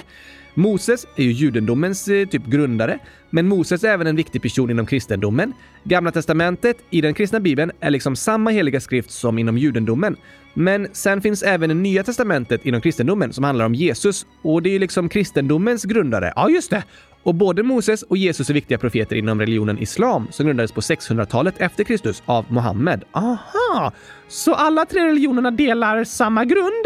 Moses 0.57 1.07
är 1.15 1.23
ju 1.23 1.31
judendomens 1.31 2.07
eh, 2.07 2.27
typ 2.27 2.45
grundare, 2.45 2.99
men 3.29 3.47
Moses 3.47 3.83
är 3.83 3.87
även 3.87 4.07
en 4.07 4.15
viktig 4.15 4.41
person 4.41 4.69
inom 4.69 4.85
kristendomen. 4.85 5.53
Gamla 5.83 6.11
testamentet 6.11 6.77
i 6.89 7.01
den 7.01 7.13
kristna 7.13 7.39
bibeln 7.39 7.71
är 7.79 7.89
liksom 7.89 8.15
samma 8.15 8.49
heliga 8.49 8.79
skrift 8.79 9.11
som 9.11 9.39
inom 9.39 9.57
judendomen. 9.57 10.15
Men 10.53 10.87
sen 10.91 11.21
finns 11.21 11.43
även 11.43 11.69
det 11.69 11.75
nya 11.75 12.03
testamentet 12.03 12.65
inom 12.65 12.81
kristendomen 12.81 13.33
som 13.33 13.43
handlar 13.43 13.65
om 13.65 13.75
Jesus 13.75 14.25
och 14.41 14.61
det 14.61 14.69
är 14.69 14.71
ju 14.71 14.79
liksom 14.79 15.09
kristendomens 15.09 15.83
grundare. 15.83 16.33
Ja, 16.35 16.49
just 16.49 16.69
det. 16.69 16.83
Och 17.23 17.35
både 17.35 17.63
Moses 17.63 18.03
och 18.03 18.17
Jesus 18.17 18.49
är 18.49 18.53
viktiga 18.53 18.77
profeter 18.77 19.15
inom 19.15 19.39
religionen 19.39 19.77
islam 19.77 20.27
som 20.31 20.45
grundades 20.45 20.71
på 20.71 20.81
600-talet 20.81 21.55
efter 21.57 21.83
Kristus 21.83 22.23
av 22.25 22.45
Mohammed. 22.49 23.03
Aha! 23.11 23.91
Så 24.27 24.53
alla 24.53 24.85
tre 24.85 25.07
religionerna 25.07 25.51
delar 25.51 26.03
samma 26.03 26.45
grund? 26.45 26.85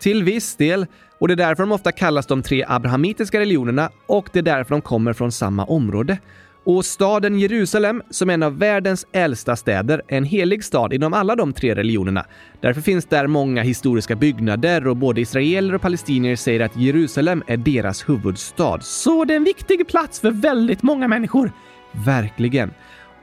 Till 0.00 0.24
viss 0.24 0.56
del. 0.56 0.86
Och 1.18 1.28
det 1.28 1.34
är 1.34 1.36
därför 1.36 1.62
de 1.62 1.72
ofta 1.72 1.92
kallas 1.92 2.26
de 2.26 2.42
tre 2.42 2.64
abrahamitiska 2.68 3.40
religionerna 3.40 3.90
och 4.06 4.28
det 4.32 4.38
är 4.38 4.42
därför 4.42 4.70
de 4.70 4.82
kommer 4.82 5.12
från 5.12 5.32
samma 5.32 5.64
område. 5.64 6.18
Och 6.64 6.84
staden 6.84 7.38
Jerusalem, 7.38 8.02
som 8.10 8.30
är 8.30 8.34
en 8.34 8.42
av 8.42 8.58
världens 8.58 9.06
äldsta 9.12 9.56
städer, 9.56 10.02
är 10.08 10.16
en 10.16 10.24
helig 10.24 10.64
stad 10.64 10.92
inom 10.92 11.14
alla 11.14 11.36
de 11.36 11.52
tre 11.52 11.74
religionerna. 11.74 12.26
Därför 12.60 12.80
finns 12.80 13.04
där 13.04 13.26
många 13.26 13.62
historiska 13.62 14.16
byggnader 14.16 14.86
och 14.86 14.96
både 14.96 15.20
israeler 15.20 15.74
och 15.74 15.82
palestinier 15.82 16.36
säger 16.36 16.60
att 16.60 16.76
Jerusalem 16.76 17.42
är 17.46 17.56
deras 17.56 18.08
huvudstad. 18.08 18.80
Så 18.80 19.24
det 19.24 19.34
är 19.34 19.36
en 19.36 19.44
viktig 19.44 19.88
plats 19.88 20.20
för 20.20 20.30
väldigt 20.30 20.82
många 20.82 21.08
människor. 21.08 21.52
Verkligen. 21.92 22.70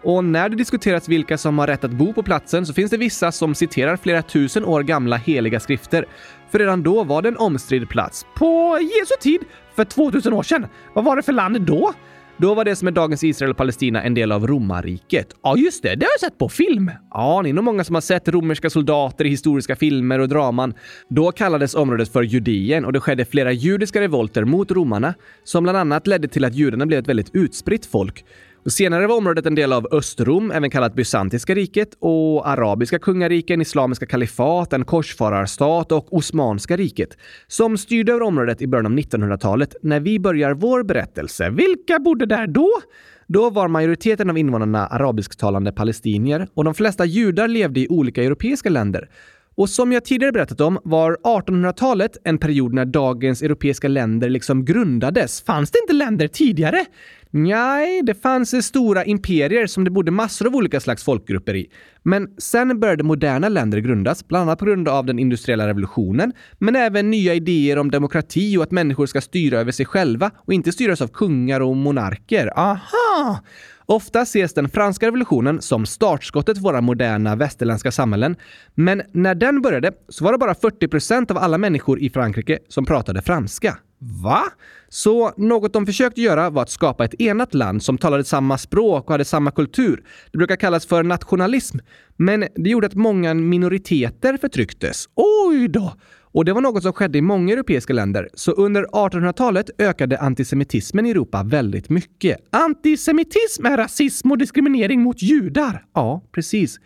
Och 0.07 0.23
när 0.23 0.49
det 0.49 0.55
diskuteras 0.55 1.09
vilka 1.09 1.37
som 1.37 1.59
har 1.59 1.67
rätt 1.67 1.83
att 1.83 1.91
bo 1.91 2.13
på 2.13 2.23
platsen 2.23 2.65
så 2.65 2.73
finns 2.73 2.91
det 2.91 2.97
vissa 2.97 3.31
som 3.31 3.55
citerar 3.55 3.97
flera 3.97 4.21
tusen 4.21 4.65
år 4.65 4.83
gamla 4.83 5.15
heliga 5.15 5.59
skrifter. 5.59 6.05
För 6.51 6.59
redan 6.59 6.83
då 6.83 7.03
var 7.03 7.21
det 7.21 7.29
en 7.29 7.37
omstridd 7.37 7.89
plats. 7.89 8.25
På 8.35 8.79
Jesu 8.81 9.13
tid, 9.21 9.39
för 9.75 9.85
2000 9.85 10.33
år 10.33 10.43
sedan. 10.43 10.67
Vad 10.93 11.05
var 11.05 11.15
det 11.15 11.23
för 11.23 11.33
land 11.33 11.61
då? 11.61 11.93
Då 12.37 12.53
var 12.53 12.65
det 12.65 12.75
som 12.75 12.87
är 12.87 12.91
dagens 12.91 13.23
Israel 13.23 13.51
och 13.51 13.57
Palestina 13.57 14.03
en 14.03 14.13
del 14.13 14.31
av 14.31 14.47
romarriket. 14.47 15.27
Ja, 15.43 15.57
just 15.57 15.83
det. 15.83 15.95
Det 15.95 16.05
har 16.05 16.11
jag 16.13 16.19
sett 16.19 16.37
på 16.37 16.49
film. 16.49 16.91
Ja, 17.11 17.41
ni 17.41 17.49
är 17.49 17.53
nog 17.53 17.63
många 17.63 17.83
som 17.83 17.95
har 17.95 18.01
sett 18.01 18.27
romerska 18.27 18.69
soldater 18.69 19.25
i 19.25 19.29
historiska 19.29 19.75
filmer 19.75 20.19
och 20.19 20.29
draman. 20.29 20.73
Då 21.09 21.31
kallades 21.31 21.75
området 21.75 22.09
för 22.13 22.23
Judeen 22.23 22.85
och 22.85 22.93
det 22.93 22.99
skedde 22.99 23.25
flera 23.25 23.51
judiska 23.51 24.01
revolter 24.01 24.43
mot 24.43 24.71
romarna 24.71 25.13
som 25.43 25.63
bland 25.63 25.77
annat 25.77 26.07
ledde 26.07 26.27
till 26.27 26.45
att 26.45 26.55
judarna 26.55 26.85
blev 26.85 26.99
ett 26.99 27.07
väldigt 27.07 27.35
utspritt 27.35 27.85
folk. 27.85 28.25
Senare 28.69 29.07
var 29.07 29.17
området 29.17 29.45
en 29.45 29.55
del 29.55 29.73
av 29.73 29.87
Östrom, 29.91 30.51
även 30.51 30.69
kallat 30.69 30.93
Bysantiska 30.93 31.55
riket, 31.55 31.89
och 31.99 32.49
arabiska 32.49 32.99
kungariken, 32.99 33.61
islamiska 33.61 34.05
kalifat, 34.05 34.73
en 34.73 34.85
korsfararstat 34.85 35.91
och 35.91 36.13
Osmanska 36.13 36.77
riket, 36.77 37.17
som 37.47 37.77
styrde 37.77 38.11
över 38.11 38.21
området 38.21 38.61
i 38.61 38.67
början 38.67 38.85
av 38.85 38.91
1900-talet 38.91 39.75
när 39.81 39.99
vi 39.99 40.19
börjar 40.19 40.53
vår 40.53 40.83
berättelse. 40.83 41.49
Vilka 41.49 41.99
bodde 41.99 42.25
där 42.25 42.47
då? 42.47 42.69
Då 43.27 43.49
var 43.49 43.67
majoriteten 43.67 44.29
av 44.29 44.37
invånarna 44.37 44.87
arabisktalande 44.87 45.71
palestinier 45.71 46.47
och 46.53 46.63
de 46.63 46.73
flesta 46.73 47.05
judar 47.05 47.47
levde 47.47 47.79
i 47.79 47.87
olika 47.87 48.23
europeiska 48.23 48.69
länder. 48.69 49.09
Och 49.57 49.69
som 49.69 49.91
jag 49.91 50.05
tidigare 50.05 50.31
berättat 50.31 50.61
om 50.61 50.79
var 50.83 51.17
1800-talet 51.23 52.17
en 52.23 52.37
period 52.37 52.73
när 52.73 52.85
dagens 52.85 53.41
europeiska 53.41 53.87
länder 53.87 54.29
liksom 54.29 54.65
grundades. 54.65 55.41
Fanns 55.41 55.71
det 55.71 55.79
inte 55.79 55.93
länder 55.93 56.27
tidigare? 56.27 56.85
Nej, 57.31 58.01
det 58.01 58.13
fanns 58.21 58.65
stora 58.65 59.05
imperier 59.05 59.67
som 59.67 59.83
det 59.83 59.91
bodde 59.91 60.11
massor 60.11 60.47
av 60.47 60.55
olika 60.55 60.79
slags 60.79 61.03
folkgrupper 61.03 61.55
i. 61.55 61.69
Men 62.03 62.27
sen 62.37 62.79
började 62.79 63.03
moderna 63.03 63.49
länder 63.49 63.77
grundas, 63.77 64.27
bland 64.27 64.41
annat 64.41 64.59
på 64.59 64.65
grund 64.65 64.87
av 64.87 65.05
den 65.05 65.19
industriella 65.19 65.67
revolutionen, 65.67 66.33
men 66.57 66.75
även 66.75 67.11
nya 67.11 67.33
idéer 67.33 67.77
om 67.77 67.91
demokrati 67.91 68.57
och 68.57 68.63
att 68.63 68.71
människor 68.71 69.05
ska 69.05 69.21
styra 69.21 69.59
över 69.59 69.71
sig 69.71 69.85
själva 69.85 70.31
och 70.37 70.53
inte 70.53 70.71
styras 70.71 71.01
av 71.01 71.07
kungar 71.07 71.61
och 71.61 71.77
monarker. 71.77 72.59
Aha! 72.59 73.39
Ofta 73.89 74.21
ses 74.21 74.53
den 74.53 74.69
franska 74.69 75.07
revolutionen 75.07 75.61
som 75.61 75.85
startskottet 75.85 76.57
för 76.57 76.63
våra 76.63 76.81
moderna 76.81 77.35
västerländska 77.35 77.91
samhällen. 77.91 78.35
Men 78.75 79.01
när 79.11 79.35
den 79.35 79.61
började 79.61 79.91
så 80.09 80.23
var 80.23 80.31
det 80.31 80.37
bara 80.37 80.53
40% 80.53 81.31
av 81.31 81.37
alla 81.37 81.57
människor 81.57 81.99
i 81.99 82.09
Frankrike 82.09 82.59
som 82.67 82.85
pratade 82.85 83.21
franska. 83.21 83.77
Va? 84.23 84.43
Så 84.89 85.31
något 85.37 85.73
de 85.73 85.85
försökte 85.85 86.21
göra 86.21 86.49
var 86.49 86.61
att 86.61 86.69
skapa 86.69 87.05
ett 87.05 87.21
enat 87.21 87.53
land 87.53 87.83
som 87.83 87.97
talade 87.97 88.23
samma 88.23 88.57
språk 88.57 89.05
och 89.05 89.11
hade 89.11 89.25
samma 89.25 89.51
kultur. 89.51 90.03
Det 90.31 90.37
brukar 90.37 90.55
kallas 90.55 90.85
för 90.85 91.03
nationalism. 91.03 91.77
Men 92.15 92.47
det 92.55 92.69
gjorde 92.69 92.87
att 92.87 92.95
många 92.95 93.33
minoriteter 93.33 94.37
förtrycktes. 94.37 95.09
Oj 95.15 95.67
då! 95.67 95.93
Och 96.31 96.45
det 96.45 96.53
var 96.53 96.61
något 96.61 96.83
som 96.83 96.93
skedde 96.93 97.17
i 97.17 97.21
många 97.21 97.53
europeiska 97.53 97.93
länder. 97.93 98.29
Så 98.33 98.51
under 98.51 98.83
1800-talet 98.83 99.69
ökade 99.77 100.17
antisemitismen 100.17 101.05
i 101.05 101.09
Europa 101.09 101.43
väldigt 101.43 101.89
mycket. 101.89 102.37
Antisemitism 102.49 103.65
är 103.65 103.77
rasism 103.77 104.31
och 104.31 104.37
diskriminering 104.37 105.01
mot 105.01 105.21
judar. 105.21 105.85
Ja, 105.93 106.23
precis. 106.31 106.79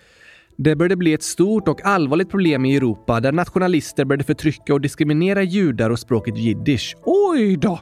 Det 0.57 0.75
började 0.75 0.95
bli 0.95 1.13
ett 1.13 1.23
stort 1.23 1.67
och 1.67 1.85
allvarligt 1.85 2.29
problem 2.29 2.65
i 2.65 2.75
Europa 2.75 3.19
där 3.19 3.31
nationalister 3.31 4.05
började 4.05 4.23
förtrycka 4.23 4.73
och 4.73 4.81
diskriminera 4.81 5.43
judar 5.43 5.89
och 5.89 5.99
språket 5.99 6.37
jiddisch. 6.37 6.95
Oj 7.03 7.57
då! 7.57 7.79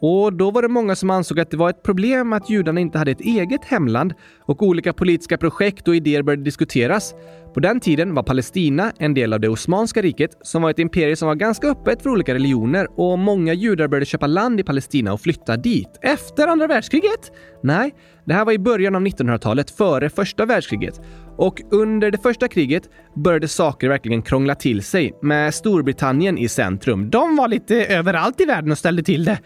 Och 0.00 0.32
då 0.32 0.50
var 0.50 0.62
det 0.62 0.68
många 0.68 0.96
som 0.96 1.10
ansåg 1.10 1.40
att 1.40 1.50
det 1.50 1.56
var 1.56 1.70
ett 1.70 1.82
problem 1.82 2.32
att 2.32 2.50
judarna 2.50 2.80
inte 2.80 2.98
hade 2.98 3.10
ett 3.10 3.20
eget 3.20 3.64
hemland 3.64 4.14
och 4.40 4.62
olika 4.62 4.92
politiska 4.92 5.38
projekt 5.38 5.88
och 5.88 5.96
idéer 5.96 6.22
började 6.22 6.42
diskuteras. 6.42 7.14
På 7.54 7.60
den 7.60 7.80
tiden 7.80 8.14
var 8.14 8.22
Palestina 8.22 8.92
en 8.98 9.14
del 9.14 9.32
av 9.32 9.40
det 9.40 9.48
Osmanska 9.48 10.02
riket 10.02 10.30
som 10.42 10.62
var 10.62 10.70
ett 10.70 10.78
imperium 10.78 11.16
som 11.16 11.28
var 11.28 11.34
ganska 11.34 11.68
öppet 11.68 12.02
för 12.02 12.10
olika 12.10 12.34
religioner 12.34 12.86
och 12.96 13.18
många 13.18 13.52
judar 13.52 13.88
började 13.88 14.06
köpa 14.06 14.26
land 14.26 14.60
i 14.60 14.62
Palestina 14.62 15.12
och 15.12 15.20
flytta 15.20 15.56
dit. 15.56 15.98
Efter 16.02 16.48
andra 16.48 16.66
världskriget? 16.66 17.32
Nej, 17.62 17.94
det 18.24 18.34
här 18.34 18.44
var 18.44 18.52
i 18.52 18.58
början 18.58 18.94
av 18.94 19.02
1900-talet, 19.02 19.70
före 19.70 20.10
första 20.10 20.46
världskriget. 20.46 21.00
Och 21.36 21.62
under 21.70 22.10
det 22.10 22.18
första 22.18 22.48
kriget 22.48 22.82
började 23.14 23.48
saker 23.48 23.88
verkligen 23.88 24.22
krångla 24.22 24.54
till 24.54 24.82
sig 24.82 25.12
med 25.22 25.54
Storbritannien 25.54 26.38
i 26.38 26.48
centrum. 26.48 27.10
De 27.10 27.36
var 27.36 27.48
lite 27.48 27.84
överallt 27.84 28.40
i 28.40 28.44
världen 28.44 28.70
och 28.70 28.78
ställde 28.78 29.02
till 29.02 29.24
det. 29.24 29.38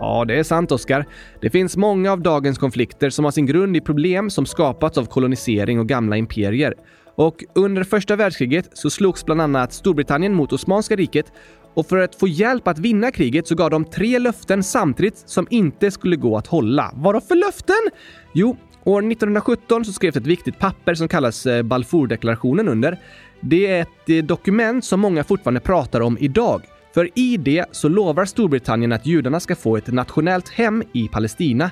Ja, 0.00 0.24
det 0.24 0.38
är 0.38 0.42
sant 0.42 0.72
Oskar. 0.72 1.06
Det 1.40 1.50
finns 1.50 1.76
många 1.76 2.12
av 2.12 2.20
dagens 2.20 2.58
konflikter 2.58 3.10
som 3.10 3.24
har 3.24 3.32
sin 3.32 3.46
grund 3.46 3.76
i 3.76 3.80
problem 3.80 4.30
som 4.30 4.46
skapats 4.46 4.98
av 4.98 5.04
kolonisering 5.04 5.80
och 5.80 5.88
gamla 5.88 6.16
imperier. 6.16 6.74
Och 7.14 7.44
under 7.54 7.84
första 7.84 8.16
världskriget 8.16 8.70
så 8.72 8.90
slogs 8.90 9.24
bland 9.24 9.40
annat 9.40 9.72
Storbritannien 9.72 10.34
mot 10.34 10.52
Osmanska 10.52 10.96
riket 10.96 11.32
och 11.74 11.86
för 11.86 11.98
att 11.98 12.14
få 12.14 12.28
hjälp 12.28 12.68
att 12.68 12.78
vinna 12.78 13.10
kriget 13.10 13.46
så 13.46 13.54
gav 13.54 13.70
de 13.70 13.84
tre 13.84 14.18
löften 14.18 14.62
samtidigt 14.62 15.22
som 15.26 15.46
inte 15.50 15.90
skulle 15.90 16.16
gå 16.16 16.36
att 16.36 16.46
hålla. 16.46 16.90
Vadå 16.94 17.20
för 17.20 17.34
löften? 17.34 17.90
Jo, 18.32 18.56
år 18.84 18.98
1917 18.98 19.84
så 19.84 19.92
skrevs 19.92 20.16
ett 20.16 20.26
viktigt 20.26 20.58
papper 20.58 20.94
som 20.94 21.08
kallas 21.08 21.46
eh, 21.46 21.62
Balfourdeklarationen 21.62 22.68
under. 22.68 22.98
Det 23.40 23.66
är 23.66 23.82
ett 23.82 24.08
eh, 24.08 24.16
dokument 24.16 24.84
som 24.84 25.00
många 25.00 25.24
fortfarande 25.24 25.60
pratar 25.60 26.00
om 26.00 26.18
idag. 26.20 26.62
För 26.96 27.10
i 27.14 27.36
det 27.36 27.64
så 27.72 27.88
lovar 27.88 28.24
Storbritannien 28.24 28.92
att 28.92 29.06
judarna 29.06 29.40
ska 29.40 29.56
få 29.56 29.76
ett 29.76 29.86
nationellt 29.86 30.48
hem 30.48 30.82
i 30.92 31.08
Palestina 31.08 31.70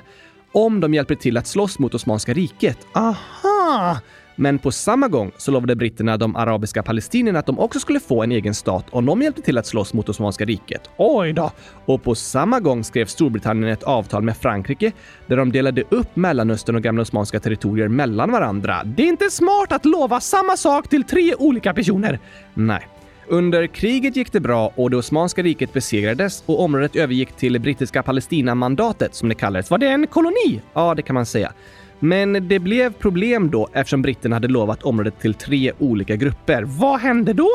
om 0.51 0.79
de 0.79 0.93
hjälper 0.93 1.15
till 1.15 1.37
att 1.37 1.47
slåss 1.47 1.79
mot 1.79 1.93
Osmanska 1.93 2.33
riket. 2.33 2.77
Aha! 2.93 3.99
Men 4.35 4.59
på 4.59 4.71
samma 4.71 5.07
gång 5.07 5.31
så 5.37 5.51
lovade 5.51 5.75
britterna 5.75 6.17
de 6.17 6.35
arabiska 6.35 6.83
palestinierna 6.83 7.39
att 7.39 7.45
de 7.45 7.59
också 7.59 7.79
skulle 7.79 7.99
få 7.99 8.23
en 8.23 8.31
egen 8.31 8.53
stat 8.53 8.85
om 8.89 9.05
de 9.05 9.21
hjälpte 9.21 9.41
till 9.41 9.57
att 9.57 9.65
slåss 9.65 9.93
mot 9.93 10.09
Osmanska 10.09 10.45
riket. 10.45 10.89
Oj 10.97 11.33
då! 11.33 11.51
Och 11.85 12.03
på 12.03 12.15
samma 12.15 12.59
gång 12.59 12.83
skrev 12.83 13.05
Storbritannien 13.05 13.71
ett 13.71 13.83
avtal 13.83 14.23
med 14.23 14.37
Frankrike 14.37 14.91
där 15.27 15.37
de 15.37 15.51
delade 15.51 15.83
upp 15.89 16.15
Mellanöstern 16.15 16.75
och 16.75 16.83
gamla 16.83 17.01
osmanska 17.01 17.39
territorier 17.39 17.87
mellan 17.87 18.31
varandra. 18.31 18.83
Det 18.83 19.03
är 19.03 19.07
inte 19.07 19.29
smart 19.29 19.71
att 19.71 19.85
lova 19.85 20.19
samma 20.19 20.57
sak 20.57 20.89
till 20.89 21.03
tre 21.03 21.35
olika 21.35 21.73
personer. 21.73 22.19
Nej. 22.53 22.87
Under 23.27 23.67
kriget 23.67 24.15
gick 24.15 24.31
det 24.31 24.39
bra 24.39 24.71
och 24.75 24.89
det 24.89 24.97
Osmanska 24.97 25.43
riket 25.43 25.73
besegrades 25.73 26.43
och 26.45 26.59
området 26.59 26.95
övergick 26.95 27.31
till 27.31 27.59
brittiska 27.61 28.03
Palestinamandatet 28.03 29.15
som 29.15 29.29
det 29.29 29.35
kallades. 29.35 29.71
Var 29.71 29.77
det 29.77 29.87
en 29.87 30.07
koloni? 30.07 30.61
Ja, 30.73 30.95
det 30.95 31.01
kan 31.01 31.13
man 31.13 31.25
säga. 31.25 31.53
Men 31.99 32.47
det 32.47 32.59
blev 32.59 32.93
problem 32.93 33.51
då 33.51 33.69
eftersom 33.73 34.01
britterna 34.01 34.35
hade 34.35 34.47
lovat 34.47 34.83
området 34.83 35.19
till 35.19 35.33
tre 35.33 35.71
olika 35.79 36.15
grupper. 36.15 36.63
Vad 36.63 36.99
hände 36.99 37.33
då? 37.33 37.49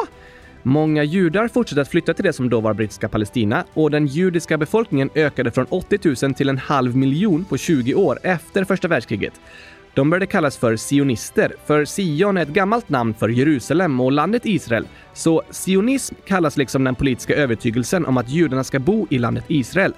Många 0.63 1.05
judar 1.05 1.49
fortsatte 1.49 1.81
att 1.81 1.89
flytta 1.89 2.15
till 2.15 2.25
det 2.25 2.33
som 2.33 2.51
då 2.51 2.61
var 2.61 2.75
brittiska 2.75 3.09
Palestina 3.09 3.65
och 3.75 3.91
den 3.91 4.07
judiska 4.07 4.59
befolkningen 4.59 5.11
ökade 5.15 5.51
från 5.51 5.67
80 5.69 6.27
000 6.27 6.35
till 6.35 6.49
en 6.49 6.59
halv 6.59 6.97
miljon 6.97 7.45
på 7.45 7.57
20 7.57 7.95
år 7.95 8.19
efter 8.23 8.65
första 8.65 8.89
världskriget. 8.89 9.33
De 9.95 10.11
började 10.11 10.27
kallas 10.27 10.57
för 10.57 10.77
sionister, 10.77 11.55
för 11.67 11.85
Sion 11.85 12.37
är 12.37 12.43
ett 12.43 12.49
gammalt 12.49 12.89
namn 12.89 13.15
för 13.15 13.29
Jerusalem 13.29 14.01
och 14.01 14.13
landet 14.13 14.47
Israel. 14.47 14.87
Så 15.13 15.43
sionism 15.51 16.15
kallas 16.27 16.57
liksom 16.57 16.85
den 16.85 16.95
politiska 16.95 17.35
övertygelsen 17.35 18.07
om 18.07 18.17
att 18.17 18.29
judarna 18.29 18.65
ska 18.65 18.79
bo 18.79 19.07
i 19.11 19.19
landet 19.19 19.45
Israel. 19.49 19.95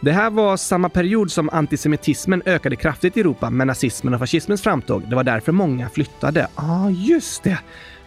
Det 0.00 0.12
här 0.12 0.30
var 0.30 0.56
samma 0.56 0.88
period 0.88 1.30
som 1.30 1.50
antisemitismen 1.52 2.42
ökade 2.46 2.76
kraftigt 2.76 3.16
i 3.16 3.20
Europa 3.20 3.50
med 3.50 3.66
nazismen 3.66 4.14
och 4.14 4.20
fascismens 4.20 4.62
framtåg. 4.62 5.02
Det 5.08 5.16
var 5.16 5.24
därför 5.24 5.52
många 5.52 5.88
flyttade. 5.88 6.48
Ja, 6.56 6.62
ah, 6.62 6.90
just 6.90 7.42
det. 7.42 7.58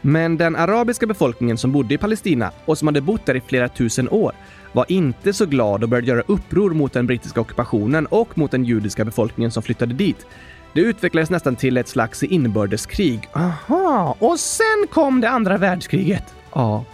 Men 0.02 0.38
den 0.38 0.56
arabiska 0.56 1.08
befolkningen 1.08 1.58
som 1.58 1.72
bodde 1.72 1.94
i 1.94 1.98
Palestina 1.98 2.52
och 2.66 2.78
som 2.78 2.88
hade 2.88 3.02
bott 3.02 3.26
där 3.26 3.36
i 3.36 3.42
flera 3.42 3.70
tusen 3.70 4.10
år 4.10 4.34
var 4.72 4.86
inte 4.88 5.34
så 5.34 5.46
glad 5.46 5.84
och 5.84 5.90
började 5.90 6.08
göra 6.08 6.24
uppror 6.28 6.74
mot 6.74 6.94
den 6.94 7.08
brittiska 7.08 7.42
ockupationen 7.42 8.06
och 8.06 8.38
mot 8.38 8.52
den 8.52 8.66
judiska 8.66 9.06
befolkningen 9.06 9.52
som 9.52 9.64
flyttade 9.64 9.94
dit. 9.94 10.26
Det 10.74 10.82
utvecklades 10.82 11.30
nästan 11.30 11.56
till 11.56 11.78
ett 11.78 11.88
slags 11.88 12.24
inbördeskrig. 12.24 13.30
Aha, 13.34 14.18
och 14.20 14.40
sen 14.40 14.88
kom 14.92 15.22
det 15.22 15.30
andra 15.30 15.58
världskriget. 15.58 16.24
Ja. 16.54 16.86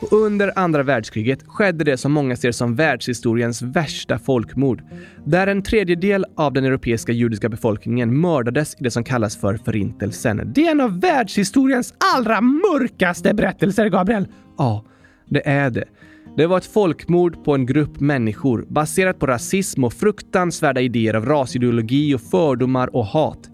Och 0.00 0.12
under 0.12 0.52
andra 0.56 0.82
världskriget 0.82 1.38
skedde 1.46 1.84
det 1.84 1.96
som 1.96 2.12
många 2.12 2.36
ser 2.36 2.52
som 2.52 2.74
världshistoriens 2.74 3.62
värsta 3.62 4.18
folkmord. 4.18 4.82
Där 5.24 5.46
en 5.46 5.62
tredjedel 5.62 6.26
av 6.36 6.52
den 6.52 6.64
europeiska 6.64 7.12
judiska 7.12 7.48
befolkningen 7.48 8.20
mördades 8.20 8.74
i 8.74 8.84
det 8.84 8.90
som 8.90 9.04
kallas 9.04 9.36
för 9.36 9.56
Förintelsen. 9.56 10.52
Det 10.54 10.66
är 10.66 10.70
en 10.70 10.80
av 10.80 11.00
världshistoriens 11.00 11.94
allra 12.14 12.40
mörkaste 12.40 13.34
berättelser, 13.34 13.88
Gabriel. 13.88 14.28
Ja, 14.58 14.84
det 15.28 15.48
är 15.48 15.70
det. 15.70 15.84
Det 16.36 16.46
var 16.46 16.58
ett 16.58 16.72
folkmord 16.72 17.44
på 17.44 17.54
en 17.54 17.66
grupp 17.66 18.00
människor 18.00 18.66
baserat 18.68 19.18
på 19.18 19.26
rasism 19.26 19.84
och 19.84 19.92
fruktansvärda 19.92 20.80
idéer 20.80 21.14
av 21.14 21.26
rasideologi 21.26 22.14
och 22.14 22.20
fördomar 22.20 22.96
och 22.96 23.06
hat. 23.06 23.50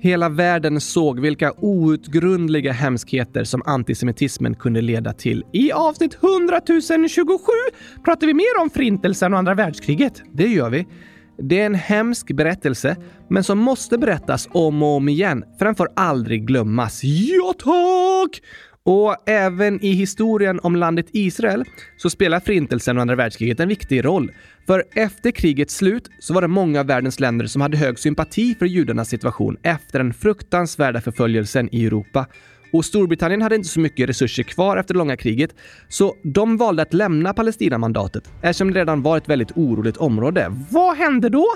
Hela 0.00 0.28
världen 0.28 0.80
såg 0.80 1.20
vilka 1.20 1.52
outgrundliga 1.56 2.72
hemskheter 2.72 3.44
som 3.44 3.62
antisemitismen 3.66 4.54
kunde 4.54 4.80
leda 4.80 5.12
till. 5.12 5.44
I 5.52 5.72
avsnitt 5.72 6.18
100 6.22 6.60
027 7.08 7.38
pratar 8.04 8.26
vi 8.26 8.34
mer 8.34 8.62
om 8.62 8.70
Förintelsen 8.70 9.32
och 9.32 9.38
andra 9.38 9.54
världskriget. 9.54 10.22
Det 10.32 10.46
gör 10.46 10.70
vi. 10.70 10.86
Det 11.38 11.60
är 11.60 11.66
en 11.66 11.74
hemsk 11.74 12.32
berättelse, 12.32 12.96
men 13.28 13.44
som 13.44 13.58
måste 13.58 13.98
berättas 13.98 14.48
om 14.52 14.82
och 14.82 14.96
om 14.96 15.08
igen, 15.08 15.44
för 15.58 15.64
den 15.64 15.74
får 15.74 15.88
aldrig 15.96 16.46
glömmas. 16.46 17.00
Ja, 17.04 17.54
tack! 17.58 18.40
Och 18.84 19.16
även 19.26 19.84
i 19.84 19.92
historien 19.92 20.60
om 20.62 20.76
landet 20.76 21.06
Israel 21.12 21.64
så 21.96 22.10
spelar 22.10 22.40
Förintelsen 22.40 22.96
och 22.96 23.02
andra 23.02 23.16
världskriget 23.16 23.60
en 23.60 23.68
viktig 23.68 24.04
roll. 24.04 24.32
För 24.66 24.84
efter 24.94 25.30
krigets 25.30 25.76
slut 25.76 26.10
så 26.18 26.34
var 26.34 26.42
det 26.42 26.48
många 26.48 26.80
av 26.80 26.86
världens 26.86 27.20
länder 27.20 27.46
som 27.46 27.62
hade 27.62 27.76
hög 27.76 27.98
sympati 27.98 28.54
för 28.54 28.66
judarnas 28.66 29.08
situation 29.08 29.56
efter 29.62 29.98
den 29.98 30.14
fruktansvärda 30.14 31.00
förföljelsen 31.00 31.68
i 31.72 31.86
Europa. 31.86 32.26
Och 32.72 32.84
Storbritannien 32.84 33.42
hade 33.42 33.54
inte 33.54 33.68
så 33.68 33.80
mycket 33.80 34.08
resurser 34.08 34.42
kvar 34.42 34.76
efter 34.76 34.94
det 34.94 34.98
långa 34.98 35.16
kriget, 35.16 35.54
så 35.88 36.14
de 36.22 36.56
valde 36.56 36.82
att 36.82 36.94
lämna 36.94 37.34
Palestinamandatet 37.34 38.30
eftersom 38.42 38.72
det 38.72 38.80
redan 38.80 39.02
var 39.02 39.16
ett 39.16 39.28
väldigt 39.28 39.52
oroligt 39.56 39.96
område. 39.96 40.52
Vad 40.70 40.96
hände 40.96 41.28
då? 41.28 41.46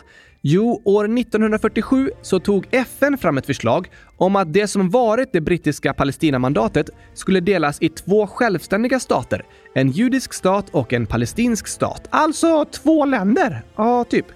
Jo, 0.49 0.83
år 0.85 1.19
1947 1.19 2.11
så 2.23 2.41
tog 2.41 2.67
FN 2.71 3.19
fram 3.19 3.39
ett 3.39 3.47
förslag 3.47 3.91
om 4.17 4.37
att 4.37 4.53
det 4.53 4.69
som 4.69 4.91
varit 4.91 5.33
det 5.33 5.41
brittiska 5.41 5.95
Palestinamandatet 5.95 6.91
skulle 7.15 7.41
delas 7.41 7.83
i 7.83 7.89
två 7.89 8.27
självständiga 8.27 9.01
stater. 9.01 9.45
En 9.75 9.91
judisk 9.91 10.33
stat 10.33 10.67
och 10.71 10.93
en 10.93 11.07
palestinsk 11.07 11.67
stat. 11.67 12.09
Alltså 12.11 12.65
två 12.65 13.05
länder. 13.05 13.63
Ja, 13.77 14.05
typ. 14.05 14.27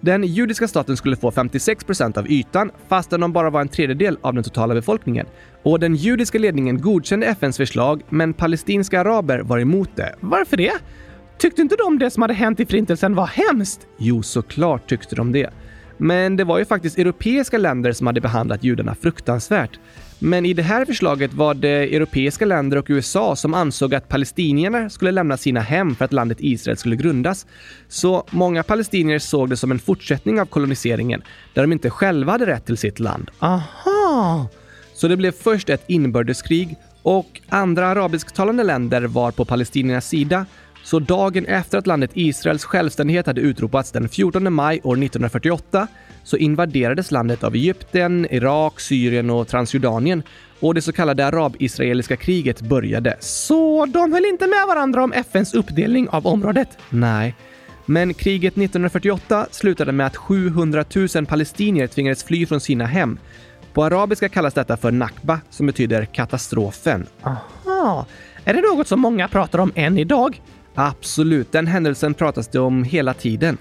Den 0.00 0.24
judiska 0.24 0.68
staten 0.68 0.96
skulle 0.96 1.16
få 1.16 1.30
56 1.30 1.84
procent 1.84 2.16
av 2.16 2.30
ytan 2.30 2.70
fastän 2.88 3.20
de 3.20 3.32
bara 3.32 3.50
var 3.50 3.60
en 3.60 3.68
tredjedel 3.68 4.18
av 4.20 4.34
den 4.34 4.44
totala 4.44 4.74
befolkningen. 4.74 5.26
Och 5.62 5.80
den 5.80 5.96
judiska 5.96 6.38
ledningen 6.38 6.80
godkände 6.80 7.26
FNs 7.26 7.56
förslag, 7.56 8.02
men 8.08 8.34
palestinska 8.34 9.00
araber 9.00 9.38
var 9.38 9.58
emot 9.58 9.96
det. 9.96 10.14
Varför 10.20 10.56
det? 10.56 10.72
Tyckte 11.40 11.62
inte 11.62 11.76
de 11.76 11.98
det 11.98 12.10
som 12.10 12.22
hade 12.22 12.34
hänt 12.34 12.60
i 12.60 12.66
Förintelsen 12.66 13.14
var 13.14 13.26
hemskt? 13.26 13.86
Jo, 13.98 14.22
såklart 14.22 14.88
tyckte 14.88 15.16
de 15.16 15.32
det. 15.32 15.50
Men 16.00 16.36
det 16.36 16.44
var 16.44 16.58
ju 16.58 16.64
faktiskt 16.64 16.98
europeiska 16.98 17.58
länder 17.58 17.92
som 17.92 18.06
hade 18.06 18.20
behandlat 18.20 18.64
judarna 18.64 18.94
fruktansvärt. 18.94 19.78
Men 20.18 20.46
i 20.46 20.54
det 20.54 20.62
här 20.62 20.84
förslaget 20.84 21.34
var 21.34 21.54
det 21.54 21.96
europeiska 21.96 22.44
länder 22.44 22.76
och 22.76 22.86
USA 22.88 23.36
som 23.36 23.54
ansåg 23.54 23.94
att 23.94 24.08
palestinierna 24.08 24.90
skulle 24.90 25.10
lämna 25.10 25.36
sina 25.36 25.60
hem 25.60 25.94
för 25.94 26.04
att 26.04 26.12
landet 26.12 26.38
Israel 26.40 26.76
skulle 26.76 26.96
grundas. 26.96 27.46
Så 27.88 28.26
många 28.30 28.62
palestinier 28.62 29.18
såg 29.18 29.50
det 29.50 29.56
som 29.56 29.70
en 29.70 29.78
fortsättning 29.78 30.40
av 30.40 30.46
koloniseringen, 30.46 31.22
där 31.54 31.62
de 31.62 31.72
inte 31.72 31.90
själva 31.90 32.32
hade 32.32 32.46
rätt 32.46 32.66
till 32.66 32.76
sitt 32.76 33.00
land. 33.00 33.30
Aha! 33.38 34.48
Så 34.94 35.08
det 35.08 35.16
blev 35.16 35.32
först 35.32 35.70
ett 35.70 35.84
inbördeskrig 35.86 36.76
och 37.02 37.40
andra 37.48 37.86
arabisktalande 37.86 38.64
länder 38.64 39.02
var 39.02 39.30
på 39.30 39.44
palestiniernas 39.44 40.08
sida 40.08 40.46
så 40.90 40.98
dagen 40.98 41.46
efter 41.46 41.78
att 41.78 41.86
landet 41.86 42.10
Israels 42.14 42.64
självständighet 42.64 43.26
hade 43.26 43.40
utropats 43.40 43.92
den 43.92 44.08
14 44.08 44.52
maj 44.52 44.80
år 44.84 44.94
1948 44.94 45.86
så 46.24 46.36
invaderades 46.36 47.10
landet 47.10 47.44
av 47.44 47.54
Egypten, 47.54 48.26
Irak, 48.30 48.80
Syrien 48.80 49.30
och 49.30 49.48
Transjordanien 49.48 50.22
och 50.60 50.74
det 50.74 50.82
så 50.82 50.92
kallade 50.92 51.26
arab-israeliska 51.26 52.16
kriget 52.16 52.60
började. 52.60 53.16
Så 53.20 53.86
de 53.86 54.12
höll 54.12 54.24
inte 54.24 54.46
med 54.46 54.66
varandra 54.68 55.04
om 55.04 55.12
FNs 55.12 55.54
uppdelning 55.54 56.08
av 56.08 56.26
området? 56.26 56.78
Nej. 56.88 57.34
Men 57.86 58.14
kriget 58.14 58.52
1948 58.52 59.46
slutade 59.50 59.92
med 59.92 60.06
att 60.06 60.16
700 60.16 60.84
000 61.14 61.26
palestinier 61.26 61.86
tvingades 61.86 62.24
fly 62.24 62.46
från 62.46 62.60
sina 62.60 62.86
hem. 62.86 63.18
På 63.72 63.84
arabiska 63.84 64.28
kallas 64.28 64.54
detta 64.54 64.76
för 64.76 64.90
Nakba, 64.90 65.40
som 65.50 65.66
betyder 65.66 66.04
katastrofen. 66.04 67.06
Aha. 67.22 68.06
Är 68.44 68.54
det 68.54 68.60
något 68.60 68.88
som 68.88 69.00
många 69.00 69.28
pratar 69.28 69.58
om 69.58 69.72
än 69.74 69.98
idag? 69.98 70.40
Absolut, 70.74 71.52
den 71.52 71.66
händelsen 71.66 72.14
pratas 72.14 72.48
det 72.48 72.58
om 72.58 72.84
hela 72.84 73.14
tiden. 73.14 73.58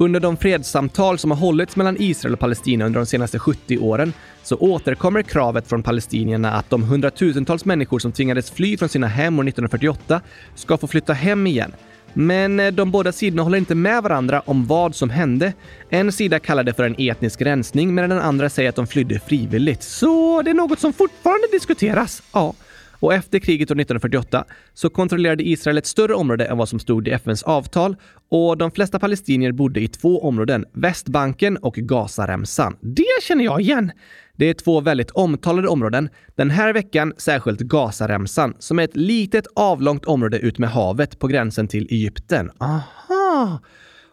Under 0.00 0.20
de 0.20 0.36
fredssamtal 0.36 1.18
som 1.18 1.30
har 1.30 1.38
hållits 1.38 1.76
mellan 1.76 1.96
Israel 1.98 2.32
och 2.32 2.40
Palestina 2.40 2.86
under 2.86 3.00
de 3.00 3.06
senaste 3.06 3.38
70 3.38 3.78
åren 3.78 4.12
så 4.42 4.56
återkommer 4.56 5.22
kravet 5.22 5.68
från 5.68 5.82
palestinierna 5.82 6.52
att 6.52 6.70
de 6.70 6.82
hundratusentals 6.82 7.64
människor 7.64 7.98
som 7.98 8.12
tvingades 8.12 8.50
fly 8.50 8.76
från 8.76 8.88
sina 8.88 9.06
hem 9.06 9.38
år 9.38 9.42
1948 9.42 10.20
ska 10.54 10.76
få 10.76 10.86
flytta 10.86 11.12
hem 11.12 11.46
igen. 11.46 11.72
Men 12.12 12.60
eh, 12.60 12.72
de 12.72 12.90
båda 12.90 13.12
sidorna 13.12 13.42
håller 13.42 13.58
inte 13.58 13.74
med 13.74 14.02
varandra 14.02 14.42
om 14.46 14.66
vad 14.66 14.94
som 14.94 15.10
hände. 15.10 15.52
En 15.90 16.12
sida 16.12 16.38
kallar 16.38 16.64
det 16.64 16.72
för 16.74 16.84
en 16.84 16.94
etnisk 16.98 17.42
rensning 17.42 17.94
medan 17.94 18.10
den 18.10 18.18
andra 18.18 18.50
säger 18.50 18.68
att 18.68 18.76
de 18.76 18.86
flydde 18.86 19.20
frivilligt. 19.20 19.82
Så 19.82 20.42
det 20.42 20.50
är 20.50 20.54
något 20.54 20.80
som 20.80 20.92
fortfarande 20.92 21.46
diskuteras? 21.52 22.22
Ja. 22.32 22.54
Och 23.00 23.14
efter 23.14 23.38
kriget 23.38 23.70
år 23.70 23.74
1948 23.74 24.44
så 24.74 24.90
kontrollerade 24.90 25.48
Israel 25.48 25.78
ett 25.78 25.86
större 25.86 26.14
område 26.14 26.44
än 26.44 26.58
vad 26.58 26.68
som 26.68 26.78
stod 26.78 27.08
i 27.08 27.10
FNs 27.10 27.42
avtal 27.42 27.96
och 28.30 28.58
de 28.58 28.70
flesta 28.70 28.98
palestinier 28.98 29.52
bodde 29.52 29.80
i 29.80 29.88
två 29.88 30.22
områden, 30.22 30.64
Västbanken 30.72 31.56
och 31.56 31.74
Gazaremsan. 31.74 32.76
Det 32.80 33.22
känner 33.22 33.44
jag 33.44 33.60
igen. 33.60 33.92
Det 34.36 34.46
är 34.46 34.54
två 34.54 34.80
väldigt 34.80 35.10
omtalade 35.10 35.68
områden. 35.68 36.08
Den 36.36 36.50
här 36.50 36.72
veckan 36.72 37.12
särskilt 37.16 37.60
Gazaremsan, 37.60 38.54
som 38.58 38.78
är 38.78 38.82
ett 38.84 38.96
litet 38.96 39.46
avlångt 39.54 40.04
område 40.04 40.38
ut 40.38 40.58
med 40.58 40.70
havet 40.70 41.18
på 41.18 41.26
gränsen 41.26 41.68
till 41.68 41.88
Egypten. 41.90 42.50
Aha! 42.58 43.60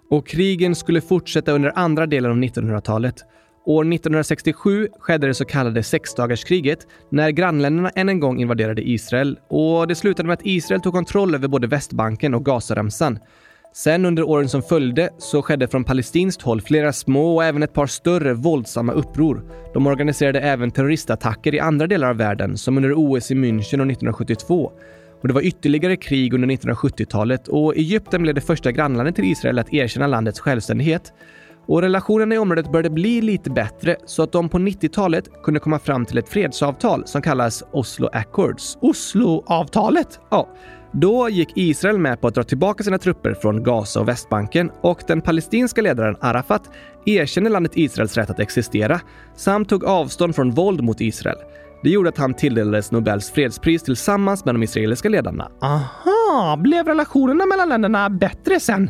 Och 0.09 0.27
krigen 0.27 0.75
skulle 0.75 1.01
fortsätta 1.01 1.51
under 1.51 1.71
andra 1.75 2.05
delen 2.05 2.31
av 2.31 2.37
1900-talet. 2.37 3.15
År 3.67 3.82
1967 3.82 4.88
skedde 4.99 5.28
det 5.28 5.34
så 5.34 5.45
kallade 5.45 5.84
sexdagarskriget 5.84 6.88
när 7.10 7.30
grannländerna 7.30 7.89
än 7.89 8.10
en 8.10 8.19
gång 8.19 8.41
invaderade 8.41 8.89
Israel 8.89 9.39
och 9.49 9.88
det 9.88 9.95
slutade 9.95 10.28
med 10.28 10.34
att 10.34 10.45
Israel 10.45 10.82
tog 10.82 10.93
kontroll 10.93 11.36
över 11.36 11.47
både 11.47 11.67
Västbanken 11.67 12.34
och 12.34 12.45
Gazaremsan. 12.45 13.19
Sen 13.73 14.06
under 14.06 14.23
åren 14.23 14.49
som 14.49 14.62
följde 14.62 15.10
så 15.17 15.41
skedde 15.41 15.67
från 15.67 15.84
palestinskt 15.84 16.41
håll 16.41 16.62
flera 16.62 16.93
små 16.93 17.36
och 17.36 17.43
även 17.43 17.63
ett 17.63 17.73
par 17.73 17.88
större 17.88 18.34
våldsamma 18.34 18.93
uppror. 18.93 19.43
De 19.73 19.88
organiserade 19.88 20.39
även 20.39 20.71
terroristattacker 20.71 21.56
i 21.56 21.60
andra 21.60 21.88
delar 21.88 22.10
av 22.10 22.17
världen, 22.17 22.58
som 22.58 22.78
under 22.78 22.93
OS 22.95 23.32
i 23.32 23.36
München 23.36 23.91
1972. 23.91 24.71
Och 25.21 25.28
det 25.28 25.34
var 25.34 25.41
ytterligare 25.41 25.95
krig 25.95 26.34
under 26.34 26.47
1970-talet 26.47 27.47
och 27.47 27.75
Egypten 27.75 28.21
blev 28.21 28.36
det 28.36 28.41
första 28.41 28.71
grannlandet 28.71 29.15
till 29.15 29.32
Israel 29.32 29.60
att 29.60 29.73
erkänna 29.73 30.08
landets 30.08 30.39
självständighet. 30.39 31.13
Och 31.67 31.82
relationerna 31.82 32.36
i 32.36 32.38
området 32.38 32.71
började 32.71 32.89
bli 32.89 33.21
lite 33.21 33.49
bättre 33.49 33.95
så 34.06 34.23
att 34.23 34.32
de 34.32 34.49
på 34.49 34.58
90-talet 34.58 35.43
kunde 35.43 35.60
komma 35.60 35.80
fram 35.80 36.06
till 36.06 36.17
ett 36.17 36.30
fredsavtal 36.30 37.08
som 37.08 37.21
kallas 37.21 37.63
Oslo 37.71 38.10
Accords. 38.13 38.78
Oslo-avtalet? 38.82 40.19
Ja. 40.30 40.49
Då 40.91 41.30
gick 41.30 41.51
Israel 41.56 41.99
med 41.99 42.21
på 42.21 42.28
att 42.28 42.36
dra 42.36 42.43
tillbaka 42.43 42.84
sina 42.84 42.97
trupper 42.97 43.34
från 43.34 43.63
Gaza 43.63 43.99
och 43.99 44.08
Västbanken 44.08 44.71
och 44.82 45.04
den 45.08 45.21
palestinska 45.21 45.82
ledaren 45.82 46.15
Arafat 46.19 46.69
erkände 47.06 47.49
landet 47.49 47.71
Israels 47.75 48.17
rätt 48.17 48.30
att 48.30 48.39
existera 48.39 49.01
samt 49.36 49.69
tog 49.69 49.86
avstånd 49.86 50.36
från 50.36 50.51
våld 50.51 50.84
mot 50.84 51.01
Israel. 51.01 51.38
Det 51.85 51.91
gjorde 51.91 52.09
att 52.09 52.17
han 52.17 52.33
tilldelades 52.33 52.91
Nobels 52.91 53.31
fredspris 53.31 53.83
tillsammans 53.83 54.45
med 54.45 54.55
de 54.55 54.63
israeliska 54.63 55.09
ledarna. 55.09 55.51
Aha, 55.61 56.57
blev 56.57 56.85
relationerna 56.85 57.45
mellan 57.45 57.69
länderna 57.69 58.09
bättre 58.09 58.59
sen? 58.59 58.89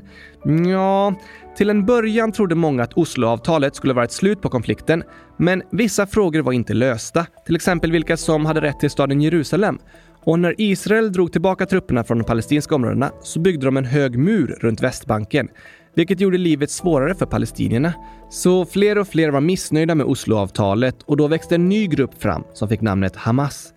Ja, 0.71 1.15
till 1.57 1.69
en 1.69 1.85
början 1.85 2.31
trodde 2.31 2.55
många 2.55 2.83
att 2.83 2.93
Osloavtalet 2.93 3.75
skulle 3.75 3.93
vara 3.93 4.05
ett 4.05 4.11
slut 4.11 4.41
på 4.41 4.49
konflikten, 4.49 5.03
men 5.37 5.61
vissa 5.71 6.07
frågor 6.07 6.41
var 6.41 6.51
inte 6.51 6.73
lösta. 6.73 7.25
Till 7.45 7.55
exempel 7.55 7.91
vilka 7.91 8.17
som 8.17 8.45
hade 8.45 8.61
rätt 8.61 8.79
till 8.79 8.89
staden 8.89 9.21
Jerusalem. 9.21 9.79
Och 10.23 10.39
när 10.39 10.55
Israel 10.57 11.11
drog 11.11 11.31
tillbaka 11.31 11.65
trupperna 11.65 12.03
från 12.03 12.17
de 12.17 12.23
palestinska 12.23 12.75
områdena 12.75 13.11
så 13.21 13.39
byggde 13.39 13.65
de 13.65 13.77
en 13.77 13.85
hög 13.85 14.17
mur 14.17 14.57
runt 14.61 14.81
Västbanken, 14.81 15.47
vilket 15.95 16.19
gjorde 16.19 16.37
livet 16.37 16.71
svårare 16.71 17.15
för 17.15 17.25
palestinierna. 17.25 17.93
Så 18.29 18.65
fler 18.65 18.97
och 18.97 19.07
fler 19.07 19.29
var 19.29 19.41
missnöjda 19.41 19.95
med 19.95 20.05
Osloavtalet 20.05 21.03
och 21.05 21.17
då 21.17 21.27
växte 21.27 21.55
en 21.55 21.69
ny 21.69 21.87
grupp 21.87 22.21
fram 22.21 22.43
som 22.53 22.69
fick 22.69 22.81
namnet 22.81 23.15
Hamas. 23.15 23.71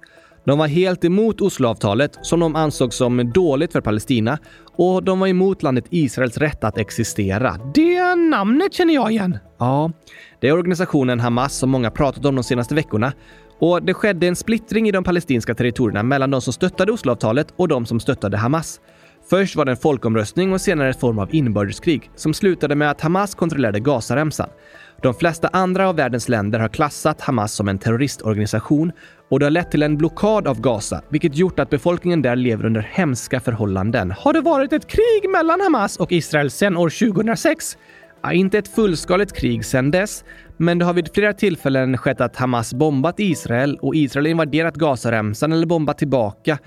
De 0.45 0.59
var 0.59 0.67
helt 0.67 1.05
emot 1.05 1.41
Osloavtalet 1.41 2.19
som 2.23 2.41
de 2.41 2.57
ansåg 2.57 2.95
som 2.95 3.33
dåligt 3.33 3.73
för 3.73 3.81
Palestina 3.81 4.39
och 4.77 5.03
de 5.03 5.21
var 5.21 5.27
emot 5.27 5.63
landet 5.63 5.85
Israels 5.91 6.39
rätt 6.39 6.65
att 6.65 6.79
existera. 6.79 7.57
Det 7.75 8.15
namnet 8.15 8.75
känner 8.75 8.95
jag 8.95 9.11
igen. 9.11 9.39
Ja, 9.59 9.93
det 10.41 10.49
är 10.49 10.53
organisationen 10.53 11.21
Hamas 11.21 11.55
som 11.59 11.71
många 11.71 11.91
pratat 11.91 12.25
om 12.25 12.35
de 12.35 12.45
senaste 12.45 12.75
veckorna 12.75 13.13
och 13.61 13.83
det 13.83 13.95
skedde 13.95 14.27
en 14.27 14.37
splittring 14.37 14.89
i 14.89 14.93
de 14.93 15.05
palestinska 15.05 15.55
territorierna 15.55 16.03
mellan 16.03 16.31
de 16.31 16.41
som 16.41 16.53
stöttade 16.53 16.93
Osloavtalet 16.93 17.55
och 17.57 17.69
de 17.69 17.87
som 17.87 18.01
stöttade 18.01 18.37
Hamas. 18.37 18.81
Först 19.31 19.57
var 19.57 19.65
det 19.65 19.71
en 19.71 19.77
folkomröstning 19.77 20.53
och 20.53 20.61
senare 20.61 20.89
en 20.89 20.95
form 20.95 21.19
av 21.19 21.35
inbördeskrig 21.35 22.11
som 22.17 22.35
slutade 22.35 22.75
med 22.75 22.91
att 22.91 23.01
Hamas 23.01 23.35
kontrollerade 23.35 23.81
Gazaremsan. 23.81 24.49
De 25.03 25.15
flesta 25.15 25.49
andra 25.49 25.89
av 25.89 25.97
världens 25.97 26.29
länder 26.29 26.59
har 26.59 26.69
klassat 26.69 27.21
Hamas 27.21 27.53
som 27.53 27.69
en 27.69 27.79
terroristorganisation 27.79 28.93
och 29.31 29.39
det 29.39 29.47
har 29.47 29.51
lett 29.51 29.71
till 29.71 29.83
en 29.83 29.97
blockad 29.97 30.49
av 30.49 30.61
Gaza, 30.61 31.03
vilket 31.09 31.37
gjort 31.37 31.59
att 31.59 31.71
befolkningen 31.71 32.23
där 32.23 32.37
lever 32.37 32.67
under 32.67 32.81
hemska 32.81 33.41
förhållanden. 33.41 34.11
Har 34.11 34.33
det 34.33 34.41
varit 34.41 34.73
ett 34.73 34.87
krig 34.87 35.31
mellan 35.31 35.61
Hamas 35.61 35.97
och 35.97 36.13
Israel 36.13 36.51
sedan 36.51 36.77
år 36.77 37.13
2006? 37.13 37.77
Ja, 38.23 38.33
inte 38.33 38.59
ett 38.59 38.75
fullskaligt 38.75 39.37
krig 39.37 39.65
sedan 39.65 39.91
dess, 39.91 40.25
men 40.57 40.79
det 40.79 40.85
har 40.85 40.93
vid 40.93 41.15
flera 41.15 41.33
tillfällen 41.33 41.99
skett 41.99 42.21
att 42.21 42.37
Hamas 42.37 42.75
bombat 42.75 43.21
Israel 43.21 43.79
och 43.83 43.95
Israel 43.95 44.27
invaderat 44.27 44.75
Gazaremsan 44.75 45.53
eller 45.53 45.67
bombat 45.67 45.99
tillbaka. 45.99 46.59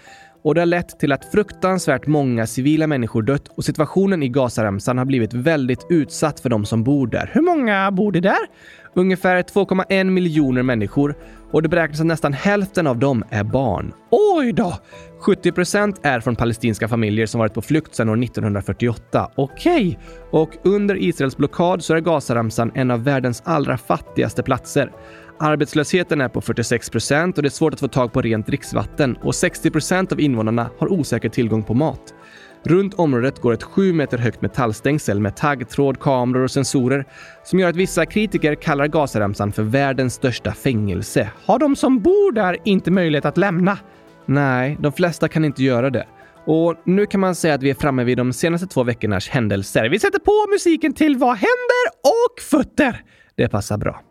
Och 0.44 0.56
det 0.56 0.62
har 0.62 0.66
lett 0.66 1.00
till 1.00 1.12
att 1.12 1.32
fruktansvärt 1.32 2.08
många 2.08 2.48
civila 2.48 2.88
människor 2.88 3.22
dött 3.22 3.48
och 3.48 3.66
situationen 3.66 4.24
i 4.24 4.30
Gazaremsan 4.30 4.98
har 4.98 5.06
blivit 5.06 5.34
väldigt 5.34 5.86
utsatt 5.90 6.40
för 6.40 6.50
de 6.50 6.66
som 6.66 6.84
bor 6.84 7.08
där. 7.08 7.30
Hur 7.34 7.42
många 7.42 7.92
bor 7.92 8.12
det 8.12 8.20
där? 8.20 8.48
Ungefär 8.94 9.44
2,1 9.44 10.04
miljoner 10.04 10.64
människor 10.64 11.16
och 11.52 11.62
det 11.62 11.70
beräknas 11.70 12.00
att 12.00 12.06
nästan 12.06 12.34
hälften 12.34 12.88
av 12.88 13.00
dem 13.00 13.24
är 13.30 13.44
barn. 13.44 13.94
Oj 14.10 14.54
då! 14.54 14.74
70 15.20 15.52
procent 15.52 16.00
är 16.04 16.20
från 16.20 16.36
palestinska 16.36 16.88
familjer 16.88 17.26
som 17.26 17.40
varit 17.40 17.54
på 17.54 17.62
flykt 17.62 17.96
sedan 17.96 18.10
år 18.10 18.24
1948. 18.24 19.32
Okej. 19.36 20.00
Och 20.32 20.50
under 20.64 20.96
Israels 20.96 21.38
blockad 21.38 21.84
så 21.84 21.96
är 21.96 22.00
Gazaremsan 22.00 22.72
en 22.76 22.92
av 22.92 23.04
världens 23.04 23.42
allra 23.46 23.78
fattigaste 23.78 24.44
platser. 24.44 24.92
Arbetslösheten 25.44 26.22
är 26.22 26.30
på 26.30 26.42
46 26.42 26.90
procent 26.90 27.38
och 27.38 27.44
det 27.44 27.48
är 27.48 27.50
svårt 27.50 27.74
att 27.74 27.80
få 27.80 27.88
tag 27.88 28.14
på 28.14 28.22
rent 28.22 28.48
dricksvatten 28.48 29.18
och 29.24 29.36
60 29.36 29.72
procent 29.72 30.12
av 30.12 30.20
invånarna 30.20 30.70
har 30.80 30.92
osäker 30.92 31.30
tillgång 31.30 31.64
på 31.64 31.74
mat. 31.74 32.14
Runt 32.64 32.94
området 32.94 33.40
går 33.42 33.54
ett 33.54 33.64
sju 33.64 33.94
meter 33.94 34.18
högt 34.18 34.42
metallstängsel 34.42 35.20
med 35.20 35.36
taggtråd, 35.36 36.00
kameror 36.00 36.44
och 36.44 36.52
sensorer 36.52 37.06
som 37.44 37.60
gör 37.60 37.70
att 37.70 37.76
vissa 37.76 38.06
kritiker 38.06 38.56
kallar 38.56 38.88
Gazaremsan 38.88 39.52
för 39.52 39.64
världens 39.64 40.14
största 40.14 40.52
fängelse. 40.52 41.30
Har 41.46 41.60
de 41.60 41.76
som 41.76 42.00
bor 42.00 42.32
där 42.32 42.58
inte 42.66 42.92
möjlighet 42.92 43.26
att 43.26 43.38
lämna? 43.38 43.78
Nej, 44.26 44.78
de 44.80 44.92
flesta 44.92 45.28
kan 45.28 45.46
inte 45.46 45.64
göra 45.64 45.90
det. 45.90 46.08
Och 46.46 46.76
nu 46.86 47.06
kan 47.06 47.20
man 47.20 47.36
säga 47.36 47.54
att 47.54 47.64
vi 47.64 47.70
är 47.70 47.76
framme 47.76 48.04
vid 48.04 48.18
de 48.18 48.34
senaste 48.34 48.68
två 48.68 48.84
veckornas 48.84 49.30
händelser. 49.30 49.90
Vi 49.90 50.00
sätter 50.00 50.20
på 50.20 50.52
musiken 50.52 50.94
till 50.94 51.18
Vad 51.18 51.36
händer? 51.36 51.86
och 52.04 52.42
fötter. 52.42 53.04
Det 53.36 53.50
passar 53.50 53.78
bra. 53.78 54.02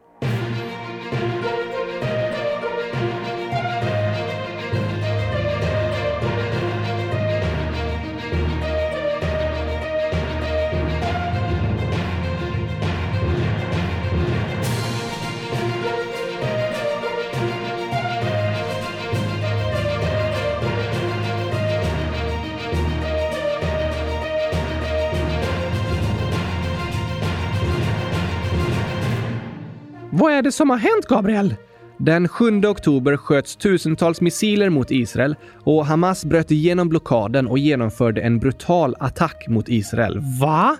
Vad 30.20 30.32
är 30.32 30.42
det 30.42 30.52
som 30.52 30.70
har 30.70 30.76
hänt, 30.76 31.06
Gabriel? 31.08 31.54
Den 31.98 32.28
7 32.28 32.64
oktober 32.64 33.16
sköts 33.16 33.56
tusentals 33.56 34.20
missiler 34.20 34.70
mot 34.70 34.90
Israel 34.90 35.36
och 35.64 35.86
Hamas 35.86 36.24
bröt 36.24 36.50
igenom 36.50 36.88
blockaden 36.88 37.46
och 37.46 37.58
genomförde 37.58 38.20
en 38.20 38.38
brutal 38.38 38.96
attack 38.98 39.48
mot 39.48 39.68
Israel. 39.68 40.18
Va? 40.40 40.76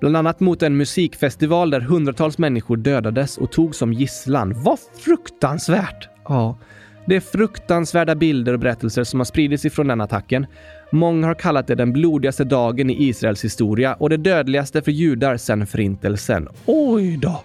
Bland 0.00 0.16
annat 0.16 0.40
mot 0.40 0.62
en 0.62 0.76
musikfestival 0.76 1.70
där 1.70 1.80
hundratals 1.80 2.38
människor 2.38 2.76
dödades 2.76 3.38
och 3.38 3.52
togs 3.52 3.78
som 3.78 3.92
gisslan. 3.92 4.62
Vad 4.62 4.78
fruktansvärt! 5.04 6.08
Ja, 6.24 6.58
det 7.06 7.16
är 7.16 7.20
fruktansvärda 7.20 8.14
bilder 8.14 8.52
och 8.52 8.60
berättelser 8.60 9.04
som 9.04 9.20
har 9.20 9.24
spridits 9.24 9.64
ifrån 9.64 9.86
den 9.86 10.00
attacken. 10.00 10.46
Många 10.90 11.26
har 11.26 11.34
kallat 11.34 11.66
det 11.66 11.74
den 11.74 11.92
blodigaste 11.92 12.44
dagen 12.44 12.90
i 12.90 13.04
Israels 13.04 13.44
historia 13.44 13.94
och 13.94 14.10
det 14.10 14.16
dödligaste 14.16 14.82
för 14.82 14.92
judar 14.92 15.36
sedan 15.36 15.66
Förintelsen. 15.66 16.48
Oj 16.66 17.16
då! 17.16 17.42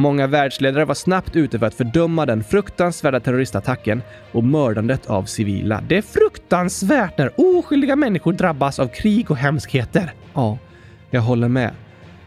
Många 0.00 0.26
världsledare 0.26 0.84
var 0.84 0.94
snabbt 0.94 1.36
ute 1.36 1.58
för 1.58 1.66
att 1.66 1.74
fördöma 1.74 2.26
den 2.26 2.44
fruktansvärda 2.44 3.20
terroristattacken 3.20 4.02
och 4.32 4.44
mördandet 4.44 5.06
av 5.06 5.24
civila. 5.24 5.82
Det 5.88 5.96
är 5.96 6.02
fruktansvärt 6.02 7.18
när 7.18 7.32
oskyldiga 7.36 7.96
människor 7.96 8.32
drabbas 8.32 8.78
av 8.78 8.86
krig 8.86 9.30
och 9.30 9.36
hemskheter. 9.36 10.12
Ja, 10.34 10.58
jag 11.10 11.20
håller 11.20 11.48
med. 11.48 11.70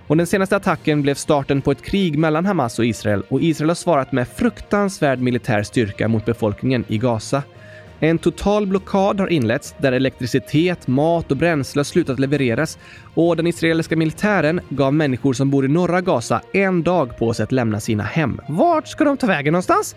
Och 0.08 0.18
den 0.18 0.28
senaste 0.28 0.56
attacken 0.56 1.02
blev 1.02 1.16
starten 1.16 1.62
på 1.62 1.72
ett 1.72 1.82
krig 1.82 2.18
mellan 2.18 2.46
Hamas 2.46 2.80
och 2.80 2.86
Israel 2.86 3.24
och 3.30 3.42
Israel 3.42 3.70
har 3.70 3.76
svarat 3.76 4.12
med 4.12 4.28
fruktansvärd 4.28 5.20
militär 5.20 5.64
styrka 5.64 6.08
mot 6.08 6.26
befolkningen 6.26 6.86
i 6.88 6.98
Gaza. 6.98 7.44
En 8.04 8.18
total 8.18 8.68
blockad 8.68 9.20
har 9.20 9.28
inletts 9.28 9.76
där 9.78 9.92
elektricitet, 9.92 10.88
mat 10.88 11.32
och 11.32 11.38
bränsle 11.38 11.80
har 11.80 11.84
slutat 11.84 12.20
levereras 12.20 12.78
och 13.14 13.38
den 13.38 13.48
israeliska 13.48 13.96
militären 13.96 14.62
gav 14.70 14.94
människor 14.94 15.34
som 15.34 15.50
bor 15.50 15.66
i 15.66 15.68
norra 15.68 16.02
Gaza 16.02 16.42
en 16.54 16.84
dag 16.84 17.18
på 17.18 17.34
sig 17.34 17.44
att 17.44 17.52
lämna 17.52 17.80
sina 17.80 18.04
hem. 18.04 18.42
Vart 18.50 18.88
ska 18.88 19.04
de 19.04 19.18
ta 19.18 19.28
vägen 19.28 19.52
någonstans? 19.52 19.96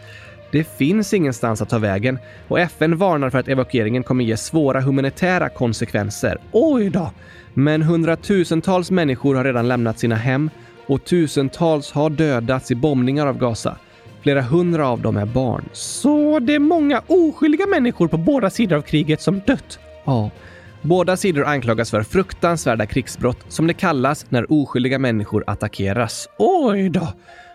Det 0.52 0.76
finns 0.78 1.14
ingenstans 1.14 1.62
att 1.62 1.68
ta 1.68 1.78
vägen 1.78 2.18
och 2.48 2.60
FN 2.60 2.96
varnar 2.96 3.30
för 3.30 3.38
att 3.38 3.48
evakueringen 3.48 4.02
kommer 4.02 4.24
ge 4.24 4.36
svåra 4.36 4.80
humanitära 4.80 5.48
konsekvenser. 5.48 6.38
Oj 6.52 6.90
då! 6.90 7.10
Men 7.54 7.82
hundratusentals 7.82 8.90
människor 8.90 9.34
har 9.34 9.44
redan 9.44 9.68
lämnat 9.68 9.98
sina 9.98 10.16
hem 10.16 10.50
och 10.86 11.04
tusentals 11.04 11.92
har 11.92 12.10
dödats 12.10 12.70
i 12.70 12.74
bombningar 12.74 13.26
av 13.26 13.38
Gaza. 13.38 13.76
Flera 14.26 14.42
hundra 14.42 14.88
av 14.88 15.00
dem 15.00 15.16
är 15.16 15.26
barn. 15.26 15.68
Så 15.72 16.38
det 16.38 16.54
är 16.54 16.58
många 16.58 17.02
oskyldiga 17.06 17.66
människor 17.66 18.08
på 18.08 18.16
båda 18.16 18.50
sidor 18.50 18.76
av 18.76 18.82
kriget 18.82 19.20
som 19.20 19.40
dött? 19.46 19.78
Ja. 20.04 20.30
Båda 20.82 21.16
sidor 21.16 21.44
anklagas 21.44 21.90
för 21.90 22.02
fruktansvärda 22.02 22.86
krigsbrott, 22.86 23.38
som 23.48 23.66
det 23.66 23.74
kallas 23.74 24.26
när 24.28 24.52
oskyldiga 24.52 24.98
människor 24.98 25.44
attackeras. 25.46 26.28
Oj 26.38 26.88
då! 26.88 27.08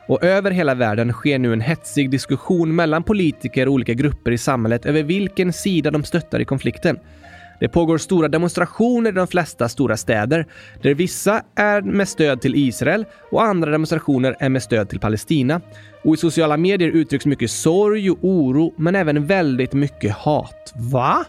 Och 0.07 0.23
över 0.23 0.51
hela 0.51 0.75
världen 0.75 1.13
sker 1.13 1.39
nu 1.39 1.53
en 1.53 1.61
hetsig 1.61 2.09
diskussion 2.09 2.75
mellan 2.75 3.03
politiker 3.03 3.67
och 3.67 3.73
olika 3.73 3.93
grupper 3.93 4.31
i 4.31 4.37
samhället 4.37 4.85
över 4.85 5.03
vilken 5.03 5.53
sida 5.53 5.91
de 5.91 6.03
stöttar 6.03 6.39
i 6.39 6.45
konflikten. 6.45 6.99
Det 7.61 7.69
pågår 7.69 7.97
stora 7.97 8.27
demonstrationer 8.27 9.09
i 9.09 9.13
de 9.13 9.27
flesta 9.27 9.69
stora 9.69 9.97
städer, 9.97 10.45
där 10.81 10.93
vissa 10.93 11.43
är 11.55 11.81
med 11.81 12.07
stöd 12.07 12.41
till 12.41 12.55
Israel 12.55 13.05
och 13.31 13.43
andra 13.43 13.71
demonstrationer 13.71 14.35
är 14.39 14.49
med 14.49 14.63
stöd 14.63 14.89
till 14.89 14.99
Palestina. 14.99 15.61
Och 16.03 16.13
i 16.13 16.17
sociala 16.17 16.57
medier 16.57 16.89
uttrycks 16.89 17.25
mycket 17.25 17.51
sorg 17.51 18.11
och 18.11 18.17
oro, 18.21 18.73
men 18.77 18.95
även 18.95 19.25
väldigt 19.25 19.73
mycket 19.73 20.11
hat. 20.11 20.73
Va? 20.75 21.25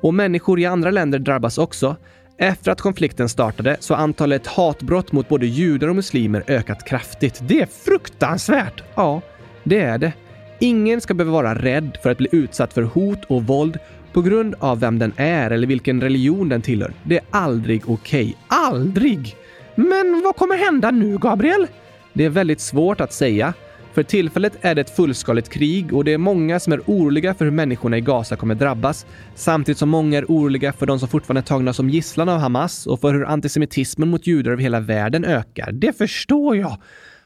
Och 0.00 0.14
människor 0.14 0.60
i 0.60 0.66
andra 0.66 0.90
länder 0.90 1.18
drabbas 1.18 1.58
också. 1.58 1.96
Efter 2.38 2.72
att 2.72 2.80
konflikten 2.80 3.28
startade 3.28 3.76
så 3.80 3.94
har 3.94 4.02
antalet 4.02 4.46
hatbrott 4.46 5.12
mot 5.12 5.28
både 5.28 5.46
judar 5.46 5.88
och 5.88 5.96
muslimer 5.96 6.44
ökat 6.46 6.86
kraftigt. 6.86 7.40
Det 7.48 7.60
är 7.60 7.66
fruktansvärt! 7.66 8.82
Ja, 8.94 9.20
det 9.64 9.80
är 9.80 9.98
det. 9.98 10.12
Ingen 10.58 11.00
ska 11.00 11.14
behöva 11.14 11.32
vara 11.32 11.54
rädd 11.54 11.98
för 12.02 12.10
att 12.10 12.18
bli 12.18 12.28
utsatt 12.32 12.72
för 12.72 12.82
hot 12.82 13.24
och 13.24 13.44
våld 13.44 13.78
på 14.12 14.22
grund 14.22 14.54
av 14.58 14.80
vem 14.80 14.98
den 14.98 15.12
är 15.16 15.50
eller 15.50 15.66
vilken 15.66 16.00
religion 16.00 16.48
den 16.48 16.62
tillhör. 16.62 16.92
Det 17.02 17.16
är 17.16 17.24
aldrig 17.30 17.82
okej. 17.86 18.22
Okay. 18.22 18.34
Aldrig! 18.48 19.36
Men 19.74 20.22
vad 20.24 20.36
kommer 20.36 20.56
hända 20.56 20.90
nu, 20.90 21.18
Gabriel? 21.18 21.66
Det 22.12 22.24
är 22.24 22.30
väldigt 22.30 22.60
svårt 22.60 23.00
att 23.00 23.12
säga. 23.12 23.54
För 23.92 24.02
tillfället 24.02 24.52
är 24.60 24.74
det 24.74 24.80
ett 24.80 24.96
fullskaligt 24.96 25.48
krig 25.48 25.92
och 25.92 26.04
det 26.04 26.12
är 26.12 26.18
många 26.18 26.60
som 26.60 26.72
är 26.72 26.80
oroliga 26.86 27.34
för 27.34 27.44
hur 27.44 27.52
människorna 27.52 27.98
i 27.98 28.00
Gaza 28.00 28.36
kommer 28.36 28.54
drabbas. 28.54 29.06
Samtidigt 29.34 29.78
som 29.78 29.88
många 29.88 30.18
är 30.18 30.24
oroliga 30.24 30.72
för 30.72 30.86
de 30.86 30.98
som 30.98 31.08
fortfarande 31.08 31.40
är 31.40 31.42
tagna 31.42 31.72
som 31.72 31.90
gisslan 31.90 32.28
av 32.28 32.38
Hamas 32.38 32.86
och 32.86 33.00
för 33.00 33.14
hur 33.14 33.24
antisemitismen 33.24 34.08
mot 34.08 34.26
judar 34.26 34.52
över 34.52 34.62
hela 34.62 34.80
världen 34.80 35.24
ökar. 35.24 35.72
Det 35.72 35.98
förstår 35.98 36.56
jag. 36.56 36.76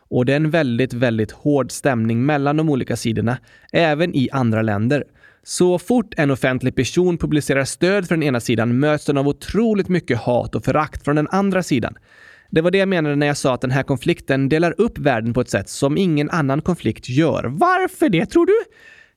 Och 0.09 0.25
det 0.25 0.33
är 0.33 0.37
en 0.37 0.51
väldigt, 0.51 0.93
väldigt 0.93 1.33
hård 1.33 1.71
stämning 1.71 2.27
mellan 2.27 2.57
de 2.57 2.71
olika 2.71 2.97
sidorna, 2.97 3.39
även 3.73 4.15
i 4.15 4.29
andra 4.33 4.63
länder. 4.63 5.05
Så 5.47 5.79
fort 5.79 6.15
en 6.17 6.31
offentlig 6.31 6.75
person 6.75 7.19
publicerar 7.19 7.65
stöd 7.65 8.09
för 8.09 8.15
den 8.15 8.23
ena 8.23 8.41
sidan 8.41 8.79
möts 8.79 9.05
den 9.05 9.17
av 9.17 9.29
otroligt 9.29 9.89
mycket 9.89 10.19
hat 10.19 10.55
och 10.55 10.65
förakt 10.65 11.05
från 11.05 11.17
den 11.17 11.29
andra 11.31 11.63
sidan. 11.63 11.95
Det 12.51 12.61
var 12.61 12.71
det 12.71 12.79
jag 12.79 12.89
menade 12.89 13.17
när 13.17 13.27
jag 13.27 13.37
sa 13.37 13.55
att 13.55 13.61
den 13.61 13.71
här 13.71 13.83
konflikten 13.83 14.49
delar 14.49 14.81
upp 14.81 14.99
världen 14.99 15.35
på 15.35 15.41
ett 15.41 15.51
sätt 15.51 15.69
som 15.69 15.99
ingen 15.99 16.31
annan 16.31 16.61
konflikt 16.63 17.09
gör. 17.09 17.45
Varför 17.45 18.09
det, 18.09 18.27
tror 18.27 18.47
du? 18.47 18.59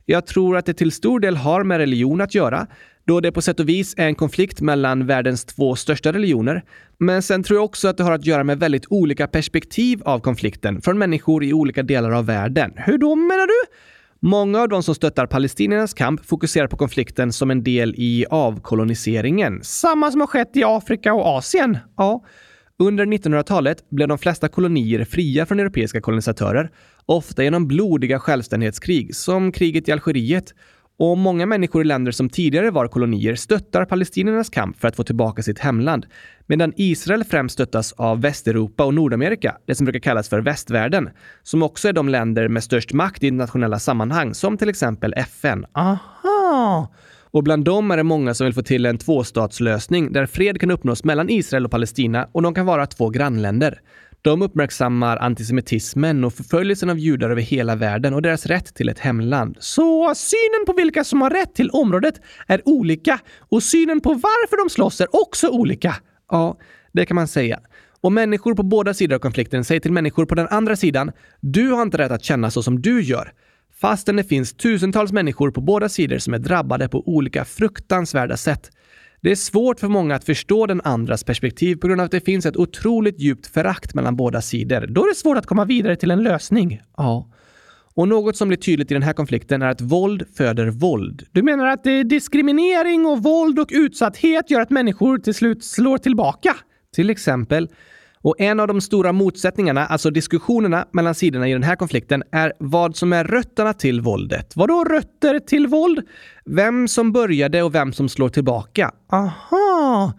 Jag 0.06 0.26
tror 0.26 0.58
att 0.58 0.66
det 0.66 0.74
till 0.74 0.92
stor 0.92 1.20
del 1.20 1.38
har 1.38 1.64
med 1.64 1.78
religion 1.78 2.22
att 2.22 2.36
göra, 2.36 2.68
då 3.06 3.20
det 3.20 3.32
på 3.32 3.42
sätt 3.42 3.60
och 3.60 3.70
vis 3.70 3.94
är 3.98 4.06
en 4.06 4.16
konflikt 4.16 4.62
mellan 4.62 5.08
världens 5.08 5.46
två 5.46 5.76
största 5.76 6.14
religioner. 6.14 6.64
Men 6.98 7.22
sen 7.22 7.44
tror 7.44 7.58
jag 7.58 7.66
också 7.66 7.88
att 7.88 7.98
det 7.98 8.04
har 8.04 8.12
att 8.12 8.26
göra 8.26 8.44
med 8.44 8.60
väldigt 8.60 8.86
olika 8.90 9.28
perspektiv 9.28 10.02
av 10.04 10.20
konflikten 10.20 10.82
från 10.82 10.98
människor 10.98 11.44
i 11.44 11.54
olika 11.54 11.84
delar 11.84 12.12
av 12.12 12.26
världen. 12.26 12.74
Hur 12.76 12.98
då 12.98 13.16
menar 13.16 13.48
du? 13.48 13.74
Många 14.20 14.62
av 14.62 14.70
de 14.70 14.84
som 14.84 14.96
stöttar 14.96 15.26
palestiniernas 15.26 15.94
kamp 15.94 16.26
fokuserar 16.26 16.68
på 16.68 16.78
konflikten 16.78 17.34
som 17.34 17.52
en 17.52 17.64
del 17.64 17.96
i 17.98 18.26
avkoloniseringen. 18.30 19.60
Samma 19.64 20.12
som 20.12 20.22
har 20.22 20.28
skett 20.28 20.58
i 20.58 20.64
Afrika 20.64 21.14
och 21.14 21.38
Asien? 21.38 21.78
Ja. 21.98 22.24
Under 22.80 23.06
1900-talet 23.06 23.90
blev 23.90 24.08
de 24.08 24.18
flesta 24.18 24.48
kolonier 24.48 25.06
fria 25.06 25.46
från 25.46 25.60
europeiska 25.60 26.02
kolonisatörer, 26.02 26.70
ofta 27.06 27.44
genom 27.44 27.68
blodiga 27.68 28.20
självständighetskrig, 28.20 29.16
som 29.16 29.52
kriget 29.52 29.88
i 29.88 29.92
Algeriet. 29.92 30.54
Och 31.00 31.18
många 31.18 31.46
människor 31.46 31.82
i 31.82 31.86
länder 31.86 32.12
som 32.12 32.30
tidigare 32.30 32.72
var 32.72 32.88
kolonier 32.88 33.36
stöttar 33.36 33.86
palestiniernas 33.86 34.50
kamp 34.50 34.80
för 34.80 34.88
att 34.88 34.96
få 34.96 35.04
tillbaka 35.04 35.44
sitt 35.44 35.60
hemland, 35.60 36.06
medan 36.46 36.74
Israel 36.76 37.24
främst 37.24 37.54
stöttas 37.54 37.94
av 37.94 38.22
Västeuropa 38.22 38.86
och 38.86 38.94
Nordamerika, 38.94 39.58
det 39.66 39.76
som 39.76 39.86
brukar 39.86 40.00
kallas 40.00 40.30
för 40.30 40.40
västvärlden, 40.40 41.10
som 41.44 41.64
också 41.64 41.88
är 41.88 41.94
de 41.94 42.10
länder 42.10 42.48
med 42.48 42.64
störst 42.64 42.94
makt 42.94 43.24
i 43.24 43.28
internationella 43.28 43.80
sammanhang, 43.80 44.34
som 44.34 44.58
till 44.58 44.70
exempel 44.70 45.14
FN. 45.18 45.66
Aha! 45.74 46.94
Och 47.32 47.44
bland 47.44 47.66
dem 47.66 47.92
är 47.92 47.98
det 47.98 48.04
många 48.04 48.34
som 48.34 48.46
vill 48.46 48.54
få 48.54 48.62
till 48.62 48.86
en 48.86 48.98
tvåstatslösning 48.98 50.12
där 50.12 50.26
fred 50.26 50.60
kan 50.60 50.72
uppnås 50.72 51.04
mellan 51.04 51.30
Israel 51.30 51.66
och 51.66 51.72
Palestina 51.72 52.30
och 52.32 52.42
de 52.42 52.54
kan 52.54 52.66
vara 52.66 52.86
två 52.86 53.10
grannländer. 53.10 53.82
De 54.22 54.42
uppmärksammar 54.42 55.18
antisemitismen 55.18 56.24
och 56.24 56.34
förföljelsen 56.34 56.90
av 56.90 57.00
judar 57.00 57.30
över 57.30 57.42
hela 57.42 57.76
världen 57.76 58.14
och 58.14 58.22
deras 58.22 58.46
rätt 58.46 58.76
till 58.76 58.90
ett 58.90 59.00
hemland. 59.00 59.58
Så 59.60 60.16
synen 60.16 60.66
på 60.66 60.74
vilka 60.74 61.04
som 61.04 61.22
har 61.22 61.30
rätt 61.30 61.56
till 61.56 61.70
området 61.70 62.22
är 62.48 62.62
olika 62.66 63.20
och 63.40 63.64
synen 63.64 64.02
på 64.02 64.10
varför 64.10 64.64
de 64.64 64.70
slåss 64.70 65.02
är 65.02 65.16
också 65.16 65.48
olika. 65.48 65.96
Ja, 66.32 66.58
det 66.92 67.06
kan 67.06 67.16
man 67.16 67.28
säga. 67.28 67.60
Och 68.02 68.12
människor 68.12 68.56
på 68.56 68.64
båda 68.64 68.94
sidor 68.94 69.16
av 69.16 69.20
konflikten 69.20 69.66
säger 69.66 69.82
till 69.82 69.94
människor 69.94 70.26
på 70.26 70.36
den 70.36 70.48
andra 70.48 70.76
sidan, 70.76 71.12
du 71.40 71.72
har 71.72 71.82
inte 71.82 71.98
rätt 71.98 72.12
att 72.12 72.24
känna 72.24 72.52
så 72.52 72.64
som 72.64 72.82
du 72.82 73.02
gör 73.02 73.34
fastän 73.82 74.16
det 74.16 74.24
finns 74.24 74.54
tusentals 74.54 75.12
människor 75.12 75.52
på 75.52 75.62
båda 75.62 75.90
sidor 75.90 76.18
som 76.18 76.34
är 76.34 76.40
drabbade 76.40 76.90
på 76.90 77.08
olika 77.08 77.46
fruktansvärda 77.46 78.38
sätt. 78.38 78.72
Det 79.22 79.32
är 79.32 79.36
svårt 79.36 79.80
för 79.80 79.88
många 79.88 80.16
att 80.16 80.24
förstå 80.24 80.66
den 80.66 80.82
andras 80.84 81.24
perspektiv 81.24 81.76
på 81.76 81.88
grund 81.88 82.02
av 82.02 82.06
att 82.06 82.12
det 82.12 82.26
finns 82.26 82.46
ett 82.46 82.58
otroligt 82.58 83.20
djupt 83.20 83.48
förakt 83.48 83.94
mellan 83.94 84.16
båda 84.16 84.42
sidor. 84.42 84.88
Då 84.88 85.04
är 85.04 85.10
det 85.10 85.16
svårt 85.16 85.38
att 85.38 85.46
komma 85.46 85.66
vidare 85.66 85.96
till 85.96 86.12
en 86.12 86.24
lösning. 86.24 86.82
Ja. 86.98 87.32
Och 87.96 88.08
något 88.08 88.38
som 88.38 88.48
blir 88.48 88.58
tydligt 88.58 88.92
i 88.92 88.94
den 88.94 89.04
här 89.04 89.14
konflikten 89.14 89.62
är 89.62 89.68
att 89.68 89.82
våld 89.82 90.24
föder 90.38 90.68
våld. 90.68 91.24
Du 91.32 91.44
menar 91.44 91.68
att 91.68 91.84
diskriminering 92.06 93.06
och 93.06 93.24
våld 93.24 93.60
och 93.60 93.70
utsatthet 93.72 94.52
gör 94.52 94.62
att 94.62 94.70
människor 94.70 95.18
till 95.18 95.34
slut 95.34 95.64
slår 95.64 95.98
tillbaka? 95.98 96.56
Till 96.96 97.10
exempel 97.10 97.70
och 98.22 98.36
en 98.40 98.60
av 98.60 98.68
de 98.68 98.82
stora 98.82 99.12
motsättningarna, 99.12 99.86
alltså 99.86 100.10
diskussionerna 100.10 100.88
mellan 100.92 101.16
sidorna 101.16 101.48
i 101.50 101.54
den 101.54 101.64
här 101.64 101.76
konflikten, 101.76 102.24
är 102.32 102.54
vad 102.60 102.96
som 102.96 103.14
är 103.14 103.24
rötterna 103.24 103.74
till 103.74 104.02
våldet. 104.02 104.56
Vadå 104.56 104.84
rötter 104.84 105.40
till 105.40 105.68
våld? 105.68 106.00
Vem 106.46 106.88
som 106.88 107.12
började 107.12 107.64
och 107.64 107.76
vem 107.76 107.94
som 107.94 108.10
slår 108.10 108.30
tillbaka. 108.30 108.92
Aha! 109.12 110.14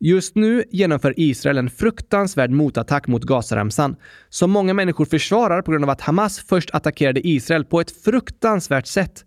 Just 0.00 0.34
nu 0.34 0.64
genomför 0.70 1.14
Israel 1.16 1.58
en 1.58 1.70
fruktansvärd 1.70 2.50
motattack 2.50 3.06
mot 3.06 3.24
Gazaremsan 3.24 3.96
som 4.28 4.50
många 4.50 4.74
människor 4.74 5.04
försvarar 5.04 5.62
på 5.62 5.70
grund 5.70 5.84
av 5.84 5.90
att 5.90 6.00
Hamas 6.00 6.38
först 6.38 6.70
attackerade 6.72 7.28
Israel 7.28 7.64
på 7.64 7.80
ett 7.80 8.02
fruktansvärt 8.04 8.86
sätt. 8.86 9.24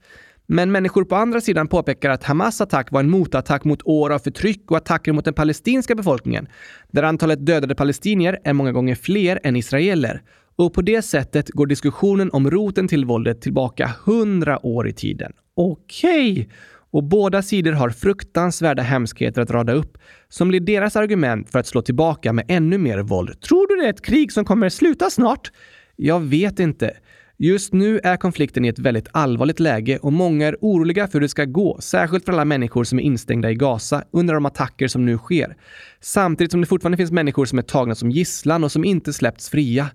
Men 0.50 0.72
människor 0.72 1.04
på 1.04 1.16
andra 1.16 1.42
sidan 1.42 1.68
påpekar 1.68 2.10
att 2.10 2.24
Hamas 2.24 2.62
attack 2.62 2.92
var 2.92 3.00
en 3.00 3.10
motattack 3.10 3.64
mot 3.64 3.82
år 3.84 4.10
av 4.10 4.20
förtryck 4.20 4.72
och 4.72 4.78
attacker 4.78 5.14
mot 5.14 5.26
den 5.26 5.34
palestinska 5.34 5.96
befolkningen, 5.96 6.48
där 6.92 7.04
antalet 7.04 7.46
dödade 7.46 7.76
palestinier 7.76 8.40
är 8.44 8.54
många 8.54 8.72
gånger 8.72 8.96
fler 8.96 9.40
än 9.44 9.56
israeler. 9.56 10.22
Och 10.56 10.74
på 10.74 10.82
det 10.82 11.02
sättet 11.02 11.50
går 11.50 11.66
diskussionen 11.66 12.32
om 12.32 12.52
roten 12.52 12.88
till 12.88 13.06
våldet 13.06 13.42
tillbaka 13.42 13.92
hundra 14.06 14.66
år 14.66 14.88
i 14.88 14.94
tiden. 14.94 15.34
Okej! 15.56 16.32
Okay. 16.32 16.48
Och 16.92 17.04
båda 17.04 17.42
sidor 17.42 17.72
har 17.72 17.90
fruktansvärda 17.90 18.84
hemskheter 18.84 19.42
att 19.42 19.52
rada 19.52 19.74
upp, 19.74 19.98
som 20.30 20.48
blir 20.48 20.60
deras 20.60 20.96
argument 20.96 21.52
för 21.52 21.60
att 21.60 21.68
slå 21.68 21.82
tillbaka 21.82 22.34
med 22.34 22.46
ännu 22.48 22.78
mer 22.78 23.00
våld. 23.00 23.42
Tror 23.42 23.68
du 23.68 23.76
det 23.76 23.86
är 23.86 23.90
ett 23.90 24.06
krig 24.06 24.32
som 24.32 24.46
kommer 24.46 24.70
sluta 24.70 25.10
snart? 25.10 25.52
Jag 25.96 26.20
vet 26.20 26.60
inte. 26.60 26.98
Just 27.40 27.74
nu 27.74 28.00
är 28.04 28.18
konflikten 28.18 28.66
i 28.66 28.68
ett 28.68 28.80
väldigt 28.80 29.08
allvarligt 29.12 29.60
läge 29.60 29.98
och 29.98 30.14
många 30.14 30.48
är 30.48 30.58
oroliga 30.62 31.08
för 31.08 31.14
hur 31.14 31.22
det 31.22 31.30
ska 31.30 31.46
gå, 31.46 31.78
särskilt 31.82 32.26
för 32.26 32.34
alla 32.34 32.46
människor 32.46 32.84
som 32.84 33.00
är 33.00 33.04
instängda 33.04 33.52
i 33.52 33.56
Gaza 33.56 34.04
under 34.12 34.34
de 34.34 34.46
attacker 34.46 34.88
som 34.88 35.06
nu 35.06 35.18
sker. 35.18 35.58
Samtidigt 36.00 36.52
som 36.52 36.62
det 36.62 36.68
fortfarande 36.68 36.98
finns 36.98 37.12
människor 37.12 37.46
som 37.46 37.60
är 37.60 37.64
tagna 37.64 37.96
som 37.96 38.12
gisslan 38.12 38.64
och 38.64 38.72
som 38.72 38.86
inte 38.86 39.14
släppts 39.14 39.50
fria. 39.50 39.90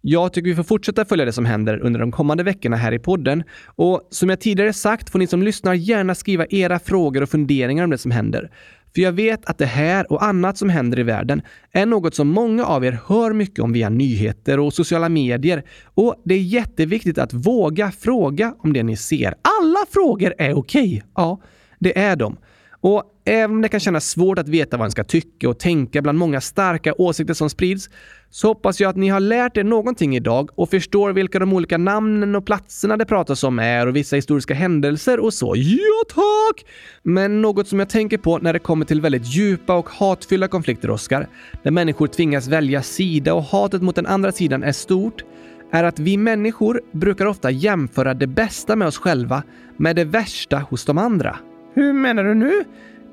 Jag 0.00 0.32
tycker 0.32 0.48
vi 0.48 0.56
får 0.56 0.62
fortsätta 0.62 1.04
följa 1.04 1.24
det 1.24 1.32
som 1.32 1.44
händer 1.44 1.78
under 1.78 2.00
de 2.00 2.12
kommande 2.12 2.42
veckorna 2.42 2.76
här 2.76 2.92
i 2.92 2.98
podden. 2.98 3.42
Och 3.66 4.08
som 4.10 4.28
jag 4.28 4.40
tidigare 4.40 4.72
sagt 4.72 5.10
får 5.10 5.18
ni 5.18 5.26
som 5.26 5.42
lyssnar 5.42 5.74
gärna 5.74 6.14
skriva 6.14 6.46
era 6.50 6.78
frågor 6.78 7.22
och 7.22 7.30
funderingar 7.30 7.84
om 7.84 7.90
det 7.90 7.98
som 7.98 8.10
händer. 8.10 8.50
För 8.94 9.02
jag 9.02 9.12
vet 9.12 9.44
att 9.44 9.58
det 9.58 9.66
här 9.66 10.12
och 10.12 10.24
annat 10.24 10.58
som 10.58 10.68
händer 10.68 10.98
i 10.98 11.02
världen 11.02 11.42
är 11.72 11.86
något 11.86 12.14
som 12.14 12.28
många 12.28 12.64
av 12.64 12.84
er 12.84 13.00
hör 13.06 13.32
mycket 13.32 13.58
om 13.58 13.72
via 13.72 13.88
nyheter 13.88 14.60
och 14.60 14.74
sociala 14.74 15.08
medier. 15.08 15.64
Och 15.84 16.22
det 16.24 16.34
är 16.34 16.42
jätteviktigt 16.42 17.18
att 17.18 17.32
våga 17.32 17.90
fråga 17.90 18.54
om 18.58 18.72
det 18.72 18.82
ni 18.82 18.96
ser. 18.96 19.34
Alla 19.60 19.86
frågor 19.90 20.34
är 20.38 20.54
okej. 20.54 20.82
Okay. 20.82 21.02
Ja, 21.14 21.40
det 21.78 21.98
är 21.98 22.16
de. 22.16 22.36
Och 22.82 23.04
även 23.24 23.50
om 23.50 23.62
det 23.62 23.68
kan 23.68 23.80
kännas 23.80 24.10
svårt 24.10 24.38
att 24.38 24.48
veta 24.48 24.76
vad 24.76 24.84
en 24.84 24.90
ska 24.90 25.04
tycka 25.04 25.48
och 25.48 25.58
tänka 25.58 26.02
bland 26.02 26.18
många 26.18 26.40
starka 26.40 26.94
åsikter 26.98 27.34
som 27.34 27.50
sprids, 27.50 27.90
så 28.30 28.48
hoppas 28.48 28.80
jag 28.80 28.90
att 28.90 28.96
ni 28.96 29.08
har 29.08 29.20
lärt 29.20 29.56
er 29.56 29.64
någonting 29.64 30.16
idag 30.16 30.50
och 30.54 30.70
förstår 30.70 31.12
vilka 31.12 31.38
de 31.38 31.52
olika 31.52 31.78
namnen 31.78 32.36
och 32.36 32.46
platserna 32.46 32.96
det 32.96 33.04
pratas 33.04 33.44
om 33.44 33.58
är 33.58 33.86
och 33.86 33.96
vissa 33.96 34.16
historiska 34.16 34.54
händelser 34.54 35.20
och 35.20 35.34
så. 35.34 35.54
Ja, 35.56 36.04
tack! 36.08 36.66
Men 37.02 37.42
något 37.42 37.68
som 37.68 37.78
jag 37.78 37.88
tänker 37.88 38.18
på 38.18 38.38
när 38.38 38.52
det 38.52 38.58
kommer 38.58 38.84
till 38.84 39.00
väldigt 39.00 39.34
djupa 39.34 39.74
och 39.74 39.88
hatfyllda 39.88 40.48
konflikter, 40.48 40.90
Oskar, 40.90 41.28
där 41.62 41.70
människor 41.70 42.06
tvingas 42.06 42.48
välja 42.48 42.82
sida 42.82 43.34
och 43.34 43.42
hatet 43.42 43.82
mot 43.82 43.96
den 43.96 44.06
andra 44.06 44.32
sidan 44.32 44.62
är 44.62 44.72
stort, 44.72 45.24
är 45.72 45.84
att 45.84 45.98
vi 45.98 46.16
människor 46.16 46.80
brukar 46.92 47.26
ofta 47.26 47.50
jämföra 47.50 48.14
det 48.14 48.26
bästa 48.26 48.76
med 48.76 48.88
oss 48.88 48.98
själva 48.98 49.42
med 49.76 49.96
det 49.96 50.04
värsta 50.04 50.58
hos 50.58 50.84
de 50.84 50.98
andra. 50.98 51.36
Hur 51.74 51.92
menar 51.92 52.24
du 52.24 52.34
nu? 52.34 52.64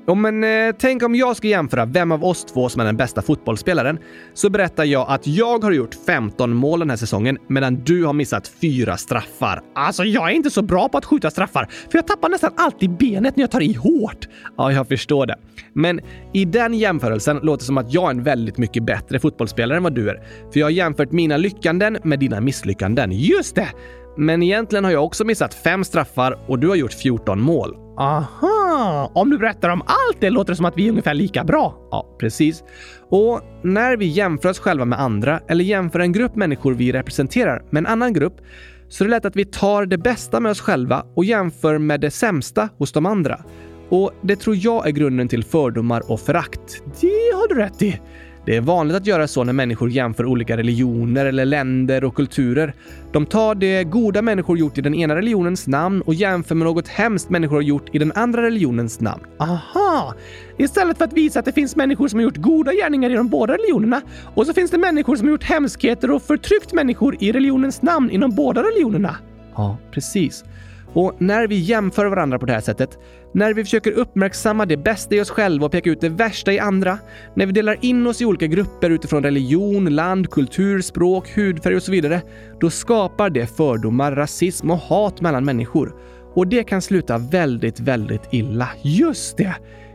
Jo, 0.08 0.14
men 0.14 0.44
eh, 0.44 0.74
tänk 0.78 1.02
om 1.02 1.14
jag 1.14 1.36
ska 1.36 1.48
jämföra 1.48 1.84
vem 1.84 2.12
av 2.12 2.24
oss 2.24 2.44
två 2.44 2.68
som 2.68 2.80
är 2.80 2.84
den 2.84 2.96
bästa 2.96 3.22
fotbollsspelaren. 3.22 3.98
Så 4.34 4.50
berättar 4.50 4.84
jag 4.84 5.06
att 5.08 5.26
jag 5.26 5.64
har 5.64 5.72
gjort 5.72 5.94
15 6.06 6.54
mål 6.54 6.78
den 6.78 6.90
här 6.90 6.96
säsongen 6.96 7.38
medan 7.46 7.84
du 7.84 8.04
har 8.04 8.12
missat 8.12 8.48
fyra 8.48 8.96
straffar. 8.96 9.62
Alltså, 9.74 10.04
jag 10.04 10.30
är 10.30 10.34
inte 10.34 10.50
så 10.50 10.62
bra 10.62 10.88
på 10.88 10.98
att 10.98 11.04
skjuta 11.04 11.30
straffar, 11.30 11.68
för 11.90 11.98
jag 11.98 12.06
tappar 12.06 12.28
nästan 12.28 12.52
alltid 12.56 12.90
benet 12.90 13.36
när 13.36 13.42
jag 13.42 13.50
tar 13.50 13.62
i 13.62 13.72
hårt. 13.72 14.28
Ja, 14.56 14.72
jag 14.72 14.88
förstår 14.88 15.26
det. 15.26 15.36
Men 15.72 16.00
i 16.32 16.44
den 16.44 16.74
jämförelsen 16.74 17.36
låter 17.36 17.62
det 17.62 17.66
som 17.66 17.78
att 17.78 17.94
jag 17.94 18.04
är 18.06 18.10
en 18.10 18.22
väldigt 18.22 18.58
mycket 18.58 18.82
bättre 18.84 19.20
fotbollsspelare 19.20 19.76
än 19.76 19.82
vad 19.82 19.94
du 19.94 20.10
är. 20.10 20.22
För 20.52 20.60
jag 20.60 20.66
har 20.66 20.70
jämfört 20.70 21.12
mina 21.12 21.36
lyckanden 21.36 21.98
med 22.04 22.18
dina 22.18 22.40
misslyckanden. 22.40 23.12
Just 23.12 23.54
det! 23.54 23.68
Men 24.16 24.42
egentligen 24.42 24.84
har 24.84 24.92
jag 24.92 25.04
också 25.04 25.24
missat 25.24 25.54
fem 25.54 25.84
straffar 25.84 26.38
och 26.46 26.58
du 26.58 26.68
har 26.68 26.76
gjort 26.76 26.92
14 26.92 27.40
mål. 27.40 27.87
Aha! 27.98 29.10
Om 29.14 29.30
du 29.30 29.38
berättar 29.38 29.68
om 29.68 29.82
allt 29.86 30.20
det 30.20 30.30
låter 30.30 30.52
det 30.52 30.56
som 30.56 30.64
att 30.64 30.76
vi 30.76 30.86
är 30.86 30.90
ungefär 30.90 31.14
lika 31.14 31.44
bra. 31.44 31.88
Ja, 31.90 32.16
precis. 32.20 32.64
Och 33.10 33.40
när 33.62 33.96
vi 33.96 34.06
jämför 34.06 34.48
oss 34.48 34.58
själva 34.58 34.84
med 34.84 35.00
andra 35.00 35.40
eller 35.48 35.64
jämför 35.64 36.00
en 36.00 36.12
grupp 36.12 36.36
människor 36.36 36.74
vi 36.74 36.92
representerar 36.92 37.62
med 37.70 37.80
en 37.80 37.86
annan 37.86 38.12
grupp 38.12 38.40
så 38.88 39.04
är 39.04 39.08
det 39.08 39.14
lätt 39.14 39.24
att 39.24 39.36
vi 39.36 39.44
tar 39.44 39.86
det 39.86 39.98
bästa 39.98 40.40
med 40.40 40.50
oss 40.50 40.60
själva 40.60 41.06
och 41.14 41.24
jämför 41.24 41.78
med 41.78 42.00
det 42.00 42.10
sämsta 42.10 42.68
hos 42.78 42.92
de 42.92 43.06
andra. 43.06 43.40
Och 43.88 44.12
det 44.22 44.36
tror 44.36 44.56
jag 44.56 44.86
är 44.86 44.90
grunden 44.90 45.28
till 45.28 45.44
fördomar 45.44 46.10
och 46.10 46.20
förakt. 46.20 46.82
Det 47.00 47.34
har 47.34 47.48
du 47.48 47.54
rätt 47.54 47.82
i. 47.82 48.00
Det 48.48 48.56
är 48.56 48.60
vanligt 48.60 48.96
att 48.96 49.06
göra 49.06 49.28
så 49.28 49.44
när 49.44 49.52
människor 49.52 49.90
jämför 49.90 50.26
olika 50.26 50.56
religioner 50.56 51.26
eller 51.26 51.44
länder 51.44 52.04
och 52.04 52.14
kulturer. 52.14 52.74
De 53.12 53.26
tar 53.26 53.54
det 53.54 53.84
goda 53.84 54.22
människor 54.22 54.58
gjort 54.58 54.78
i 54.78 54.80
den 54.80 54.94
ena 54.94 55.16
religionens 55.16 55.66
namn 55.66 56.02
och 56.02 56.14
jämför 56.14 56.54
med 56.54 56.66
något 56.66 56.88
hemskt 56.88 57.30
människor 57.30 57.56
har 57.56 57.62
gjort 57.62 57.94
i 57.94 57.98
den 57.98 58.12
andra 58.12 58.42
religionens 58.42 59.00
namn. 59.00 59.22
Aha! 59.38 60.14
Istället 60.58 60.98
för 60.98 61.04
att 61.04 61.12
visa 61.12 61.38
att 61.38 61.44
det 61.44 61.52
finns 61.52 61.76
människor 61.76 62.08
som 62.08 62.18
har 62.18 62.24
gjort 62.24 62.36
goda 62.36 62.72
gärningar 62.72 63.10
i 63.10 63.14
de 63.14 63.28
båda 63.28 63.54
religionerna 63.54 64.00
och 64.34 64.46
så 64.46 64.52
finns 64.52 64.70
det 64.70 64.78
människor 64.78 65.16
som 65.16 65.26
har 65.26 65.32
gjort 65.32 65.44
hemskheter 65.44 66.10
och 66.10 66.22
förtryckt 66.22 66.72
människor 66.72 67.16
i 67.20 67.32
religionens 67.32 67.82
namn 67.82 68.10
inom 68.10 68.30
båda 68.30 68.62
religionerna. 68.62 69.16
Ja, 69.54 69.76
precis. 69.90 70.44
Och 70.92 71.14
när 71.18 71.46
vi 71.46 71.54
jämför 71.54 72.06
varandra 72.06 72.38
på 72.38 72.46
det 72.46 72.52
här 72.52 72.60
sättet, 72.60 72.98
när 73.32 73.54
vi 73.54 73.64
försöker 73.64 73.92
uppmärksamma 73.92 74.66
det 74.66 74.76
bästa 74.76 75.14
i 75.14 75.20
oss 75.20 75.30
själva 75.30 75.66
och 75.66 75.72
peka 75.72 75.90
ut 75.90 76.00
det 76.00 76.08
värsta 76.08 76.52
i 76.52 76.58
andra, 76.58 76.98
när 77.34 77.46
vi 77.46 77.52
delar 77.52 77.76
in 77.80 78.06
oss 78.06 78.22
i 78.22 78.24
olika 78.24 78.46
grupper 78.46 78.90
utifrån 78.90 79.22
religion, 79.22 79.94
land, 79.94 80.30
kultur, 80.30 80.80
språk, 80.80 81.28
hudfärg 81.36 81.76
och 81.76 81.82
så 81.82 81.92
vidare, 81.92 82.22
då 82.60 82.70
skapar 82.70 83.30
det 83.30 83.46
fördomar, 83.46 84.12
rasism 84.12 84.70
och 84.70 84.78
hat 84.78 85.20
mellan 85.20 85.44
människor. 85.44 85.94
Och 86.34 86.46
det 86.46 86.64
kan 86.64 86.82
sluta 86.82 87.18
väldigt, 87.18 87.80
väldigt 87.80 88.22
illa. 88.30 88.68
Just 88.82 89.36
det! 89.36 89.54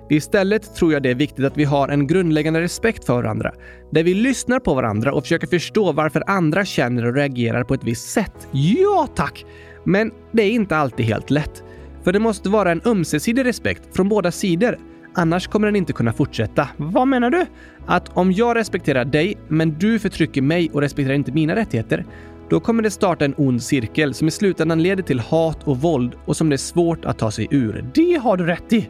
Istället 0.09 0.75
tror 0.75 0.93
jag 0.93 1.03
det 1.03 1.09
är 1.09 1.15
viktigt 1.15 1.45
att 1.45 1.57
vi 1.57 1.63
har 1.63 1.89
en 1.89 2.07
grundläggande 2.07 2.61
respekt 2.61 3.05
för 3.05 3.13
varandra, 3.13 3.53
där 3.91 4.03
vi 4.03 4.13
lyssnar 4.13 4.59
på 4.59 4.73
varandra 4.73 5.13
och 5.13 5.23
försöker 5.23 5.47
förstå 5.47 5.91
varför 5.91 6.23
andra 6.27 6.65
känner 6.65 7.05
och 7.05 7.13
reagerar 7.13 7.63
på 7.63 7.73
ett 7.73 7.83
visst 7.83 8.09
sätt. 8.09 8.47
Ja, 8.51 9.07
tack! 9.15 9.45
Men 9.83 10.11
det 10.31 10.43
är 10.43 10.51
inte 10.51 10.77
alltid 10.77 11.05
helt 11.05 11.29
lätt. 11.29 11.63
För 12.03 12.11
det 12.13 12.19
måste 12.19 12.49
vara 12.49 12.71
en 12.71 12.81
ömsesidig 12.85 13.45
respekt 13.45 13.95
från 13.95 14.09
båda 14.09 14.31
sidor. 14.31 14.77
Annars 15.15 15.47
kommer 15.47 15.67
den 15.67 15.75
inte 15.75 15.93
kunna 15.93 16.13
fortsätta. 16.13 16.69
Vad 16.77 17.07
menar 17.07 17.29
du? 17.29 17.45
Att 17.85 18.17
om 18.17 18.31
jag 18.31 18.55
respekterar 18.55 19.05
dig, 19.05 19.37
men 19.47 19.79
du 19.79 19.99
förtrycker 19.99 20.41
mig 20.41 20.69
och 20.73 20.81
respekterar 20.81 21.15
inte 21.15 21.31
mina 21.31 21.55
rättigheter, 21.55 22.05
då 22.49 22.59
kommer 22.59 22.83
det 22.83 22.91
starta 22.91 23.25
en 23.25 23.33
ond 23.37 23.63
cirkel 23.63 24.13
som 24.13 24.27
i 24.27 24.31
slutändan 24.31 24.83
leder 24.83 25.03
till 25.03 25.19
hat 25.19 25.63
och 25.63 25.77
våld 25.77 26.15
och 26.25 26.37
som 26.37 26.49
det 26.49 26.55
är 26.55 26.57
svårt 26.57 27.05
att 27.05 27.17
ta 27.17 27.31
sig 27.31 27.47
ur. 27.51 27.85
Det 27.93 28.19
har 28.23 28.37
du 28.37 28.45
rätt 28.45 28.73
i. 28.73 28.89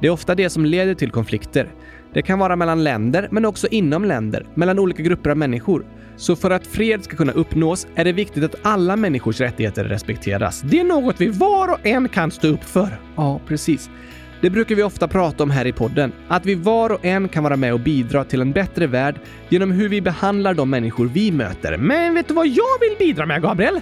Det 0.00 0.06
är 0.06 0.10
ofta 0.10 0.34
det 0.34 0.50
som 0.50 0.64
leder 0.64 0.94
till 0.94 1.10
konflikter. 1.10 1.68
Det 2.12 2.22
kan 2.22 2.38
vara 2.38 2.56
mellan 2.56 2.84
länder, 2.84 3.28
men 3.30 3.44
också 3.44 3.66
inom 3.66 4.04
länder, 4.04 4.46
mellan 4.54 4.78
olika 4.78 5.02
grupper 5.02 5.30
av 5.30 5.36
människor. 5.36 5.84
Så 6.16 6.36
för 6.36 6.50
att 6.50 6.66
fred 6.66 7.04
ska 7.04 7.16
kunna 7.16 7.32
uppnås 7.32 7.86
är 7.94 8.04
det 8.04 8.12
viktigt 8.12 8.44
att 8.44 8.54
alla 8.62 8.96
människors 8.96 9.40
rättigheter 9.40 9.84
respekteras. 9.84 10.60
Det 10.60 10.80
är 10.80 10.84
något 10.84 11.20
vi 11.20 11.28
var 11.28 11.68
och 11.68 11.86
en 11.86 12.08
kan 12.08 12.30
stå 12.30 12.48
upp 12.48 12.64
för. 12.64 13.00
Ja, 13.16 13.40
precis. 13.46 13.90
Det 14.40 14.50
brukar 14.50 14.74
vi 14.74 14.82
ofta 14.82 15.08
prata 15.08 15.42
om 15.42 15.50
här 15.50 15.66
i 15.66 15.72
podden. 15.72 16.12
Att 16.28 16.46
vi 16.46 16.54
var 16.54 16.90
och 16.90 17.04
en 17.04 17.28
kan 17.28 17.44
vara 17.44 17.56
med 17.56 17.72
och 17.72 17.80
bidra 17.80 18.24
till 18.24 18.40
en 18.40 18.52
bättre 18.52 18.86
värld 18.86 19.20
genom 19.48 19.70
hur 19.70 19.88
vi 19.88 20.00
behandlar 20.00 20.54
de 20.54 20.70
människor 20.70 21.06
vi 21.06 21.32
möter. 21.32 21.76
Men 21.76 22.14
vet 22.14 22.28
du 22.28 22.34
vad 22.34 22.46
jag 22.46 22.78
vill 22.80 22.96
bidra 22.98 23.26
med, 23.26 23.42
Gabriel? 23.42 23.80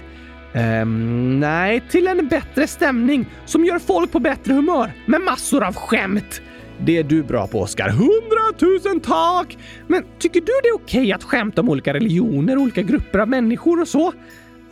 Um, 0.53 1.39
nej, 1.39 1.83
till 1.89 2.07
en 2.07 2.27
bättre 2.27 2.67
stämning 2.67 3.25
som 3.45 3.65
gör 3.65 3.79
folk 3.79 4.11
på 4.11 4.19
bättre 4.19 4.53
humör 4.53 4.91
med 5.05 5.21
massor 5.21 5.63
av 5.63 5.75
skämt. 5.75 6.41
Det 6.85 6.97
är 6.97 7.03
du 7.03 7.23
bra 7.23 7.47
på, 7.47 7.61
Oskar. 7.61 7.89
Hundratusen 7.89 8.99
tack! 8.99 9.57
Men 9.87 10.03
tycker 10.19 10.39
du 10.39 10.51
det 10.63 10.69
är 10.69 10.75
okej 10.75 11.01
okay 11.01 11.11
att 11.11 11.23
skämta 11.23 11.61
om 11.61 11.69
olika 11.69 11.93
religioner, 11.93 12.57
olika 12.57 12.81
grupper 12.81 13.19
av 13.19 13.27
människor 13.29 13.81
och 13.81 13.87
så? 13.87 14.13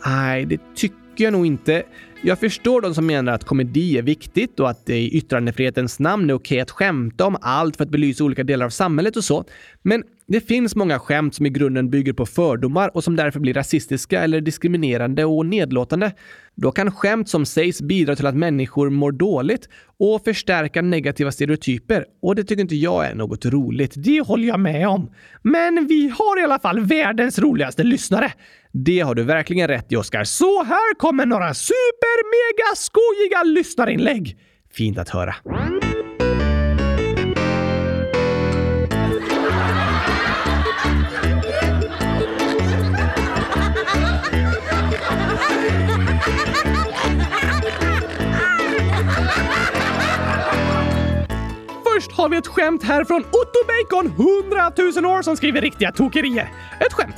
Nej, 0.06 0.46
det 0.46 0.60
tycker 0.74 1.24
jag 1.24 1.32
nog 1.32 1.46
inte. 1.46 1.82
Jag 2.22 2.38
förstår 2.38 2.80
de 2.80 2.94
som 2.94 3.06
menar 3.06 3.32
att 3.32 3.44
komedi 3.44 3.98
är 3.98 4.02
viktigt 4.02 4.60
och 4.60 4.70
att 4.70 4.86
det 4.86 4.98
i 4.98 5.16
yttrandefrihetens 5.16 5.98
namn 5.98 6.30
är 6.30 6.34
okej 6.34 6.60
att 6.60 6.70
skämta 6.70 7.26
om 7.26 7.36
allt 7.40 7.76
för 7.76 7.84
att 7.84 7.90
belysa 7.90 8.24
olika 8.24 8.44
delar 8.44 8.66
av 8.66 8.70
samhället 8.70 9.16
och 9.16 9.24
så. 9.24 9.44
Men 9.82 10.04
det 10.26 10.40
finns 10.40 10.76
många 10.76 10.98
skämt 10.98 11.34
som 11.34 11.46
i 11.46 11.50
grunden 11.50 11.90
bygger 11.90 12.12
på 12.12 12.26
fördomar 12.26 12.96
och 12.96 13.04
som 13.04 13.16
därför 13.16 13.40
blir 13.40 13.54
rasistiska 13.54 14.20
eller 14.20 14.40
diskriminerande 14.40 15.24
och 15.24 15.46
nedlåtande. 15.46 16.12
Då 16.54 16.72
kan 16.72 16.92
skämt 16.92 17.28
som 17.28 17.46
sägs 17.46 17.82
bidra 17.82 18.16
till 18.16 18.26
att 18.26 18.36
människor 18.36 18.90
mår 18.90 19.12
dåligt 19.12 19.68
och 19.98 20.24
förstärka 20.24 20.82
negativa 20.82 21.32
stereotyper. 21.32 22.04
Och 22.22 22.34
det 22.34 22.44
tycker 22.44 22.62
inte 22.62 22.76
jag 22.76 23.06
är 23.06 23.14
något 23.14 23.44
roligt. 23.44 23.92
Det 23.96 24.20
håller 24.20 24.48
jag 24.48 24.60
med 24.60 24.88
om. 24.88 25.10
Men 25.42 25.86
vi 25.86 26.08
har 26.08 26.40
i 26.40 26.44
alla 26.44 26.58
fall 26.58 26.80
världens 26.80 27.38
roligaste 27.38 27.82
lyssnare. 27.82 28.32
Det 28.72 29.00
har 29.00 29.14
du 29.14 29.22
verkligen 29.22 29.68
rätt 29.68 29.92
i, 29.92 29.96
Oskar. 29.96 30.24
Så 30.24 30.64
här 30.64 30.94
kommer 30.94 31.26
några 31.26 31.54
super 31.54 32.18
mega 32.32 32.76
skojiga 32.76 33.42
lyssnarinlägg. 33.42 34.36
Fint 34.72 34.98
att 34.98 35.08
höra. 35.08 35.34
Har 52.22 52.28
vi 52.28 52.36
ett 52.36 52.46
skämt 52.46 52.82
här 52.82 53.04
från 53.04 53.20
Otto 53.20 53.60
Bacon, 53.66 54.06
100 54.06 54.72
000 55.02 55.16
år, 55.16 55.22
som 55.22 55.36
skriver 55.36 55.60
riktiga 55.60 55.92
tokerier. 55.92 56.52
Ett 56.80 56.92
skämt. 56.92 57.14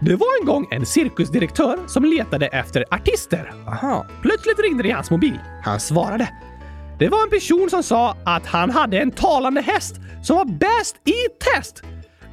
Det 0.00 0.16
var 0.16 0.40
en 0.40 0.46
gång 0.46 0.68
en 0.70 0.86
cirkusdirektör 0.86 1.78
som 1.86 2.04
letade 2.04 2.46
efter 2.46 2.84
artister. 2.90 3.52
Aha. 3.66 4.06
Plötsligt 4.22 4.58
ringde 4.58 4.82
det 4.82 4.88
i 4.88 4.92
hans 4.92 5.10
mobil. 5.10 5.38
Han 5.64 5.80
svarade. 5.80 6.28
Det 6.98 7.08
var 7.08 7.22
en 7.22 7.30
person 7.30 7.70
som 7.70 7.82
sa 7.82 8.16
att 8.24 8.46
han 8.46 8.70
hade 8.70 8.98
en 8.98 9.10
talande 9.10 9.60
häst 9.60 9.96
som 10.22 10.36
var 10.36 10.44
bäst 10.44 10.96
i 11.04 11.54
test. 11.54 11.82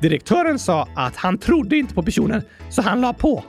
Direktören 0.02 0.60
sa 0.60 0.88
att 0.96 1.16
han 1.16 1.38
trodde 1.38 1.78
inte 1.78 1.94
på 1.94 2.04
personen, 2.04 2.42
så 2.70 2.82
han 2.82 3.02
la 3.02 3.14
på. 3.14 3.44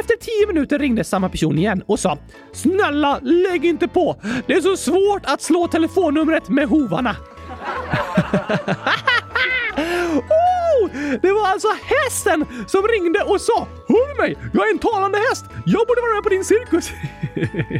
Efter 0.00 0.16
tio 0.16 0.46
minuter 0.46 0.78
ringde 0.78 1.04
samma 1.04 1.28
person 1.28 1.58
igen 1.58 1.82
och 1.86 1.98
sa 1.98 2.18
“Snälla, 2.52 3.18
lägg 3.22 3.64
inte 3.64 3.88
på! 3.88 4.16
Det 4.46 4.54
är 4.54 4.60
så 4.60 4.76
svårt 4.76 5.22
att 5.24 5.42
slå 5.42 5.68
telefonnumret 5.68 6.48
med 6.48 6.68
hovarna.” 6.68 7.16
Oh, 10.16 10.90
det 11.22 11.32
var 11.32 11.48
alltså 11.48 11.68
hästen 11.84 12.46
som 12.66 12.88
ringde 12.88 13.22
och 13.22 13.40
sa 13.40 13.68
Hör 13.88 14.20
mig, 14.20 14.36
jag 14.52 14.66
är 14.68 14.72
en 14.72 14.78
talande 14.78 15.18
häst! 15.18 15.44
Jag 15.66 15.86
borde 15.86 16.00
vara 16.00 16.14
med 16.14 16.22
på 16.22 16.28
din 16.28 16.44
cirkus! 16.44 16.90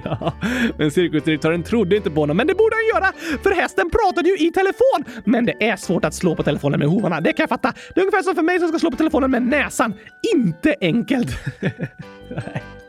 ja, 0.04 0.32
men 0.78 0.90
cirkusdirektören 0.90 1.62
trodde 1.62 1.96
inte 1.96 2.10
på 2.10 2.20
honom, 2.20 2.36
men 2.36 2.46
det 2.46 2.54
borde 2.54 2.76
han 2.76 2.86
göra 2.86 3.12
för 3.42 3.50
hästen 3.50 3.90
pratade 3.90 4.28
ju 4.28 4.36
i 4.36 4.52
telefon! 4.52 5.22
Men 5.24 5.46
det 5.46 5.64
är 5.68 5.76
svårt 5.76 6.04
att 6.04 6.14
slå 6.14 6.36
på 6.36 6.42
telefonen 6.42 6.78
med 6.80 6.88
hovarna, 6.88 7.20
det 7.20 7.32
kan 7.32 7.42
jag 7.42 7.48
fatta. 7.48 7.72
Det 7.94 8.00
är 8.00 8.04
ungefär 8.04 8.22
som 8.22 8.34
för 8.34 8.42
mig 8.42 8.58
som 8.58 8.68
ska 8.68 8.78
slå 8.78 8.90
på 8.90 8.96
telefonen 8.96 9.30
med 9.30 9.42
näsan. 9.42 9.94
Inte 10.34 10.74
enkelt! 10.80 11.30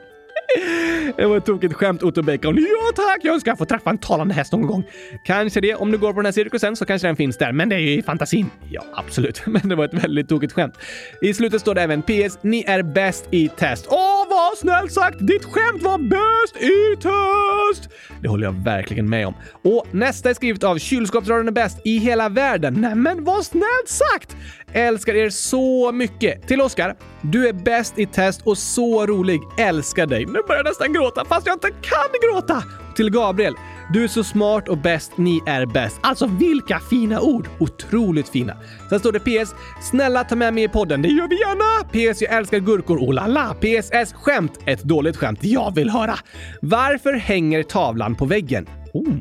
Det 1.17 1.25
var 1.25 1.37
ett 1.37 1.45
tokigt 1.45 1.73
skämt, 1.73 2.03
Otto 2.03 2.21
Bacon. 2.21 2.57
Ja 2.57 2.91
tack, 2.95 3.19
jag 3.23 3.33
önskar 3.33 3.55
få 3.55 3.65
träffa 3.65 3.89
en 3.89 3.97
talande 3.97 4.33
häst 4.33 4.51
någon 4.51 4.67
gång. 4.67 4.83
Kanske 5.25 5.61
det. 5.61 5.75
Om 5.75 5.91
du 5.91 5.97
går 5.97 6.13
på 6.13 6.19
den 6.19 6.25
här 6.25 6.31
cirkusen 6.31 6.75
så 6.75 6.85
kanske 6.85 7.07
den 7.07 7.15
finns 7.15 7.37
där, 7.37 7.51
men 7.51 7.69
det 7.69 7.75
är 7.75 7.79
ju 7.79 7.91
i 7.91 8.01
fantasin. 8.03 8.49
Ja, 8.69 8.83
absolut. 8.93 9.41
Men 9.45 9.69
det 9.69 9.75
var 9.75 9.85
ett 9.85 10.03
väldigt 10.03 10.29
tokigt 10.29 10.53
skämt. 10.53 10.73
I 11.21 11.33
slutet 11.33 11.61
står 11.61 11.75
det 11.75 11.81
även 11.81 12.01
PS. 12.01 12.39
Ni 12.41 12.63
är 12.67 12.83
bäst 12.83 13.27
i 13.31 13.47
test. 13.49 13.87
Åh, 13.89 14.25
vad 14.29 14.57
snällt 14.57 14.91
sagt! 14.91 15.17
Ditt 15.19 15.45
skämt 15.45 15.83
var 15.83 15.97
bäst 15.97 16.57
i 16.63 16.95
test! 16.95 17.89
Det 18.21 18.27
håller 18.27 18.45
jag 18.45 18.63
verkligen 18.63 19.09
med 19.09 19.27
om. 19.27 19.33
Och 19.63 19.87
nästa 19.91 20.29
är 20.29 20.33
skrivet 20.33 20.63
av 20.63 20.77
Kylskåpsradion 20.77 21.47
är 21.47 21.51
bäst 21.51 21.81
i 21.85 21.97
hela 21.97 22.29
världen. 22.29 22.73
Nämen, 22.73 23.23
vad 23.23 23.45
snällt 23.45 23.87
sagt! 23.87 24.35
Älskar 24.73 25.13
er 25.13 25.29
så 25.29 25.91
mycket. 25.91 26.47
Till 26.47 26.61
Oskar. 26.61 26.95
Du 27.21 27.47
är 27.47 27.53
bäst 27.53 27.99
i 27.99 28.05
test 28.05 28.41
och 28.43 28.57
så 28.57 29.05
rolig. 29.05 29.41
Älskar 29.57 30.05
dig. 30.05 30.25
Nu 30.25 30.39
börjar 30.47 30.59
jag 30.59 30.65
nästan 30.65 30.93
gråta 30.93 31.25
fast 31.25 31.47
jag 31.47 31.55
inte 31.55 31.67
kan 31.67 32.31
gråta. 32.31 32.63
Till 32.95 33.11
Gabriel. 33.11 33.53
Du 33.93 34.03
är 34.03 34.07
så 34.07 34.23
smart 34.23 34.67
och 34.67 34.77
bäst. 34.77 35.11
Ni 35.17 35.41
är 35.47 35.65
bäst. 35.65 35.99
Alltså 36.01 36.25
vilka 36.27 36.79
fina 36.79 37.21
ord! 37.21 37.47
Otroligt 37.59 38.29
fina. 38.29 38.57
Sen 38.89 38.99
står 38.99 39.11
det 39.11 39.19
PS. 39.19 39.55
Snälla 39.81 40.23
ta 40.23 40.35
med 40.35 40.53
mig 40.53 40.63
i 40.63 40.69
podden. 40.69 41.01
Det 41.01 41.07
gör 41.07 41.27
vi 41.27 41.39
gärna! 41.39 42.11
PS. 42.13 42.21
Jag 42.21 42.33
älskar 42.33 42.59
gurkor. 42.59 42.97
Oh 42.97 43.13
la 43.13 43.27
la. 43.27 43.53
PSS. 43.53 44.13
Skämt. 44.13 44.59
Ett 44.65 44.83
dåligt 44.83 45.17
skämt. 45.17 45.39
Jag 45.43 45.75
vill 45.75 45.89
höra. 45.89 46.15
Varför 46.61 47.13
hänger 47.13 47.63
tavlan 47.63 48.15
på 48.15 48.25
väggen? 48.25 48.67
Oh. 48.93 49.13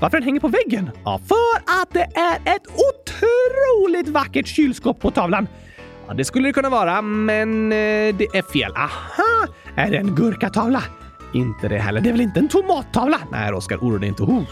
Varför 0.00 0.16
den 0.16 0.24
hänger 0.24 0.40
på 0.40 0.48
väggen? 0.48 0.90
Ja, 1.04 1.20
för 1.28 1.80
att 1.82 1.90
det 1.90 2.18
är 2.18 2.54
ett 2.56 2.62
otroligt 2.66 4.08
vackert 4.08 4.46
kylskåp 4.46 5.00
på 5.00 5.10
tavlan. 5.10 5.48
Ja, 6.08 6.14
det 6.14 6.24
skulle 6.24 6.48
det 6.48 6.52
kunna 6.52 6.70
vara, 6.70 7.02
men 7.02 7.72
eh, 7.72 7.76
det 8.16 8.26
är 8.34 8.52
fel. 8.52 8.72
Aha! 8.76 9.46
Är 9.76 9.90
det 9.90 9.96
en 9.96 10.14
gurkatavla? 10.14 10.82
Inte 11.34 11.68
det 11.68 11.78
heller. 11.78 12.00
Det 12.00 12.08
är 12.08 12.12
väl 12.12 12.20
inte 12.20 12.40
en 12.40 12.48
tomattavla? 12.48 13.20
Nej, 13.32 13.52
Oskar, 13.52 13.76
oroa 13.76 13.98
dig 13.98 14.08
inte. 14.08 14.22
Oh, 14.22 14.42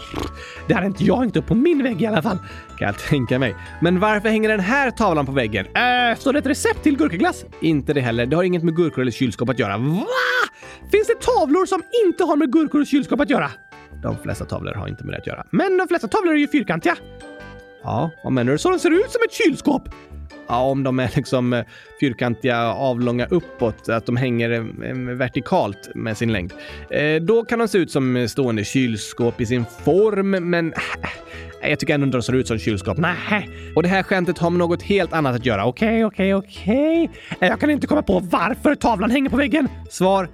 det 0.67 0.73
hade 0.73 0.87
inte 0.87 1.03
jag 1.03 1.17
hängt 1.17 1.35
upp 1.35 1.47
på 1.47 1.55
min 1.55 1.83
vägg 1.83 2.01
i 2.01 2.05
alla 2.05 2.21
fall. 2.21 2.37
Kan 2.77 2.85
jag 2.87 2.97
tänka 2.99 3.39
mig. 3.39 3.55
Men 3.81 3.99
varför 3.99 4.29
hänger 4.29 4.49
den 4.49 4.59
här 4.59 4.91
tavlan 4.91 5.25
på 5.25 5.31
väggen? 5.31 5.65
Äh, 5.65 6.17
står 6.19 6.33
det 6.33 6.39
ett 6.39 6.45
recept 6.45 6.83
till 6.83 6.97
gurkaglass? 6.97 7.45
Inte 7.61 7.93
det 7.93 8.01
heller. 8.01 8.25
Det 8.25 8.35
har 8.35 8.43
inget 8.43 8.63
med 8.63 8.75
gurkor 8.75 9.01
eller 9.01 9.11
kylskåp 9.11 9.49
att 9.49 9.59
göra. 9.59 9.77
Va? 9.77 10.05
Finns 10.91 11.07
det 11.07 11.21
tavlor 11.21 11.65
som 11.65 11.81
inte 12.05 12.23
har 12.23 12.35
med 12.35 12.51
gurkor 12.51 12.81
och 12.81 12.87
kylskåp 12.87 13.19
att 13.19 13.29
göra? 13.29 13.51
De 14.05 14.17
flesta 14.17 14.45
tavlor 14.45 14.73
har 14.73 14.87
inte 14.87 15.03
med 15.03 15.13
det 15.13 15.17
att 15.17 15.27
göra. 15.27 15.45
Men 15.49 15.77
de 15.77 15.87
flesta 15.87 16.07
tavlor 16.07 16.33
är 16.33 16.37
ju 16.37 16.47
fyrkantiga. 16.47 16.95
Ja, 17.83 18.11
vad 18.23 18.33
menar 18.33 18.51
du? 18.51 18.57
Så 18.57 18.69
de 18.69 18.79
ser 18.79 18.91
ut 18.91 19.11
som 19.11 19.21
ett 19.27 19.33
kylskåp? 19.33 19.89
Ja, 20.47 20.61
om 20.61 20.83
de 20.83 20.99
är 20.99 21.11
liksom 21.15 21.53
eh, 21.53 21.65
fyrkantiga, 21.99 22.63
avlånga 22.63 23.25
uppåt, 23.25 23.89
att 23.89 24.05
de 24.05 24.15
hänger 24.17 24.49
eh, 24.51 24.89
eh, 24.89 24.95
vertikalt 24.95 25.89
med 25.95 26.17
sin 26.17 26.31
längd. 26.31 26.53
Då 27.21 27.45
kan 27.45 27.59
de 27.59 27.67
se 27.67 27.77
ut 27.77 27.91
som 27.91 28.27
stående 28.29 28.63
kylskåp 28.63 29.41
i 29.41 29.45
sin 29.45 29.65
form, 29.83 30.49
men 30.49 30.73
jag 31.61 31.79
tycker 31.79 31.93
ändå 31.93 32.05
inte 32.05 32.17
de 32.17 32.21
ser 32.21 32.33
ut 32.35 32.47
som 32.47 32.59
kylskåp. 32.59 32.97
Nej. 32.97 33.49
Och 33.75 33.83
det 33.83 33.89
här 33.89 34.03
skämtet 34.03 34.37
har 34.37 34.49
med 34.49 34.59
något 34.59 34.81
helt 34.81 35.13
annat 35.13 35.35
att 35.35 35.45
göra. 35.45 35.65
Okej, 35.65 36.05
okej, 36.05 36.35
okej. 36.35 37.09
Jag 37.39 37.59
kan 37.59 37.69
inte 37.69 37.87
komma 37.87 38.01
på 38.01 38.19
varför 38.19 38.75
tavlan 38.75 39.11
hänger 39.11 39.29
på 39.29 39.37
väggen. 39.37 39.67
Svar. 39.89 40.29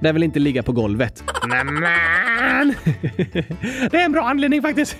Den 0.00 0.14
vill 0.14 0.22
inte 0.22 0.38
ligga 0.38 0.62
på 0.62 0.72
golvet. 0.72 1.24
Nämen! 1.48 2.74
Det 3.90 3.96
är 3.96 4.04
en 4.04 4.12
bra 4.12 4.22
anledning 4.22 4.62
faktiskt. 4.62 4.96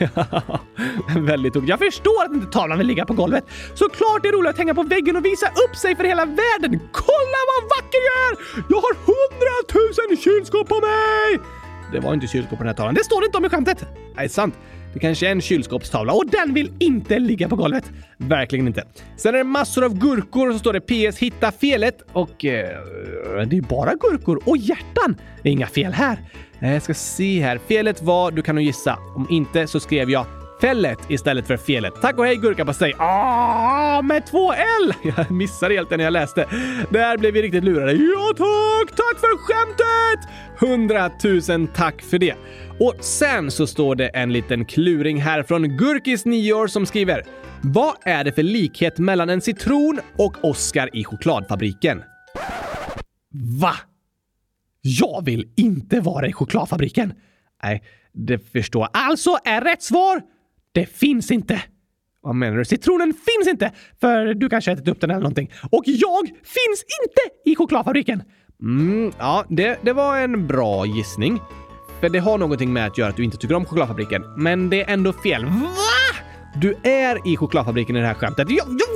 Väldigt 1.17 1.53
tokigt. 1.55 1.71
Jag 1.71 1.79
förstår 1.79 2.25
att 2.25 2.33
inte 2.35 2.47
tavlan 2.47 2.79
vill 2.79 2.87
ligga 2.87 3.05
på 3.05 3.15
golvet. 3.15 3.45
Såklart 3.75 4.23
det 4.23 4.29
är 4.29 4.33
roligt 4.33 4.51
att 4.51 4.59
hänga 4.59 4.75
på 4.75 4.83
väggen 4.83 5.17
och 5.17 5.25
visa 5.25 5.47
upp 5.47 5.77
sig 5.77 5.97
för 5.97 6.05
hela 6.05 6.25
världen. 6.25 6.81
Kolla 6.93 7.41
vad 7.51 7.63
vacker 7.75 8.01
jag 8.09 8.17
är! 8.29 8.65
Jag 8.69 8.77
har 8.77 8.95
hundratusen 9.11 10.17
kylskåp 10.25 10.69
på 10.69 10.81
mig! 10.81 11.41
Det 11.93 12.01
var 12.01 12.15
inte 12.15 12.27
kylskåp 12.27 12.59
på 12.59 12.65
den 12.65 12.67
här 12.67 12.75
tavlan. 12.75 12.95
Det 12.95 13.05
står 13.05 13.25
inte 13.25 13.39
om 13.39 13.45
i 13.45 13.49
skämtet. 13.49 13.85
Nej, 14.17 14.29
sant. 14.29 14.55
Det 14.93 15.01
kanske 15.01 15.27
är 15.27 15.33
en 15.33 15.41
kylskåpstavla 15.41 16.13
och 16.13 16.25
den 16.27 16.55
vill 16.55 16.73
inte 16.79 17.19
ligga 17.19 17.49
på 17.49 17.57
golvet. 17.57 17.93
Verkligen 18.17 18.67
inte. 18.67 18.85
Sen 19.17 19.35
är 19.35 19.39
det 19.39 19.45
massor 19.45 19.85
av 19.85 19.99
gurkor 19.99 20.49
och 20.49 20.53
så 20.55 20.59
står 20.59 20.73
det 20.73 20.81
PS 20.81 21.19
hitta 21.19 21.53
felet 21.53 22.03
och 22.13 22.45
eh, 22.45 22.69
det 23.47 23.57
är 23.57 23.69
bara 23.69 23.95
gurkor 23.95 24.41
och 24.45 24.57
hjärtan. 24.57 25.17
Det 25.43 25.49
är 25.49 25.53
inga 25.53 25.67
fel 25.67 25.93
här. 25.93 26.19
Eh, 26.61 26.73
jag 26.73 26.83
ska 26.83 26.95
se 26.95 27.41
här. 27.41 27.61
Felet 27.69 28.03
var, 28.03 28.31
du 28.31 28.43
kan 28.43 28.55
nog 28.55 28.65
gissa. 28.65 28.99
Om 29.17 29.27
inte 29.31 29.67
så 29.67 29.81
skrev 29.81 30.11
jag 30.11 30.27
Fället 30.61 30.99
istället 31.09 31.47
för 31.47 31.57
felet. 31.57 31.95
Tack 32.01 32.19
och 32.19 32.27
hej 32.27 32.37
gurkapastej! 32.37 32.95
Ah, 32.99 34.03
med 34.03 34.27
två 34.27 34.53
L! 34.53 34.95
Jag 35.17 35.31
missade 35.31 35.75
helt 35.75 35.91
det 35.91 35.97
när 35.97 36.05
jag 36.05 36.13
läste. 36.13 36.47
Där 36.91 37.19
blev 37.19 37.35
vi 37.35 37.43
riktigt 37.43 37.65
lurade. 37.65 37.93
Ja 37.93 38.33
tack! 38.37 38.97
Tack 38.97 39.21
för 39.21 39.37
skämtet! 39.37 40.29
Hundratusen 40.59 41.67
tack 41.67 42.03
för 42.03 42.19
det. 42.19 42.35
Och 42.81 42.95
sen 43.01 43.51
så 43.51 43.67
står 43.67 43.95
det 43.95 44.09
en 44.09 44.33
liten 44.33 44.65
kluring 44.65 45.21
här 45.21 45.43
från 45.43 45.77
Gurkis 45.77 46.25
9 46.25 46.53
år 46.53 46.67
som 46.67 46.87
skriver 46.87 47.23
Vad 47.63 47.95
är 48.03 48.25
det 48.25 48.33
för 48.33 48.43
likhet 48.43 48.99
mellan 48.99 49.31
en 49.31 49.41
citron 49.41 50.01
och 50.19 50.45
Oscar 50.45 50.91
i 50.97 51.05
chokladfabriken? 51.05 52.03
Va? 53.61 53.75
Jag 54.81 55.25
vill 55.25 55.49
inte 55.57 56.01
vara 56.01 56.29
i 56.29 56.33
chokladfabriken. 56.33 57.13
Nej, 57.63 57.83
det 58.13 58.39
förstår 58.39 58.83
jag. 58.83 58.91
Alltså 58.93 59.39
är 59.45 59.61
rätt 59.61 59.83
svar 59.83 60.23
det 60.73 60.87
finns 60.87 61.31
inte. 61.31 61.63
Vad 62.21 62.35
menar 62.35 62.57
du? 62.57 62.65
Citronen 62.65 63.13
finns 63.13 63.49
inte! 63.49 63.73
För 64.01 64.35
du 64.35 64.49
kanske 64.49 64.73
ätit 64.73 64.89
upp 64.89 65.01
den 65.01 65.11
eller 65.11 65.21
någonting. 65.21 65.53
Och 65.71 65.83
jag 65.87 66.27
finns 66.27 66.85
inte 67.03 67.51
i 67.51 67.57
chokladfabriken! 67.57 68.23
Mm, 68.63 69.13
ja, 69.19 69.45
det, 69.49 69.79
det 69.83 69.93
var 69.93 70.19
en 70.19 70.47
bra 70.47 70.87
gissning. 70.87 71.41
För 72.01 72.09
det 72.09 72.19
har 72.19 72.39
någonting 72.39 72.73
med 72.73 72.87
att 72.87 72.99
göra 72.99 73.11
att 73.11 73.17
du 73.17 73.25
inte 73.25 73.37
tycker 73.37 73.55
om 73.55 73.65
chokladfabriken. 73.65 74.25
Men 74.37 74.71
det 74.71 74.83
är 74.83 74.93
ändå 74.93 75.13
fel. 75.13 75.45
Va? 75.45 75.53
Du 76.55 76.75
är 76.83 77.29
i 77.29 77.37
chokladfabriken 77.37 77.97
i 77.97 78.01
det 78.01 78.07
här 78.07 78.15
skämtet. 78.15 78.51
Jag, 78.51 78.67
jag 78.69 78.96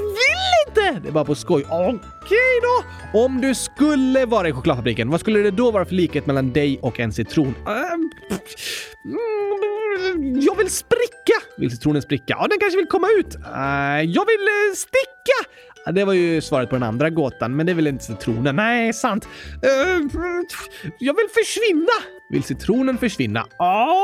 inte! 0.71 1.01
Det 1.03 1.09
är 1.09 1.12
bara 1.12 1.25
på 1.25 1.35
skoj. 1.35 1.64
Okej 1.71 2.61
då! 2.62 2.85
Om 3.18 3.41
du 3.41 3.55
skulle 3.55 4.27
vara 4.27 4.49
i 4.49 4.53
chokladfabriken, 4.53 5.11
vad 5.11 5.21
skulle 5.21 5.39
det 5.39 5.51
då 5.51 5.71
vara 5.71 5.85
för 5.85 5.95
likhet 5.95 6.27
mellan 6.27 6.53
dig 6.53 6.79
och 6.83 7.01
en 7.01 7.12
citron? 7.12 7.55
Ehm, 7.66 8.11
mm, 10.14 10.41
jag 10.41 10.57
vill 10.57 10.71
spricka! 10.71 11.35
Vill 11.57 11.71
citronen 11.71 12.03
spricka? 12.03 12.25
Ja, 12.39 12.47
den 12.51 12.59
kanske 12.59 12.77
vill 12.77 12.87
komma 12.87 13.09
ut. 13.18 13.35
Eh, 13.35 14.11
jag 14.11 14.27
vill 14.27 14.49
eh, 14.49 14.75
sticka! 14.75 15.51
Det 15.93 16.05
var 16.05 16.12
ju 16.12 16.41
svaret 16.41 16.68
på 16.71 16.77
den 16.77 16.83
andra 16.83 17.11
gåtan, 17.11 17.57
men 17.57 17.66
det 17.66 17.75
vill 17.75 17.87
inte 17.87 18.05
citronen. 18.05 18.57
Nej, 18.57 18.93
sant. 18.93 19.29
Ehm, 19.55 20.11
jag 20.99 21.16
vill 21.16 21.29
försvinna! 21.45 22.16
Vill 22.31 22.43
citronen 22.43 22.99
försvinna? 22.99 23.47
Ja, 23.59 23.97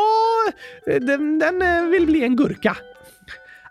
den, 0.86 1.38
den 1.38 1.62
eh, 1.62 1.84
vill 1.84 2.06
bli 2.06 2.24
en 2.24 2.36
gurka. 2.36 2.76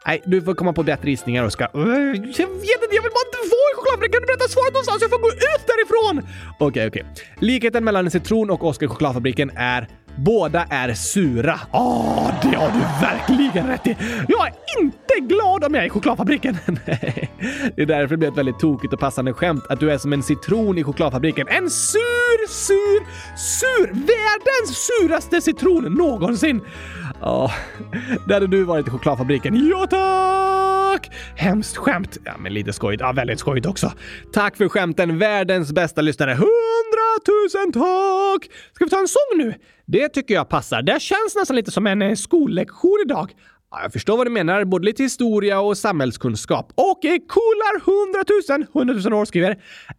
Nej, 0.07 0.21
du 0.25 0.41
får 0.41 0.53
komma 0.53 0.73
på 0.73 0.83
bättre 0.83 1.09
gissningar, 1.09 1.43
Oskar. 1.43 1.69
Jag 1.73 1.85
vet 1.85 2.25
inte, 2.25 2.95
jag 2.95 3.03
vill 3.03 3.11
bara 3.11 3.25
inte 3.25 3.41
vara 3.53 3.71
i 3.71 3.75
chokladfabriken. 3.75 4.11
Kan 4.11 4.21
du 4.21 4.27
berätta 4.27 4.47
svaret 4.47 4.73
någonstans? 4.73 5.01
Jag 5.01 5.09
får 5.09 5.19
gå 5.19 5.27
ut 5.29 5.67
därifrån! 5.67 6.29
Okej, 6.59 6.67
okay, 6.67 6.87
okej. 6.87 7.03
Okay. 7.11 7.47
Likheten 7.47 7.83
mellan 7.83 8.05
en 8.05 8.11
citron 8.11 8.49
och 8.49 8.63
Oskar 8.63 8.85
i 8.85 8.89
chokladfabriken 8.89 9.51
är 9.55 9.87
Båda 10.17 10.65
är 10.69 10.93
sura. 10.93 11.59
Ja, 11.71 11.79
oh, 11.79 12.49
det 12.49 12.57
har 12.57 12.71
du 12.71 12.79
verkligen 13.05 13.67
rätt 13.67 13.87
i. 13.87 13.97
Jag 14.27 14.47
är 14.47 14.53
inte 14.81 15.33
glad 15.33 15.63
om 15.63 15.73
jag 15.73 15.83
är 15.83 15.87
i 15.87 15.89
chokladfabriken. 15.89 16.57
Nej, 16.65 17.31
det 17.75 17.81
är 17.81 17.85
därför 17.85 18.07
det 18.07 18.17
blir 18.17 18.29
ett 18.29 18.37
väldigt 18.37 18.59
tokigt 18.59 18.93
och 18.93 18.99
passande 18.99 19.33
skämt 19.33 19.63
att 19.69 19.79
du 19.79 19.91
är 19.91 19.97
som 19.97 20.13
en 20.13 20.23
citron 20.23 20.77
i 20.77 20.83
chokladfabriken. 20.83 21.47
En 21.47 21.69
sur, 21.69 22.47
sur, 22.47 23.05
sur! 23.37 23.87
Världens 23.87 24.87
suraste 24.87 25.41
citron 25.41 25.93
någonsin! 25.93 26.61
Ja, 27.21 27.51
där 28.27 28.33
hade 28.33 28.47
du 28.47 28.63
varit 28.63 28.87
i 28.87 28.89
chokladfabriken. 28.89 29.69
Ja, 29.69 29.87
tack! 29.87 31.11
Hemskt 31.35 31.77
skämt. 31.77 32.17
Ja, 32.23 32.31
men 32.39 32.53
lite 32.53 32.73
skojigt. 32.73 33.01
Ja, 33.01 33.11
väldigt 33.11 33.39
skojigt 33.39 33.65
också. 33.67 33.91
Tack 34.33 34.57
för 34.57 34.69
skämten, 34.69 35.19
världens 35.19 35.71
bästa 35.71 36.01
lyssnare. 36.01 36.31
Hundratusen 36.31 37.71
tack! 37.73 38.51
Ska 38.73 38.85
vi 38.85 38.89
ta 38.89 38.99
en 38.99 39.07
sång 39.07 39.37
nu? 39.37 39.53
Det 39.87 40.09
tycker 40.09 40.33
jag 40.33 40.49
passar. 40.49 40.81
Det 40.81 41.01
känns 41.01 41.35
nästan 41.35 41.55
lite 41.55 41.71
som 41.71 41.87
en 41.87 42.01
eh, 42.01 42.15
skollektion 42.15 43.03
idag. 43.05 43.31
Ja, 43.71 43.81
jag 43.81 43.93
förstår 43.93 44.17
vad 44.17 44.25
du 44.25 44.31
menar. 44.31 44.65
Både 44.65 44.85
lite 44.85 45.03
historia 45.03 45.59
och 45.59 45.77
samhällskunskap. 45.77 46.73
Och 46.75 46.99
coolar 47.27 47.75
100 48.49 48.65
000, 48.73 48.87
100 48.87 49.09
000 49.09 49.21
år 49.21 49.25
skriver 49.25 49.49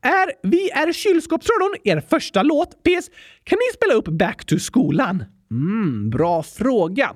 är 0.02 0.48
Vi 0.48 0.70
är 0.70 0.92
kylskåpsradion 0.92 1.74
er 1.84 2.00
första 2.08 2.42
låt. 2.42 2.70
PS. 2.70 3.10
Kan 3.44 3.58
ni 3.58 3.74
spela 3.74 3.94
upp 3.94 4.08
Back 4.08 4.44
to 4.44 4.58
skolan? 4.58 5.24
Mm, 5.50 6.10
bra 6.10 6.42
fråga. 6.42 7.10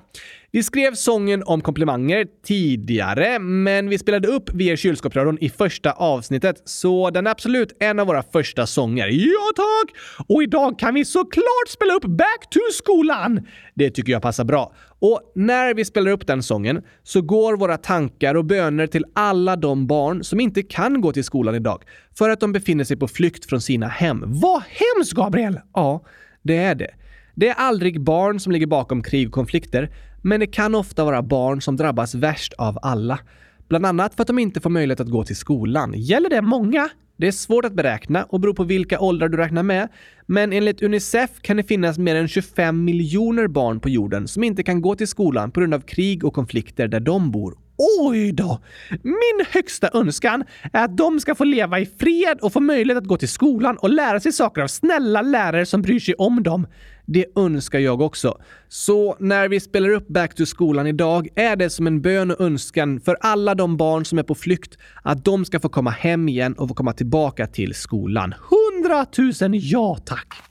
Vi 0.51 0.63
skrev 0.63 0.93
sången 0.93 1.43
om 1.45 1.61
komplimanger 1.61 2.27
tidigare, 2.45 3.39
men 3.39 3.89
vi 3.89 3.97
spelade 3.97 4.27
upp 4.27 4.53
via 4.53 4.77
kylskåpsradion 4.77 5.37
i 5.41 5.49
första 5.49 5.91
avsnittet, 5.91 6.61
så 6.65 7.09
den 7.09 7.27
är 7.27 7.31
absolut 7.31 7.77
en 7.79 7.99
av 7.99 8.07
våra 8.07 8.23
första 8.23 8.67
sånger. 8.67 9.07
Ja 9.07 9.51
tack! 9.55 9.95
Och 10.27 10.43
idag 10.43 10.79
kan 10.79 10.93
vi 10.93 11.05
såklart 11.05 11.67
spela 11.67 11.93
upp 11.93 12.05
Back 12.05 12.49
to 12.51 12.59
skolan! 12.73 13.47
Det 13.75 13.89
tycker 13.89 14.11
jag 14.11 14.21
passar 14.21 14.43
bra. 14.43 14.73
Och 14.99 15.31
när 15.35 15.73
vi 15.73 15.85
spelar 15.85 16.11
upp 16.11 16.27
den 16.27 16.43
sången 16.43 16.81
så 17.03 17.21
går 17.21 17.57
våra 17.57 17.77
tankar 17.77 18.35
och 18.35 18.45
böner 18.45 18.87
till 18.87 19.05
alla 19.13 19.55
de 19.55 19.87
barn 19.87 20.23
som 20.23 20.39
inte 20.39 20.63
kan 20.63 21.01
gå 21.01 21.11
till 21.11 21.23
skolan 21.23 21.55
idag 21.55 21.83
för 22.17 22.29
att 22.29 22.39
de 22.39 22.51
befinner 22.51 22.83
sig 22.83 22.97
på 22.97 23.07
flykt 23.07 23.45
från 23.45 23.61
sina 23.61 23.87
hem. 23.87 24.23
Vad 24.25 24.61
hemskt, 24.61 25.13
Gabriel! 25.13 25.59
Ja, 25.73 26.03
Det 26.41 26.57
är 26.57 26.75
det. 26.75 26.91
Det 27.35 27.49
är 27.49 27.53
aldrig 27.53 28.01
barn 28.01 28.39
som 28.39 28.51
ligger 28.51 28.67
bakom 28.67 29.03
krig 29.03 29.27
och 29.27 29.33
konflikter, 29.33 29.89
men 30.21 30.39
det 30.39 30.47
kan 30.47 30.75
ofta 30.75 31.05
vara 31.05 31.21
barn 31.21 31.61
som 31.61 31.77
drabbas 31.77 32.15
värst 32.15 32.53
av 32.53 32.79
alla. 32.81 33.19
Bland 33.67 33.85
annat 33.85 34.15
för 34.15 34.23
att 34.23 34.27
de 34.27 34.39
inte 34.39 34.61
får 34.61 34.69
möjlighet 34.69 34.99
att 34.99 35.09
gå 35.09 35.23
till 35.23 35.35
skolan. 35.35 35.93
Gäller 35.97 36.29
det 36.29 36.41
många? 36.41 36.89
Det 37.17 37.27
är 37.27 37.31
svårt 37.31 37.65
att 37.65 37.73
beräkna 37.73 38.23
och 38.23 38.39
beror 38.39 38.53
på 38.53 38.63
vilka 38.63 38.99
åldrar 38.99 39.29
du 39.29 39.37
räknar 39.37 39.63
med. 39.63 39.89
Men 40.25 40.53
enligt 40.53 40.81
Unicef 40.81 41.29
kan 41.41 41.57
det 41.57 41.63
finnas 41.63 41.97
mer 41.97 42.15
än 42.15 42.27
25 42.27 42.83
miljoner 42.83 43.47
barn 43.47 43.79
på 43.79 43.89
jorden 43.89 44.27
som 44.27 44.43
inte 44.43 44.63
kan 44.63 44.81
gå 44.81 44.95
till 44.95 45.07
skolan 45.07 45.51
på 45.51 45.59
grund 45.59 45.73
av 45.73 45.79
krig 45.79 46.25
och 46.25 46.33
konflikter 46.33 46.87
där 46.87 46.99
de 46.99 47.31
bor. 47.31 47.57
Oj 47.99 48.31
då! 48.31 48.59
Min 49.03 49.45
högsta 49.51 49.89
önskan 49.93 50.43
är 50.73 50.85
att 50.85 50.97
de 50.97 51.19
ska 51.19 51.35
få 51.35 51.43
leva 51.43 51.79
i 51.79 51.85
fred 51.85 52.37
och 52.41 52.53
få 52.53 52.59
möjlighet 52.59 53.03
att 53.03 53.07
gå 53.07 53.17
till 53.17 53.29
skolan 53.29 53.77
och 53.77 53.89
lära 53.89 54.19
sig 54.19 54.31
saker 54.31 54.61
av 54.61 54.67
snälla 54.67 55.21
lärare 55.21 55.65
som 55.65 55.81
bryr 55.81 55.99
sig 55.99 56.13
om 56.13 56.43
dem. 56.43 56.67
Det 57.05 57.25
önskar 57.35 57.79
jag 57.79 58.01
också. 58.01 58.37
Så 58.67 59.15
när 59.19 59.49
vi 59.49 59.59
spelar 59.59 59.89
upp 59.89 60.07
Back 60.07 60.35
to 60.35 60.45
skolan 60.45 60.87
idag 60.87 61.27
är 61.35 61.55
det 61.55 61.69
som 61.69 61.87
en 61.87 62.01
bön 62.01 62.31
och 62.31 62.41
önskan 62.41 62.99
för 62.99 63.17
alla 63.21 63.55
de 63.55 63.77
barn 63.77 64.05
som 64.05 64.19
är 64.19 64.23
på 64.23 64.35
flykt 64.35 64.77
att 65.03 65.25
de 65.25 65.45
ska 65.45 65.59
få 65.59 65.69
komma 65.69 65.89
hem 65.89 66.29
igen 66.29 66.53
och 66.53 66.67
få 66.67 66.73
komma 66.73 66.93
tillbaka 66.93 67.47
till 67.47 67.73
skolan. 67.73 68.33
Hundratusen 68.49 69.51
ja 69.53 69.97
tack! 70.05 70.50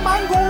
julklapp 0.00 0.30
man 0.30 0.49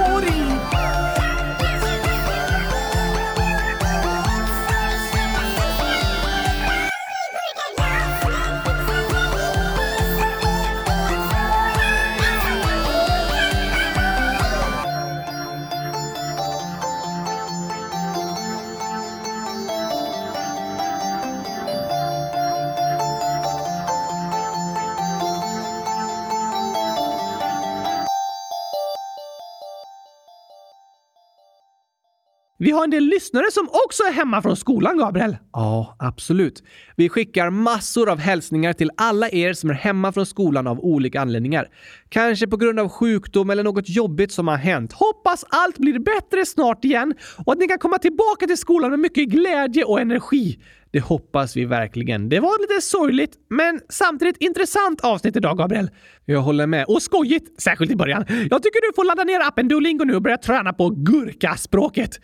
Vi 32.70 32.74
har 32.74 32.84
en 32.84 32.90
del 32.90 33.04
lyssnare 33.04 33.50
som 33.50 33.68
också 33.86 34.02
är 34.02 34.12
hemma 34.12 34.42
från 34.42 34.56
skolan, 34.56 34.98
Gabriel. 34.98 35.36
Ja, 35.52 35.96
absolut. 35.98 36.62
Vi 36.96 37.08
skickar 37.08 37.50
massor 37.50 38.10
av 38.10 38.18
hälsningar 38.18 38.72
till 38.72 38.90
alla 38.96 39.30
er 39.30 39.52
som 39.52 39.70
är 39.70 39.74
hemma 39.74 40.12
från 40.12 40.26
skolan 40.26 40.66
av 40.66 40.80
olika 40.80 41.20
anledningar. 41.20 41.68
Kanske 42.08 42.46
på 42.46 42.56
grund 42.56 42.80
av 42.80 42.88
sjukdom 42.88 43.50
eller 43.50 43.64
något 43.64 43.88
jobbigt 43.88 44.32
som 44.32 44.48
har 44.48 44.56
hänt. 44.56 44.92
Hoppas 44.92 45.44
allt 45.48 45.78
blir 45.78 45.98
bättre 45.98 46.46
snart 46.46 46.84
igen 46.84 47.14
och 47.44 47.52
att 47.52 47.58
ni 47.58 47.68
kan 47.68 47.78
komma 47.78 47.98
tillbaka 47.98 48.46
till 48.46 48.56
skolan 48.56 48.90
med 48.90 49.00
mycket 49.00 49.28
glädje 49.28 49.84
och 49.84 50.00
energi. 50.00 50.58
Det 50.92 51.00
hoppas 51.00 51.56
vi 51.56 51.64
verkligen. 51.64 52.28
Det 52.28 52.40
var 52.40 52.60
lite 52.60 52.86
sorgligt, 52.86 53.32
men 53.48 53.80
samtidigt 53.88 54.36
intressant 54.40 55.00
avsnitt 55.00 55.36
idag, 55.36 55.58
Gabriel. 55.58 55.90
Jag 56.24 56.40
håller 56.40 56.66
med. 56.66 56.84
Och 56.88 57.02
skojigt, 57.02 57.62
särskilt 57.62 57.90
i 57.90 57.96
början. 57.96 58.24
Jag 58.28 58.62
tycker 58.62 58.90
du 58.90 58.94
får 58.96 59.04
ladda 59.04 59.24
ner 59.24 59.40
appen 59.40 59.68
Duolingo 59.68 60.04
nu 60.04 60.14
och 60.14 60.22
börja 60.22 60.36
träna 60.38 60.72
på 60.72 60.88
gurkaspråket. 60.90 62.20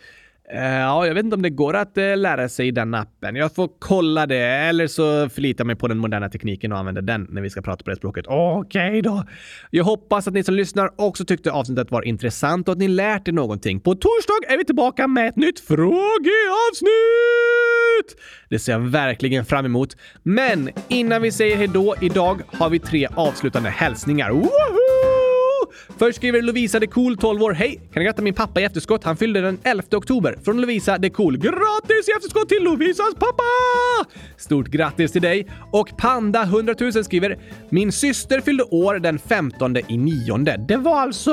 Eh, 0.51 0.61
ja, 0.63 1.07
jag 1.07 1.13
vet 1.13 1.23
inte 1.23 1.35
om 1.35 1.41
det 1.41 1.49
går 1.49 1.73
att 1.73 1.97
eh, 1.97 2.17
lära 2.17 2.49
sig 2.49 2.67
i 2.67 2.71
den 2.71 2.93
appen. 2.93 3.35
Jag 3.35 3.55
får 3.55 3.69
kolla 3.79 4.25
det, 4.25 4.45
eller 4.45 4.87
så 4.87 5.29
förlitar 5.29 5.61
jag 5.61 5.67
mig 5.67 5.75
på 5.75 5.87
den 5.87 5.97
moderna 5.97 6.29
tekniken 6.29 6.71
och 6.71 6.77
använder 6.77 7.01
den 7.01 7.27
när 7.29 7.41
vi 7.41 7.49
ska 7.49 7.61
prata 7.61 7.83
på 7.83 7.89
det 7.89 7.95
språket. 7.95 8.25
Okej 8.27 9.01
då. 9.01 9.23
Jag 9.71 9.83
hoppas 9.83 10.27
att 10.27 10.33
ni 10.33 10.43
som 10.43 10.55
lyssnar 10.55 10.89
också 10.95 11.25
tyckte 11.25 11.51
avsnittet 11.51 11.91
var 11.91 12.01
intressant 12.01 12.67
och 12.67 12.71
att 12.71 12.77
ni 12.77 12.87
lärt 12.87 13.27
er 13.27 13.31
någonting. 13.31 13.79
På 13.79 13.95
torsdag 13.95 14.53
är 14.53 14.57
vi 14.57 14.65
tillbaka 14.65 15.07
med 15.07 15.27
ett 15.27 15.35
nytt 15.35 15.59
frågeavsnitt! 15.59 16.87
Det 18.49 18.59
ser 18.59 18.71
jag 18.71 18.79
verkligen 18.79 19.45
fram 19.45 19.65
emot. 19.65 19.97
Men 20.23 20.69
innan 20.87 21.21
vi 21.21 21.31
säger 21.31 21.57
hejdå 21.57 21.95
idag 22.01 22.41
har 22.47 22.69
vi 22.69 22.79
tre 22.79 23.07
avslutande 23.15 23.69
hälsningar. 23.69 24.31
Woho! 24.31 24.86
Först 25.99 26.17
skriver 26.17 26.41
Lovisa 26.41 26.79
de 26.79 26.87
Cool, 26.87 27.17
12 27.17 27.43
år. 27.43 27.51
Hej! 27.51 27.75
Kan 27.75 28.01
du 28.01 28.03
gratta 28.03 28.21
min 28.21 28.33
pappa 28.33 28.61
i 28.61 28.63
efterskott? 28.63 29.03
Han 29.03 29.17
fyllde 29.17 29.41
den 29.41 29.59
11 29.63 29.83
oktober. 29.91 30.37
Från 30.45 30.61
Lovisa 30.61 30.97
de 30.97 31.09
Cool. 31.09 31.37
Grattis 31.37 32.09
i 32.09 32.11
efterskott 32.17 32.49
till 32.49 32.63
Lovisas 32.63 33.13
pappa! 33.13 33.43
Stort 34.37 34.67
grattis 34.67 35.11
till 35.11 35.21
dig! 35.21 35.47
Och 35.71 35.97
Panda 35.97 36.43
100 36.43 36.75
000 36.79 37.03
skriver 37.03 37.39
Min 37.69 37.91
syster 37.91 38.41
fyllde 38.41 38.63
år 38.63 38.99
den 38.99 39.19
15 39.19 39.77
i 39.77 39.97
nionde. 39.97 40.65
Det 40.67 40.77
var 40.77 41.01
alltså 41.01 41.31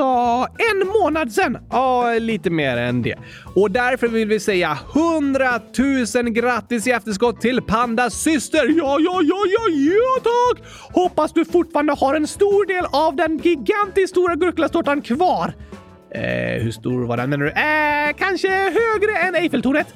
en 0.71 0.87
månad 0.87 1.31
sedan. 1.31 1.57
Ja, 1.69 2.13
lite 2.19 2.49
mer 2.49 2.77
än 2.77 3.01
det. 3.01 3.15
Och 3.55 3.71
därför 3.71 4.07
vill 4.07 4.27
vi 4.27 4.39
säga 4.39 4.77
100 4.95 5.59
000 6.15 6.29
grattis 6.29 6.87
i 6.87 6.91
efterskott 6.91 7.41
till 7.41 7.61
Pandas 7.61 8.13
syster! 8.13 8.65
Ja, 8.67 8.97
ja, 8.99 9.21
ja, 9.21 9.37
ja, 9.47 9.69
ja 9.69 10.21
tack! 10.23 10.63
Hoppas 10.93 11.33
du 11.33 11.45
fortfarande 11.45 11.93
har 11.93 12.15
en 12.15 12.27
stor 12.27 12.65
del 12.65 12.85
av 12.91 13.15
den 13.15 13.37
gigantiskt 13.37 14.09
stora 14.09 14.34
gurklastårtan 14.35 15.01
kvar. 15.01 15.53
Eh, 16.11 16.63
hur 16.63 16.71
stor 16.71 17.05
var 17.05 17.17
den 17.17 17.29
menar 17.29 17.45
du? 17.45 17.51
Eh, 17.51 18.15
kanske 18.17 18.47
högre 18.47 19.27
än 19.27 19.35
Eiffeltornet? 19.35 19.93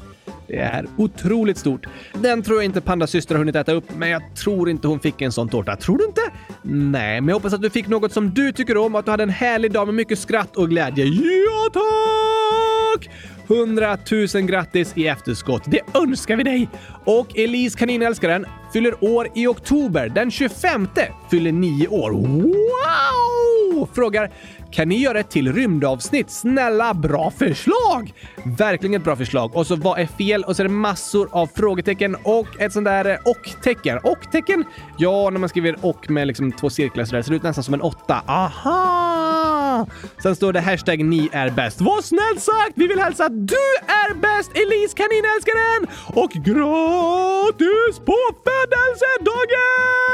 Det 0.47 0.57
är 0.57 0.85
otroligt 0.97 1.57
stort. 1.57 1.87
Den 2.13 2.43
tror 2.43 2.57
jag 2.57 2.65
inte 2.65 2.81
Pandas 2.81 3.11
syster 3.11 3.35
har 3.35 3.39
hunnit 3.39 3.55
äta 3.55 3.71
upp, 3.71 3.85
men 3.97 4.09
jag 4.09 4.35
tror 4.35 4.69
inte 4.69 4.87
hon 4.87 4.99
fick 4.99 5.21
en 5.21 5.31
sån 5.31 5.49
tårta. 5.49 5.75
Tror 5.75 5.97
du 5.97 6.05
inte? 6.05 6.21
Nej, 6.61 7.21
men 7.21 7.27
jag 7.27 7.35
hoppas 7.35 7.53
att 7.53 7.61
du 7.61 7.69
fick 7.69 7.87
något 7.87 8.13
som 8.13 8.33
du 8.33 8.51
tycker 8.51 8.77
om 8.77 8.95
och 8.95 8.99
att 8.99 9.05
du 9.05 9.11
hade 9.11 9.23
en 9.23 9.29
härlig 9.29 9.71
dag 9.71 9.87
med 9.87 9.95
mycket 9.95 10.19
skratt 10.19 10.57
och 10.57 10.69
glädje. 10.69 11.05
Ja, 11.05 11.69
tack! 11.73 13.09
100 13.49 13.97
000 14.33 14.43
grattis 14.43 14.93
i 14.95 15.07
efterskott. 15.07 15.63
Det 15.65 15.81
önskar 15.93 16.35
vi 16.35 16.43
dig! 16.43 16.69
Och 17.05 17.37
Elise 17.37 17.77
kaninälskaren 17.77 18.45
fyller 18.73 19.03
år 19.03 19.27
i 19.35 19.47
oktober. 19.47 20.09
Den 20.09 20.31
25 20.31 20.87
fyller 21.31 21.51
9 21.51 21.87
år. 21.87 22.11
Wow! 22.11 23.89
Frågar 23.93 24.31
kan 24.71 24.89
ni 24.89 24.97
göra 24.97 25.19
ett 25.19 25.29
till 25.29 25.53
rymdavsnitt? 25.53 26.29
Snälla, 26.29 26.93
bra 26.93 27.31
förslag! 27.31 28.13
Verkligen 28.57 28.95
ett 28.95 29.03
bra 29.03 29.15
förslag. 29.15 29.55
Och 29.55 29.67
så 29.67 29.75
vad 29.75 29.99
är 29.99 30.05
fel? 30.05 30.43
Och 30.43 30.55
så 30.55 30.61
är 30.61 30.67
det 30.67 30.73
massor 30.73 31.29
av 31.31 31.47
frågetecken 31.55 32.15
och 32.23 32.61
ett 32.61 32.73
sånt 32.73 32.85
där 32.85 33.05
eh, 33.05 33.17
och-tecken. 33.25 33.99
Och-tecken? 34.03 34.63
Ja, 34.97 35.29
när 35.29 35.39
man 35.39 35.49
skriver 35.49 35.75
och 35.81 36.09
med 36.09 36.27
liksom 36.27 36.51
två 36.51 36.69
cirklar 36.69 37.05
så 37.05 37.15
där 37.15 37.21
ser 37.21 37.31
det 37.31 37.35
ut 37.35 37.43
nästan 37.43 37.63
som 37.63 37.73
en 37.73 37.81
åtta. 37.81 38.23
Aha! 38.27 39.87
Sen 40.23 40.35
står 40.35 40.53
det 40.53 40.59
hashtag 40.59 41.05
ni 41.05 41.29
är 41.31 41.49
bäst. 41.49 41.81
Vad 41.81 42.05
snällt 42.05 42.41
sagt! 42.41 42.71
Vi 42.75 42.87
vill 42.87 42.99
hälsa 42.99 43.25
att 43.25 43.47
du 43.47 43.55
är 43.87 44.13
bäst 44.13 44.51
Elise 44.55 44.95
kaninälskaren! 44.97 45.87
Och 46.07 46.31
gratis 46.31 47.99
på 48.05 48.17
födelsedagen! 48.45 50.09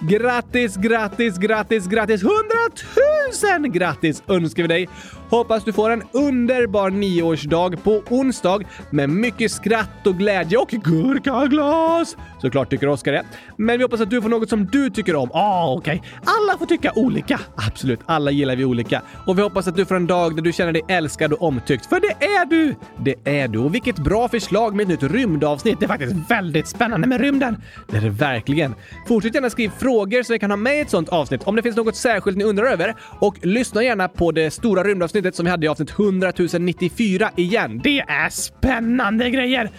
Grattis, 0.00 0.76
grattis, 0.76 1.38
grattis, 1.38 1.88
grattis! 1.88 2.22
Hundratusen 2.22 3.72
grattis 3.72 4.22
önskar 4.28 4.62
vi 4.62 4.68
dig! 4.68 4.88
Hoppas 5.30 5.64
du 5.64 5.72
får 5.72 5.90
en 5.90 6.02
underbar 6.12 6.90
nioårsdag 6.90 7.70
på 7.84 8.02
onsdag 8.08 8.60
med 8.90 9.10
mycket 9.10 9.52
skratt 9.52 10.06
och 10.06 10.18
glädje 10.18 10.58
och 10.58 10.68
gurkaglas! 10.68 12.16
Såklart 12.40 12.70
tycker 12.70 12.88
Oskar 12.88 13.12
det. 13.12 13.24
Men 13.56 13.78
vi 13.78 13.82
hoppas 13.82 14.00
att 14.00 14.10
du 14.10 14.22
får 14.22 14.28
något 14.28 14.48
som 14.48 14.66
du 14.66 14.90
tycker 14.90 15.16
om. 15.16 15.30
Ah, 15.32 15.72
okej. 15.72 15.96
Okay. 15.96 16.10
Alla 16.24 16.58
får 16.58 16.66
tycka 16.66 16.92
olika. 16.96 17.40
Absolut, 17.54 18.00
alla 18.06 18.30
gillar 18.30 18.56
vi 18.56 18.64
olika. 18.64 19.02
Och 19.26 19.38
vi 19.38 19.42
hoppas 19.42 19.68
att 19.68 19.76
du 19.76 19.84
får 19.84 19.96
en 19.96 20.06
dag 20.06 20.36
där 20.36 20.42
du 20.42 20.52
känner 20.52 20.72
dig 20.72 20.82
älskad 20.88 21.32
och 21.32 21.42
omtyckt. 21.42 21.86
För 21.86 22.00
det 22.00 22.24
är 22.26 22.46
du! 22.46 22.74
Det 22.98 23.14
är 23.24 23.48
du. 23.48 23.58
Och 23.58 23.74
vilket 23.74 23.98
bra 23.98 24.28
förslag 24.28 24.74
med 24.74 24.82
ett 24.82 25.02
nytt 25.02 25.12
rymdavsnitt. 25.12 25.80
Det 25.80 25.86
är 25.86 25.88
faktiskt 25.88 26.30
väldigt 26.30 26.68
spännande 26.68 27.06
med 27.06 27.20
rymden. 27.20 27.62
Det 27.86 27.96
är 27.96 28.00
det 28.00 28.10
verkligen. 28.10 28.74
Fortsätt 29.08 29.34
gärna 29.34 29.50
skriva 29.50 29.72
frågor 29.78 30.22
så 30.22 30.32
vi 30.32 30.38
kan 30.38 30.50
ha 30.50 30.56
med 30.56 30.76
i 30.76 30.80
ett 30.80 30.90
sånt 30.90 31.08
avsnitt 31.08 31.42
om 31.44 31.56
det 31.56 31.62
finns 31.62 31.76
något 31.76 31.96
särskilt 31.96 32.36
ni 32.36 32.44
undrar 32.44 32.64
över. 32.66 32.96
Och 33.20 33.46
lyssna 33.46 33.82
gärna 33.82 34.08
på 34.08 34.32
det 34.32 34.50
stora 34.50 34.84
rymdavsnittet 34.84 35.17
som 35.34 35.44
vi 35.44 35.50
hade 35.50 35.66
i 35.66 35.68
avsnitt 35.68 35.90
100 35.90 36.32
094 36.58 37.30
igen. 37.36 37.80
Det 37.84 38.00
är 38.00 38.30
spännande 38.30 39.30
grejer! 39.30 39.70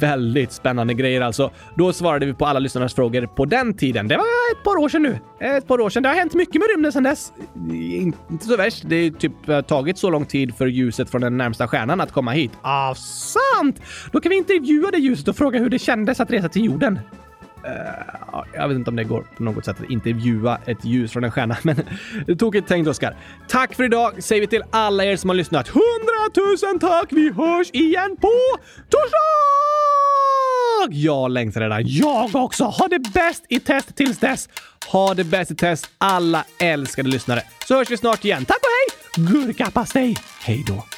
Väldigt 0.00 0.52
spännande 0.52 0.94
grejer 0.94 1.20
alltså. 1.20 1.50
Då 1.76 1.92
svarade 1.92 2.26
vi 2.26 2.34
på 2.34 2.46
alla 2.46 2.58
lyssnarnas 2.58 2.94
frågor 2.94 3.26
på 3.26 3.44
den 3.44 3.74
tiden. 3.74 4.08
Det 4.08 4.16
var 4.16 4.24
ett 4.24 4.64
par 4.64 4.76
år 4.76 4.88
sedan 4.88 5.02
nu. 5.02 5.18
Ett 5.40 5.66
par 5.66 5.80
år 5.80 5.90
sedan. 5.90 6.02
Det 6.02 6.08
har 6.08 6.16
hänt 6.16 6.34
mycket 6.34 6.54
med 6.54 6.68
rymden 6.74 6.92
sedan 6.92 7.02
dess. 7.02 7.32
Inte 8.30 8.46
så 8.46 8.56
värst. 8.56 8.84
Det 8.86 8.96
är 8.96 9.10
typ 9.10 9.48
eh, 9.48 9.60
tagit 9.60 9.98
så 9.98 10.10
lång 10.10 10.26
tid 10.26 10.54
för 10.56 10.66
ljuset 10.66 11.10
från 11.10 11.20
den 11.20 11.36
närmsta 11.36 11.68
stjärnan 11.68 12.00
att 12.00 12.12
komma 12.12 12.30
hit. 12.30 12.52
Ah, 12.62 12.94
sant! 12.94 13.80
Då 14.12 14.20
kan 14.20 14.30
vi 14.30 14.36
intervjua 14.36 14.90
det 14.90 14.98
ljuset 14.98 15.28
och 15.28 15.36
fråga 15.36 15.58
hur 15.58 15.70
det 15.70 15.78
kändes 15.78 16.20
att 16.20 16.30
resa 16.30 16.48
till 16.48 16.64
jorden. 16.64 16.98
Uh, 17.68 18.44
jag 18.54 18.68
vet 18.68 18.74
inte 18.74 18.90
om 18.90 18.96
det 18.96 19.04
går 19.04 19.26
på 19.36 19.42
något 19.42 19.64
sätt 19.64 19.80
att 19.80 19.90
intervjua 19.90 20.58
ett 20.66 20.84
ljus 20.84 21.12
från 21.12 21.24
en 21.24 21.30
stjärna, 21.30 21.56
men 21.62 21.84
tokigt 22.38 22.68
tänkt 22.68 22.88
Oskar. 22.88 23.16
Tack 23.48 23.74
för 23.74 23.84
idag 23.84 24.22
säger 24.22 24.40
vi 24.40 24.46
till 24.46 24.62
alla 24.70 25.04
er 25.04 25.16
som 25.16 25.30
har 25.30 25.34
lyssnat. 25.34 25.68
Hundratusen 25.68 26.78
tack! 26.78 27.08
Vi 27.10 27.32
hörs 27.32 27.70
igen 27.72 28.16
på 28.20 28.32
torsdag! 28.88 29.18
Jag 30.90 31.30
längtar 31.30 31.60
redan. 31.60 31.82
Jag 31.84 32.34
också! 32.34 32.64
Ha 32.64 32.88
det 32.88 32.98
bäst 32.98 33.44
i 33.48 33.60
test 33.60 33.96
tills 33.96 34.18
dess! 34.18 34.48
Ha 34.86 35.14
det 35.14 35.24
bäst 35.24 35.50
i 35.50 35.54
test, 35.54 35.90
alla 35.98 36.44
älskade 36.60 37.08
lyssnare. 37.08 37.42
Så 37.68 37.76
hörs 37.76 37.90
vi 37.90 37.96
snart 37.96 38.24
igen. 38.24 38.44
Tack 38.44 38.58
och 38.58 38.68
hej! 38.68 39.26
Gurkapastej! 39.26 40.16
Hej 40.40 40.64
då! 40.66 40.97